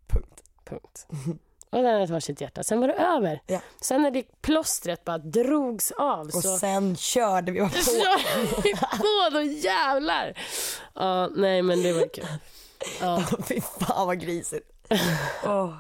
Punkt. 0.07 0.43
punkt. 0.65 1.07
Och 1.71 1.83
den 1.83 2.01
hade 2.01 2.13
varsitt 2.13 2.41
hjärta. 2.41 2.63
Sen 2.63 2.81
var 2.81 2.89
det 2.89 2.95
över. 2.95 3.43
Ja. 3.47 3.61
Sen 3.81 4.03
när 4.03 4.11
det 4.11 4.23
plåstret 4.43 5.05
bara 5.05 5.19
drogs 5.19 5.93
av 5.99 6.27
Och 6.27 6.33
så 6.33 6.57
sen 6.57 6.97
körde 6.97 7.53
vi 7.53 7.61
på. 7.61 7.69
kör 7.69 8.63
vi 8.63 8.73
på, 8.75 9.31
då 9.37 9.43
jävlar. 9.43 10.39
Ja, 10.95 11.29
nej 11.37 11.63
men 11.63 11.83
det 11.83 11.93
var 11.93 12.15
kul. 12.15 12.27
Ja. 13.01 13.23
Fy 13.49 13.61
fan 13.61 14.07
vad 14.07 14.21
grisigt. 14.21 14.71
Åh. 15.47 15.73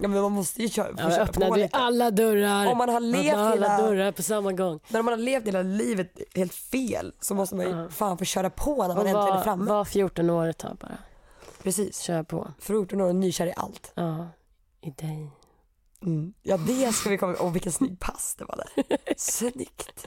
Ja 0.00 0.08
men 0.08 0.22
man 0.22 0.32
måste 0.32 0.62
ju 0.62 0.68
köra, 0.68 0.88
Ja, 0.98 1.04
öppnade 1.18 1.56
lite. 1.56 1.76
alla 1.76 2.10
dörrar. 2.10 2.66
Om 2.66 2.78
man 2.78 2.88
har 2.88 3.00
levt 3.00 3.34
alla 3.36 3.50
hela, 3.50 3.76
dörrar 3.82 4.12
på 4.12 4.22
samma 4.22 4.52
gång. 4.52 4.80
när 4.88 5.02
man 5.02 5.12
har 5.12 5.18
levt 5.18 5.46
hela 5.46 5.62
livet 5.62 6.18
helt 6.34 6.54
fel 6.54 7.12
så 7.20 7.34
måste 7.34 7.54
man 7.56 7.66
ju 7.66 7.72
Ja. 7.72 7.88
fan 7.90 8.18
få 8.18 8.24
köra 8.24 8.50
på 8.50 8.70
när 8.86 8.88
man 8.88 8.98
Och 8.98 9.08
äntligen 9.08 9.28
är 9.28 9.34
var, 9.34 9.42
framme. 9.42 9.70
var 9.70 9.84
14 9.84 10.30
år 10.30 10.46
ett 10.48 10.58
tag 10.58 10.76
bara. 10.80 10.98
Precis. 11.62 12.00
Kör 12.00 12.22
på. 12.22 12.50
14 12.60 13.00
år 13.00 13.08
och 13.08 13.14
nykär 13.14 13.46
i 13.46 13.52
allt. 13.56 13.92
Ja, 13.94 14.26
i 14.80 14.90
dig. 14.90 15.30
Mm. 16.02 16.32
Ja 16.42 16.56
det 16.56 16.92
ska 16.92 17.10
vi 17.10 17.18
komma 17.18 17.32
ihåg. 17.32 17.46
Åh 17.46 17.52
vilken 17.52 17.72
snygg 17.72 18.00
pass 18.00 18.34
det 18.38 18.44
var 18.44 18.56
där. 18.56 18.96
Snyggt. 19.16 20.06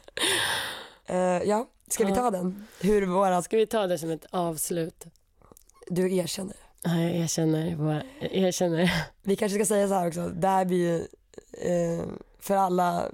Eh, 1.05 1.17
ja, 1.17 1.67
ska 1.87 2.05
vi 2.05 2.15
ta 2.15 2.31
den? 2.31 2.67
Hur 2.79 3.05
våra, 3.05 3.41
Ska 3.41 3.57
vi 3.57 3.67
ta 3.67 3.87
det 3.87 3.97
som 3.97 4.09
ett 4.11 4.25
avslut? 4.31 5.05
du 5.87 6.15
erkänner. 6.15 6.55
Ja, 6.83 6.95
jag 6.95 7.11
erkänner. 7.15 7.75
bara- 7.75 8.03
Jag 8.19 8.31
erkänner. 8.33 9.05
Vi 9.21 9.35
kanske 9.35 9.55
ska 9.57 9.65
säga 9.65 9.87
så 9.87 9.93
här 9.93 10.07
också, 10.07 10.27
det 10.27 10.47
här 10.47 10.65
blir 10.65 10.77
ju 10.77 10.97
eh, 11.71 12.05
för 12.39 12.55
alla 12.55 13.05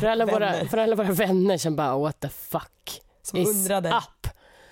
För 0.00 0.06
alla, 0.06 0.26
våra, 0.26 0.68
för 0.68 0.78
alla 0.78 0.96
våra 0.96 1.12
vänner 1.12 1.58
som 1.58 1.76
bara 1.76 1.98
what 1.98 2.20
the 2.20 2.28
fuck 2.28 3.02
som 3.22 3.38
is 3.38 3.48
undrade 3.48 3.88
up. 3.88 4.30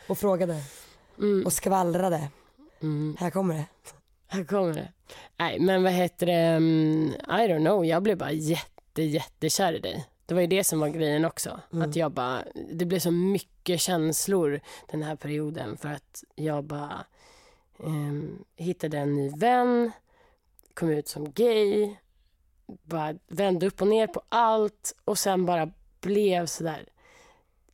och 0.08 0.18
frågade 0.18 0.62
Mm. 1.18 1.46
och 1.46 1.52
skvallrade. 1.52 2.28
Mm. 2.82 3.16
Här 3.20 3.30
kommer 3.30 3.54
det. 3.54 3.64
Här 4.28 4.44
kommer 4.44 4.74
det. 4.74 4.92
Nej, 5.36 5.60
men 5.60 5.82
vad 5.82 5.92
heter 5.92 6.26
det? 6.26 6.32
mm, 6.32 7.08
I 7.08 7.48
don't 7.48 7.60
know. 7.60 7.86
Jag 7.86 8.02
blev 8.02 8.18
bara 8.18 8.32
jätte, 8.32 9.02
jättekär 9.02 9.72
i 9.72 9.78
dig. 9.78 10.06
Det 10.26 10.34
var 10.34 10.40
ju 10.40 10.46
det 10.46 10.64
som 10.64 10.80
var 10.80 10.88
grejen 10.88 11.24
också. 11.24 11.60
Mm. 11.72 11.88
Att 11.88 11.96
jag 11.96 12.12
bara, 12.12 12.44
det 12.72 12.84
blev 12.84 12.98
så 12.98 13.10
mycket 13.10 13.80
känslor 13.80 14.60
den 14.86 15.02
här 15.02 15.16
perioden 15.16 15.76
för 15.76 15.88
att 15.88 16.24
jag 16.34 16.64
bara 16.64 17.04
ehm, 17.84 18.44
hittade 18.56 18.98
en 18.98 19.14
ny 19.14 19.30
vän, 19.30 19.92
kom 20.74 20.90
ut 20.90 21.08
som 21.08 21.32
gay, 21.32 21.96
bara 22.82 23.14
vände 23.28 23.66
upp 23.66 23.80
och 23.82 23.88
ner 23.88 24.06
på 24.06 24.22
allt 24.28 24.94
och 25.04 25.18
sen 25.18 25.46
bara 25.46 25.72
blev 26.00 26.46
sådär 26.46 26.86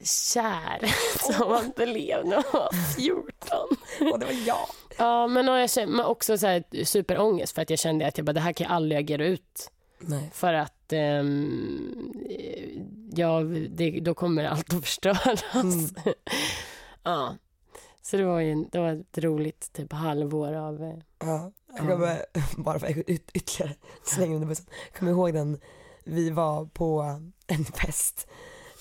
kär 0.04 0.94
som 1.32 1.48
man 1.50 1.72
blev 1.76 2.26
när 2.26 2.36
man 2.36 2.44
var 2.52 2.94
14. 2.96 4.12
Och 4.12 4.18
det 4.18 4.26
var 4.26 4.46
jag. 4.46 4.68
Ja, 5.02 5.26
men 5.26 5.48
och 5.48 5.58
jag 5.58 5.70
kände, 5.70 5.96
men 5.96 6.04
också 6.06 6.38
så 6.38 6.46
här, 6.46 6.84
superångest 6.84 7.54
för 7.54 7.62
att 7.62 7.70
jag 7.70 7.78
kände 7.78 8.06
att 8.06 8.18
jag 8.18 8.24
bara, 8.26 8.32
det 8.32 8.40
här 8.40 8.52
kan 8.52 8.64
jag 8.66 8.74
aldrig 8.76 8.98
agera 9.00 9.24
ut. 9.26 9.70
Nej. 9.98 10.30
För 10.34 10.54
att 10.54 10.92
ehm, 10.92 12.12
ja, 13.14 13.40
det, 13.70 13.90
då 14.00 14.14
kommer 14.14 14.44
allt 14.44 14.74
att 14.74 14.80
förstöras. 14.84 15.44
Mm. 15.54 15.88
ja. 17.02 17.36
Så 18.02 18.16
det 18.16 18.24
var 18.24 18.40
ju 18.40 18.64
det 18.72 18.78
var 18.78 18.92
ett 18.92 19.18
roligt 19.18 19.72
typ 19.72 19.92
halvår 19.92 20.52
av... 20.52 20.82
eh, 20.82 20.94
Ja, 21.18 21.52
jag 21.68 21.84
Ja. 21.84 21.88
kommer, 21.88 22.18
bara 22.62 22.78
för 22.78 22.86
att 22.86 22.96
yt- 22.96 23.30
ytterligare 23.34 23.74
slänga 24.04 24.34
under 24.34 24.48
bussen. 24.48 24.66
Jag 24.90 24.98
kommer 24.98 25.12
ihåg 25.12 25.34
den, 25.34 25.60
vi 26.04 26.30
var 26.30 26.64
på 26.64 27.20
en 27.46 27.64
fest 27.64 28.26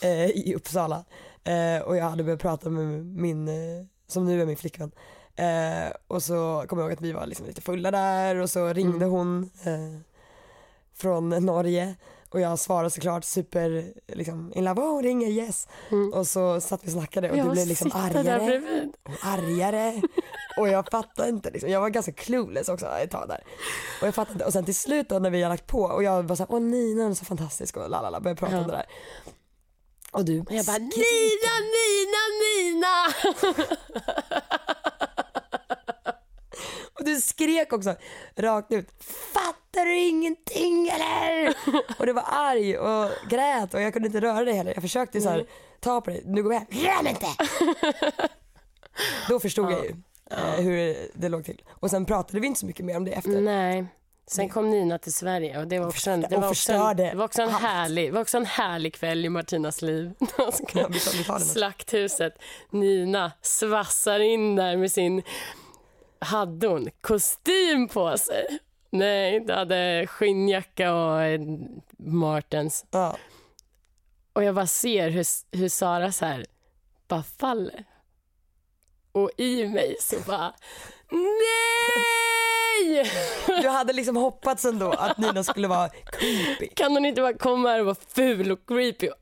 eh, 0.04 0.26
i 0.26 0.54
Uppsala 0.56 1.06
eh, 1.44 1.82
och 1.82 1.98
jag 1.98 2.04
hade 2.10 2.24
börjat 2.24 2.42
prata 2.42 2.70
med 2.70 3.06
min, 3.06 3.48
eh, 3.48 3.86
som 4.08 4.26
nu 4.26 4.42
är 4.42 4.46
min 4.46 4.58
flickvän. 4.58 4.92
Eh, 5.36 5.92
och 6.08 6.24
så 6.24 6.66
kommer 6.68 6.82
jag 6.84 6.90
ihåg 6.90 6.98
att 6.98 7.02
vi 7.02 7.12
var 7.12 7.26
liksom 7.26 7.46
lite 7.46 7.62
fulla 7.62 7.92
där 7.92 8.36
och 8.36 8.50
så 8.50 8.74
ringde 8.74 8.96
Mm. 9.06 9.10
hon 9.10 9.50
eh, 9.66 10.00
från 10.96 11.30
Norge 11.30 11.96
och 12.30 12.40
jag 12.40 12.60
svarade 12.60 12.90
såklart 12.90 13.24
super 13.24 13.94
liksom 14.08 14.52
in 14.56 14.64
love, 14.64 14.82
oh, 14.82 14.88
hon 14.94 15.04
ringer 15.04 15.28
yes. 15.28 15.68
Mm. 15.92 16.14
Och 16.14 16.28
så 16.28 16.62
satt 16.62 16.84
vi 16.84 16.88
och 16.88 16.92
snackade 16.92 17.32
och 17.32 17.38
jag 17.38 17.46
du 17.48 17.52
blev 17.52 17.68
liksom 17.68 17.92
argare 17.94 18.62
och 19.04 19.12
argare 19.28 20.02
och 20.58 20.68
jag 20.70 20.88
fattade 20.92 21.30
inte 21.30 21.52
liksom. 21.52 21.70
jag 21.70 21.82
var 21.82 21.90
ganska 21.90 22.12
clueless 22.12 22.70
också 22.70 22.86
ett 22.86 23.12
tag 23.12 23.28
där 23.30 23.44
och 24.02 24.08
jag 24.08 24.16
fattade 24.16 24.34
inte 24.34 24.46
och 24.46 24.54
sen 24.54 24.66
till 24.66 24.76
slut 24.76 25.10
då 25.10 25.20
när 25.20 25.30
vi 25.30 25.42
har 25.42 25.50
lagt 25.50 25.68
på 25.68 25.82
och 25.82 26.04
jag 26.04 26.24
var 26.24 26.36
såhär 26.36 26.52
åh 26.52 26.60
Nina 26.62 27.02
hon 27.04 27.12
är 27.12 27.16
så 27.16 27.26
fantastisk 27.26 27.78
och 27.78 27.90
lalala 27.90 28.20
började 28.20 28.40
prata 28.40 28.54
Ja. 28.54 28.62
om 28.62 28.68
det 28.68 28.74
där 28.74 28.86
och 30.12 30.26
du 30.26 30.40
Och 30.40 30.52
jag 30.52 30.66
bara. 30.66 30.78
Nina, 30.78 31.54
Nina, 31.76 32.24
Nina! 32.42 32.96
och 37.02 37.06
du 37.06 37.22
skrek 37.22 37.74
också 37.74 37.96
rakt 38.36 38.72
ut 38.72 38.90
fattar 39.34 39.86
du 39.86 39.98
ingenting 40.00 40.90
eller? 40.90 41.56
och 42.00 42.06
du 42.06 42.14
var 42.14 42.26
arg 42.28 42.78
och 42.78 43.10
grät 43.30 43.74
och 43.74 43.82
jag 43.82 43.94
kunde 43.94 44.08
inte 44.08 44.22
röra 44.22 44.46
dig 44.46 44.54
heller 44.54 44.74
jag 44.74 44.82
försökte 44.82 45.22
så 45.22 45.30
här, 45.30 45.46
ta 45.80 46.02
på 46.02 46.10
dig, 46.10 46.24
nu 46.26 46.44
går 46.44 46.54
hem, 46.54 46.66
rör 46.70 47.04
mig 47.04 47.12
inte! 47.12 47.28
då 49.30 49.40
förstod 49.40 49.72
jag 49.72 49.86
ju 49.86 49.96
eh, 50.32 50.54
hur 50.54 50.96
det 51.14 51.30
låg 51.30 51.46
till 51.46 51.62
och 51.70 51.90
sen 51.90 52.06
pratade 52.06 52.40
vi 52.40 52.48
inte 52.48 52.60
så 52.60 52.66
mycket 52.66 52.86
mer 52.86 52.98
om 52.98 53.06
det 53.06 53.12
efter 53.12 53.42
Nej. 53.42 53.86
Sen 54.28 54.50
kom 54.50 54.70
Nina 54.70 54.98
till 54.98 55.14
Sverige 55.14 55.60
och 55.60 55.68
det 55.68 55.80
var 55.80 55.88
också 55.88 56.12
en, 56.12 56.22
det 56.22 56.38
var 56.38 56.50
också 56.50 56.74
en, 56.74 56.98
det 56.98 57.14
var 57.16 57.26
också 57.26 57.42
en, 57.42 57.50
härlig, 57.50 58.14
var 58.14 58.22
också 58.22 58.38
en 58.38 58.46
härlig 58.46 58.94
kväll 58.94 59.26
i 59.26 59.30
Martinas 59.30 59.82
liv. 59.82 60.14
Ja. 61.28 61.40
Slakthuset. 61.40 62.34
Nina 62.70 63.32
svassar 63.42 64.20
in 64.20 64.56
där 64.56 64.78
med 64.78 64.92
sin, 64.92 65.24
hade 66.22 66.68
hon 66.68 66.90
kostym 67.02 67.88
på 67.88 68.18
sig? 68.18 68.60
Nej, 68.90 69.40
det 69.40 69.56
hade 69.56 70.08
skinnjacka 70.08 70.94
och 70.94 71.22
eh, 71.22 71.40
Martens. 71.98 72.86
Ja. 72.92 73.18
Och 74.34 74.44
jag 74.44 74.56
bara 74.56 74.68
ser 74.68 75.10
hur, 75.10 75.26
hur 75.58 75.70
Sara 75.70 76.12
så 76.12 76.26
här 76.26 76.46
bara 77.08 77.24
faller. 77.24 77.86
Och 79.12 79.32
i 79.38 79.68
mig 79.68 79.96
så 80.00 80.16
bara 80.28 80.54
nej! 81.10 83.12
Du 83.62 83.70
hade 83.70 83.94
liksom 83.94 84.16
hoppats 84.16 84.66
ändå 84.66 84.92
att 84.92 85.18
Nina 85.18 85.44
skulle 85.44 85.68
vara 85.68 85.90
creepy. 85.90 86.68
Kan 86.68 86.92
hon 86.92 87.06
inte 87.06 87.22
bara 87.22 87.34
komma 87.34 87.70
här 87.70 87.80
och 87.80 87.86
vara 87.86 87.96
ful 88.08 88.52
och 88.52 88.68
creepy 88.68 89.10
och 89.10 89.18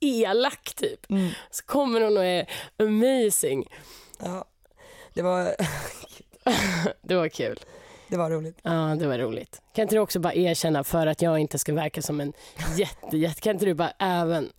elak 0.00 0.74
typ? 0.74 1.10
Mm. 1.10 1.30
Så 1.50 1.64
kommer 1.64 2.00
hon 2.00 2.16
och 2.16 2.24
är 2.24 2.50
amazing. 2.78 3.68
Ja. 4.18 4.44
Det 5.14 5.22
var, 5.22 5.54
Det 7.02 7.14
var 7.14 7.28
kul. 7.28 7.60
det 8.08 8.16
var 8.16 8.30
roligt. 8.30 8.58
Ja, 8.62 8.96
det 8.98 9.06
var 9.06 9.18
roligt. 9.18 9.62
Kan 9.74 9.82
inte 9.82 9.94
du 9.94 9.98
också 9.98 10.20
bara 10.20 10.34
erkänna 10.34 10.84
för 10.84 11.06
att 11.06 11.22
jag 11.22 11.38
inte 11.38 11.58
ska 11.58 11.74
verka 11.74 12.02
som 12.02 12.20
en 12.20 12.32
jätte, 12.76 13.16
jätte 13.16 13.40
kan 13.40 13.52
inte 13.52 13.64
du 13.64 13.74
bara 13.74 13.92
även 13.98 14.52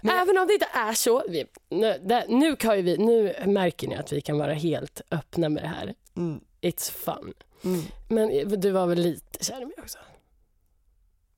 Men- 0.00 0.18
Även 0.18 0.38
om 0.38 0.46
det 0.46 0.52
inte 0.52 0.68
är 0.74 0.92
så, 0.92 1.24
vi, 1.28 1.44
nu, 1.68 1.98
där, 2.02 2.24
nu, 2.28 2.56
kan 2.56 2.84
vi, 2.84 2.96
nu 2.98 3.34
märker 3.46 3.88
ni 3.88 3.96
att 3.96 4.12
vi 4.12 4.20
kan 4.20 4.38
vara 4.38 4.52
helt 4.54 5.00
öppna 5.10 5.48
med 5.48 5.62
det 5.62 5.68
här. 5.68 5.94
Mm. 6.16 6.40
It's 6.60 6.92
fun. 6.92 7.34
Mm. 7.64 7.82
Men 8.08 8.60
du 8.60 8.70
var 8.70 8.86
väl 8.86 8.98
lite 8.98 9.44
kär 9.44 9.62
i 9.62 9.64
mig 9.64 9.74
också? 9.78 9.98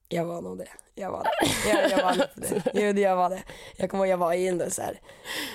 Jag 0.08 0.24
var 0.24 0.42
nog 0.42 0.58
det. 0.58 0.68
Jag 0.94 1.10
var 1.10 1.24
det. 1.24 1.68
Jag, 1.70 1.90
jag 1.90 2.04
var 2.04 2.12
lite 2.14 2.62
det. 2.70 2.80
Jo, 2.82 3.00
jag 3.02 3.16
var 3.16 3.30
det. 3.30 3.42
Jag 3.76 3.90
kommer 3.90 4.04
ihåg 4.04 4.12
jag 4.12 4.18
var 4.18 4.32
i 4.32 4.46
en 4.48 4.70
så 4.70 4.82
här, 4.82 5.00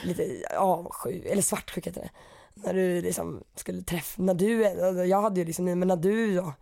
lite 0.04 0.46
avsjuk, 0.58 1.26
eller 1.26 1.42
svartsjuk 1.42 1.88
heter 1.88 2.02
det. 2.02 2.10
När 2.54 2.74
du 2.74 3.02
liksom 3.02 3.44
skulle 3.56 3.82
träffa, 3.82 4.22
när 4.22 4.34
du, 4.34 4.62
jag 5.06 5.22
hade 5.22 5.40
ju 5.40 5.46
liksom, 5.46 5.66
men 5.66 5.88
när 5.88 5.96
du 5.96 6.36
då 6.36 6.54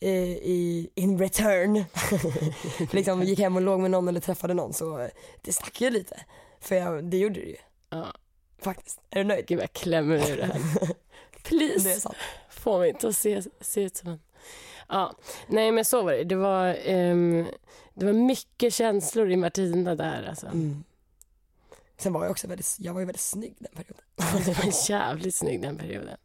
i, 0.00 0.10
i 0.52 0.90
in 0.94 1.18
return 1.18 1.84
liksom 2.92 3.22
gick 3.22 3.38
hem 3.38 3.56
och 3.56 3.62
låg 3.62 3.80
med 3.80 3.90
någon 3.90 4.08
eller 4.08 4.20
träffade 4.20 4.54
någon 4.54 4.72
så 4.72 5.08
det 5.42 5.52
stack 5.52 5.80
ju 5.80 5.90
lite. 5.90 6.20
För 6.60 6.74
jag, 6.74 7.04
det 7.04 7.16
gjorde 7.18 7.40
det 7.40 7.46
ju 7.46 7.56
Ja. 7.90 8.06
faktiskt. 8.58 9.00
Är 9.10 9.18
du 9.18 9.24
nöjd? 9.24 9.46
Gud, 9.46 9.60
jag 9.60 9.72
klämmer 9.72 10.30
ur 10.32 10.36
det 10.36 10.44
här. 10.46 10.60
Please. 11.42 11.88
Det 11.88 11.94
är 11.94 12.00
sant. 12.00 12.16
Få 12.50 12.78
mig 12.78 12.88
inte 12.90 13.08
att 13.08 13.16
se, 13.16 13.42
se 13.60 13.82
ut 13.82 13.96
som 13.96 14.08
en... 14.08 14.20
Ja, 14.88 15.14
nej 15.46 15.72
men 15.72 15.84
så 15.84 16.02
var 16.02 16.12
det. 16.12 16.24
Det 16.24 16.36
var, 16.36 16.76
ehm, 16.84 17.46
det 17.94 18.06
var 18.06 18.12
mycket 18.12 18.74
känslor 18.74 19.30
i 19.30 19.36
Martina 19.36 19.94
där 19.94 20.26
alltså. 20.28 20.46
Mm. 20.46 20.84
Sen 21.98 22.12
var 22.12 22.22
jag 22.24 22.30
också 22.30 22.48
väldigt, 22.48 22.76
jag 22.78 22.92
var 22.92 23.00
ju 23.00 23.06
väldigt 23.06 23.20
snygg 23.22 23.54
den 23.58 23.72
perioden. 23.74 24.04
Det 24.46 24.58
var 24.64 24.90
jävligt 24.90 25.34
snygg 25.34 25.62
den 25.62 25.78
perioden. 25.78 26.16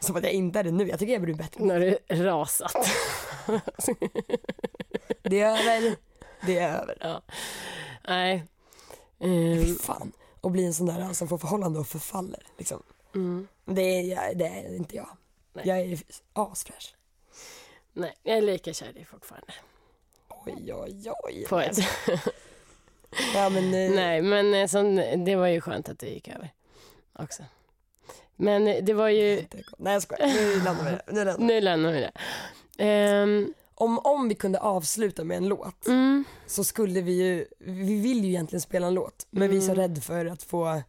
Som 0.00 0.16
att 0.16 0.22
jag 0.22 0.32
inte 0.32 0.58
är 0.58 0.64
det 0.64 0.70
nu, 0.70 0.88
jag 0.88 0.98
tycker 0.98 1.12
jag 1.12 1.22
blir 1.22 1.34
bättre. 1.34 1.64
När 1.64 1.80
du 1.80 1.98
rasat. 2.24 2.72
Det 5.22 5.40
är 5.40 5.48
över, 5.48 5.96
det 6.46 6.58
är 6.58 6.80
över. 6.82 6.98
ja. 7.00 7.22
Nej. 8.08 8.44
Ehm, 9.20 9.62
Fy 9.62 9.74
fan. 9.74 10.12
Och 10.40 10.50
bli 10.50 10.64
en 10.64 10.74
sån 10.74 10.86
där 10.86 11.12
som 11.12 11.28
får 11.28 11.38
förhållande 11.38 11.78
och 11.78 11.86
förfaller 11.86 12.46
liksom. 12.58 12.82
Mm. 13.14 13.48
Det 13.64 14.12
är, 14.12 14.34
det 14.34 14.46
är 14.46 14.76
inte 14.76 14.96
jag. 14.96 15.08
Nej. 15.52 15.68
Jag 15.68 15.80
är 15.80 15.98
asfräsch. 16.32 16.94
Nej, 17.92 18.14
jag 18.22 18.38
är 18.38 18.42
lika 18.42 18.72
kär 18.72 18.88
i 18.88 18.92
dig 18.92 19.04
fortfarande. 19.04 19.52
Oj, 20.28 20.74
oj, 20.74 21.10
oj. 21.24 21.46
På 21.48 21.60
ett. 21.60 21.78
Ja, 23.34 23.48
men, 23.48 23.64
eh, 23.74 23.90
Nej, 23.90 24.22
men 24.22 24.54
eh, 24.54 24.66
som, 24.66 24.94
det 25.24 25.36
var 25.36 25.46
ju 25.46 25.60
skönt 25.60 25.88
att 25.88 25.98
det 25.98 26.06
gick 26.08 26.28
över 26.28 26.52
också. 27.18 27.42
Men 28.36 28.66
eh, 28.68 28.84
det 28.84 28.94
var 28.94 29.08
ju... 29.08 29.44
Nej 29.78 29.92
jag 29.92 30.02
skojar, 30.02 30.26
nu 30.26 30.64
lämnar 30.64 30.84
vi 30.84 30.90
det. 30.90 31.02
Nu 31.12 31.24
lämnar 31.24 31.38
vi. 31.38 31.44
Nu 31.44 31.60
lämnar 31.60 31.92
vi 31.92 32.00
det. 32.00 32.12
Ehm, 32.84 33.54
Om, 33.74 33.98
om 33.98 34.28
vi 34.28 34.34
kunde 34.34 34.58
avsluta 34.60 35.24
med 35.24 35.36
en 35.36 35.48
låt 35.48 35.86
mm, 35.86 36.24
så 36.46 36.64
skulle 36.64 37.00
vi 37.00 37.12
ju, 37.12 37.46
vi 37.58 38.00
vill 38.00 38.24
ju 38.24 38.30
egentligen 38.30 38.60
spela 38.60 38.86
en 38.86 38.94
låt 38.94 39.26
men 39.30 39.50
vi 39.50 39.56
är 39.56 39.60
så 39.60 39.72
Mm. 39.72 39.76
rädda 39.82 40.00
för 40.00 40.26
att 40.26 40.42
få, 40.42 40.82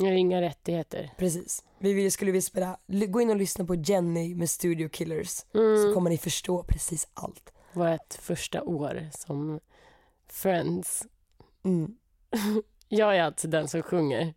inga 0.00 0.40
rättigheter. 0.40 1.10
precis. 1.18 1.64
Vi 1.78 1.92
vill, 1.92 2.12
skulle 2.12 2.30
vi 2.32 2.42
spela, 2.42 2.76
gå 2.86 3.20
in 3.20 3.30
och 3.30 3.36
lyssna 3.36 3.64
på 3.64 3.74
Jenny 3.74 4.34
med 4.34 4.50
Studio 4.50 4.88
Killers 4.88 5.28
så 5.52 5.58
Mm, 5.58 5.94
kommer 5.94 6.10
ni 6.10 6.18
förstå 6.18 6.62
precis 6.62 7.08
allt. 7.14 7.52
vårt 7.72 8.14
första 8.20 8.62
år 8.62 9.08
som 9.18 9.60
friends. 10.32 11.06
Mm. 11.64 11.96
Jag 12.88 13.16
är 13.16 13.22
alltså 13.22 13.48
den 13.48 13.68
som 13.68 13.82
sjunger. 13.82 14.34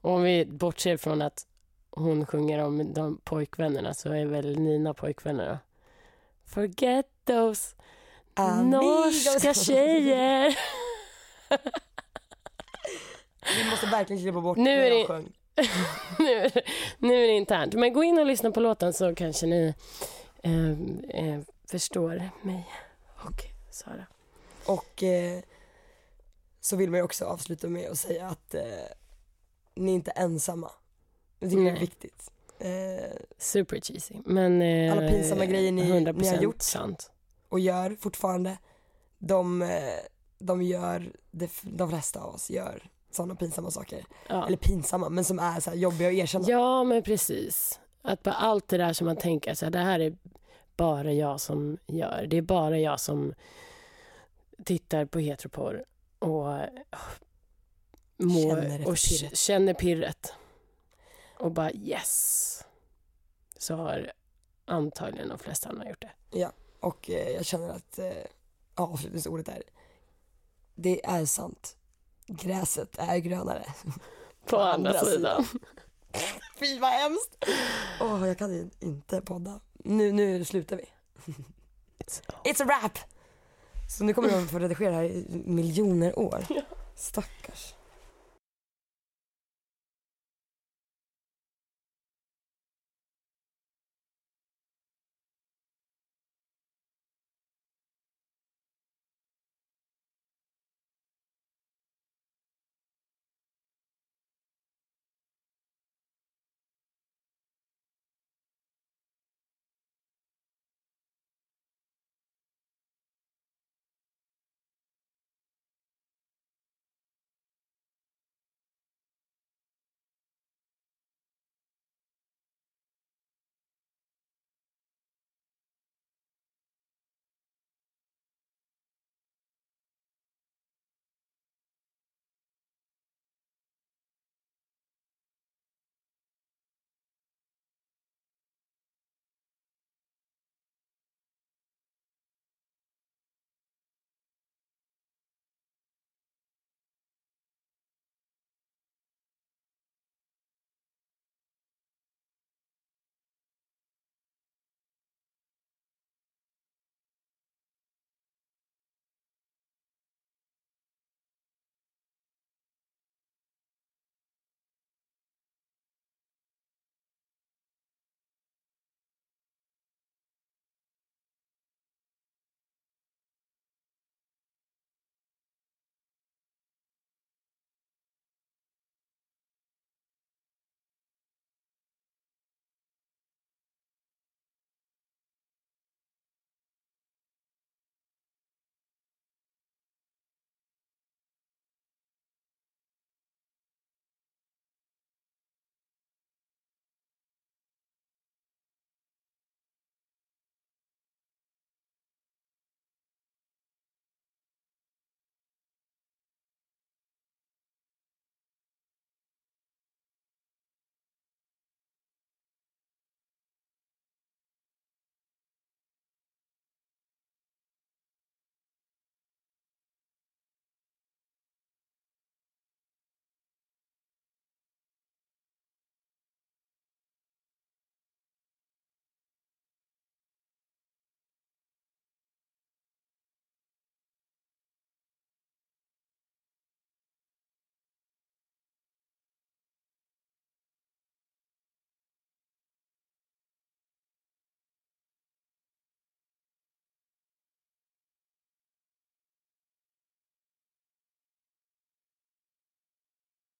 Och 0.00 0.10
om 0.10 0.22
vi 0.22 0.46
bortser 0.46 0.96
från 0.96 1.22
att 1.22 1.46
hon 1.90 2.26
sjunger 2.26 2.58
om 2.64 2.92
de 2.94 3.20
pojkvännerna 3.24 3.94
så 3.94 4.12
är 4.12 4.26
väl 4.26 4.58
Nina 4.58 4.94
pojkvänner 4.94 5.48
då. 5.48 5.58
Forget 6.46 7.06
those 7.24 7.74
norska 8.64 9.54
tjejer. 9.54 10.58
Vi 13.64 13.70
måste 13.70 13.86
verkligen 13.86 14.22
klippa 14.22 14.40
bort 14.40 14.56
Nu 14.58 14.70
är 14.70 14.90
jag 14.90 14.98
det- 15.00 15.06
sjöng. 15.06 15.32
nu, 16.18 16.32
är 16.32 16.48
det- 16.50 16.62
nu 16.98 17.14
är 17.24 17.26
det 17.28 17.32
internt. 17.36 17.74
Men 17.74 17.92
gå 17.92 18.04
in 18.04 18.18
och 18.18 18.26
lyssna 18.26 18.50
på 18.50 18.60
låten 18.60 18.92
så 18.92 19.14
kanske 19.14 19.46
ni 19.46 19.74
eh, 20.42 20.70
eh, 21.28 21.40
förstår 21.70 22.30
mig 22.42 22.68
och 23.24 23.44
Sara. 23.70 24.06
Och 24.66 25.02
eh, 25.02 25.40
så 26.60 26.76
vill 26.76 26.90
man 26.90 26.98
ju 26.98 27.04
också 27.04 27.24
avsluta 27.24 27.68
med 27.68 27.90
att 27.90 27.98
säga 27.98 28.26
att 28.26 28.54
eh, 28.54 28.62
ni 29.74 29.90
är 29.90 29.94
inte 29.94 30.10
ensamma. 30.10 30.70
Jag 31.38 31.50
tycker 31.50 31.62
det 31.64 31.70
är 31.70 31.80
viktigt. 31.80 32.30
Eh, 32.58 33.16
Super 33.38 33.80
cheesy. 33.80 34.14
Men, 34.24 34.62
eh, 34.62 34.92
Alla 34.92 35.08
pinsamma 35.08 35.44
grejer 35.46 35.72
ni- 35.72 35.82
ni 35.82 35.90
har 35.90 36.00
100% 36.00 36.42
gjort. 36.42 36.62
sant. 36.62 37.10
och 37.48 37.60
gör 37.60 37.96
fortfarande. 38.00 38.58
De, 39.18 39.62
eh, 39.62 39.68
de 40.38 40.62
gör, 40.62 41.12
de, 41.30 41.48
de 41.62 41.90
flesta 41.90 42.20
av 42.20 42.34
oss 42.34 42.50
gör 42.50 42.90
sådana 43.10 43.34
pinsamma 43.34 43.70
saker. 43.70 44.04
Ja. 44.28 44.46
Eller 44.46 44.56
pinsamma, 44.56 45.08
men 45.08 45.24
som 45.24 45.38
är 45.38 45.60
så 45.60 45.70
jobbiga 45.74 46.08
att 46.08 46.14
erkänna. 46.14 46.44
Ja, 46.48 46.84
men 46.84 47.02
precis. 47.02 47.80
Att 48.02 48.22
bara 48.22 48.34
allt 48.34 48.68
det 48.68 48.76
där 48.76 48.92
som 48.92 49.06
man 49.06 49.16
tänker, 49.16 49.54
så 49.54 49.64
här, 49.66 49.70
det 49.72 49.78
här 49.78 50.00
är 50.00 50.16
bara 50.76 51.12
jag 51.12 51.40
som 51.40 51.78
gör. 51.86 52.26
Det 52.30 52.36
är 52.36 52.42
bara 52.42 52.78
jag 52.78 53.00
som 53.00 53.34
tittar 54.64 55.04
på 55.04 55.18
heteroporr 55.18 55.84
och, 56.20 56.58
eh, 56.58 56.68
mår, 58.16 58.56
Känner 58.56 58.88
och 58.88 58.96
pirret. 58.96 59.38
känner 59.38 59.74
pirret. 59.74 60.32
Och 61.38 61.52
bara 61.52 61.72
yes. 61.72 62.64
Så 63.58 63.74
har 63.74 64.12
antagligen 64.64 65.28
de 65.28 65.38
flesta 65.38 65.68
andra 65.68 65.88
gjort 65.88 66.04
det. 66.30 66.50
Och 66.80 67.10
eh, 67.10 67.28
jag 67.28 67.44
känner 67.46 67.68
att 67.68 67.98
eh, 67.98 68.12
avslutningsordet 68.74 69.48
är, 69.48 69.62
det 70.74 71.06
är 71.06 71.24
sant. 71.24 71.76
Gräset 72.26 72.98
är 72.98 73.18
grönare. 73.18 73.64
På, 74.46 74.56
andra, 74.56 75.04
sidan. 75.04 75.44
Fy 76.58 76.78
vad 76.78 76.90
hemskt! 76.90 77.44
Åh, 78.00 78.28
jag 78.28 78.38
kan 78.38 78.70
inte 78.80 79.20
podda. 79.20 79.60
Nu, 79.72 80.12
nu 80.12 80.44
slutar 80.44 80.76
vi. 80.76 80.84
It's 82.44 82.62
a 82.62 82.64
wrap! 82.64 82.98
Så 83.90 84.04
nu 84.04 84.12
kommer 84.14 84.28
de 84.28 84.48
få 84.48 84.58
redigera 84.58 84.90
det 84.90 84.96
här 84.96 85.04
i 85.04 85.42
miljoner 85.44 86.18
år. 86.18 86.44
Stackars. 86.96 87.74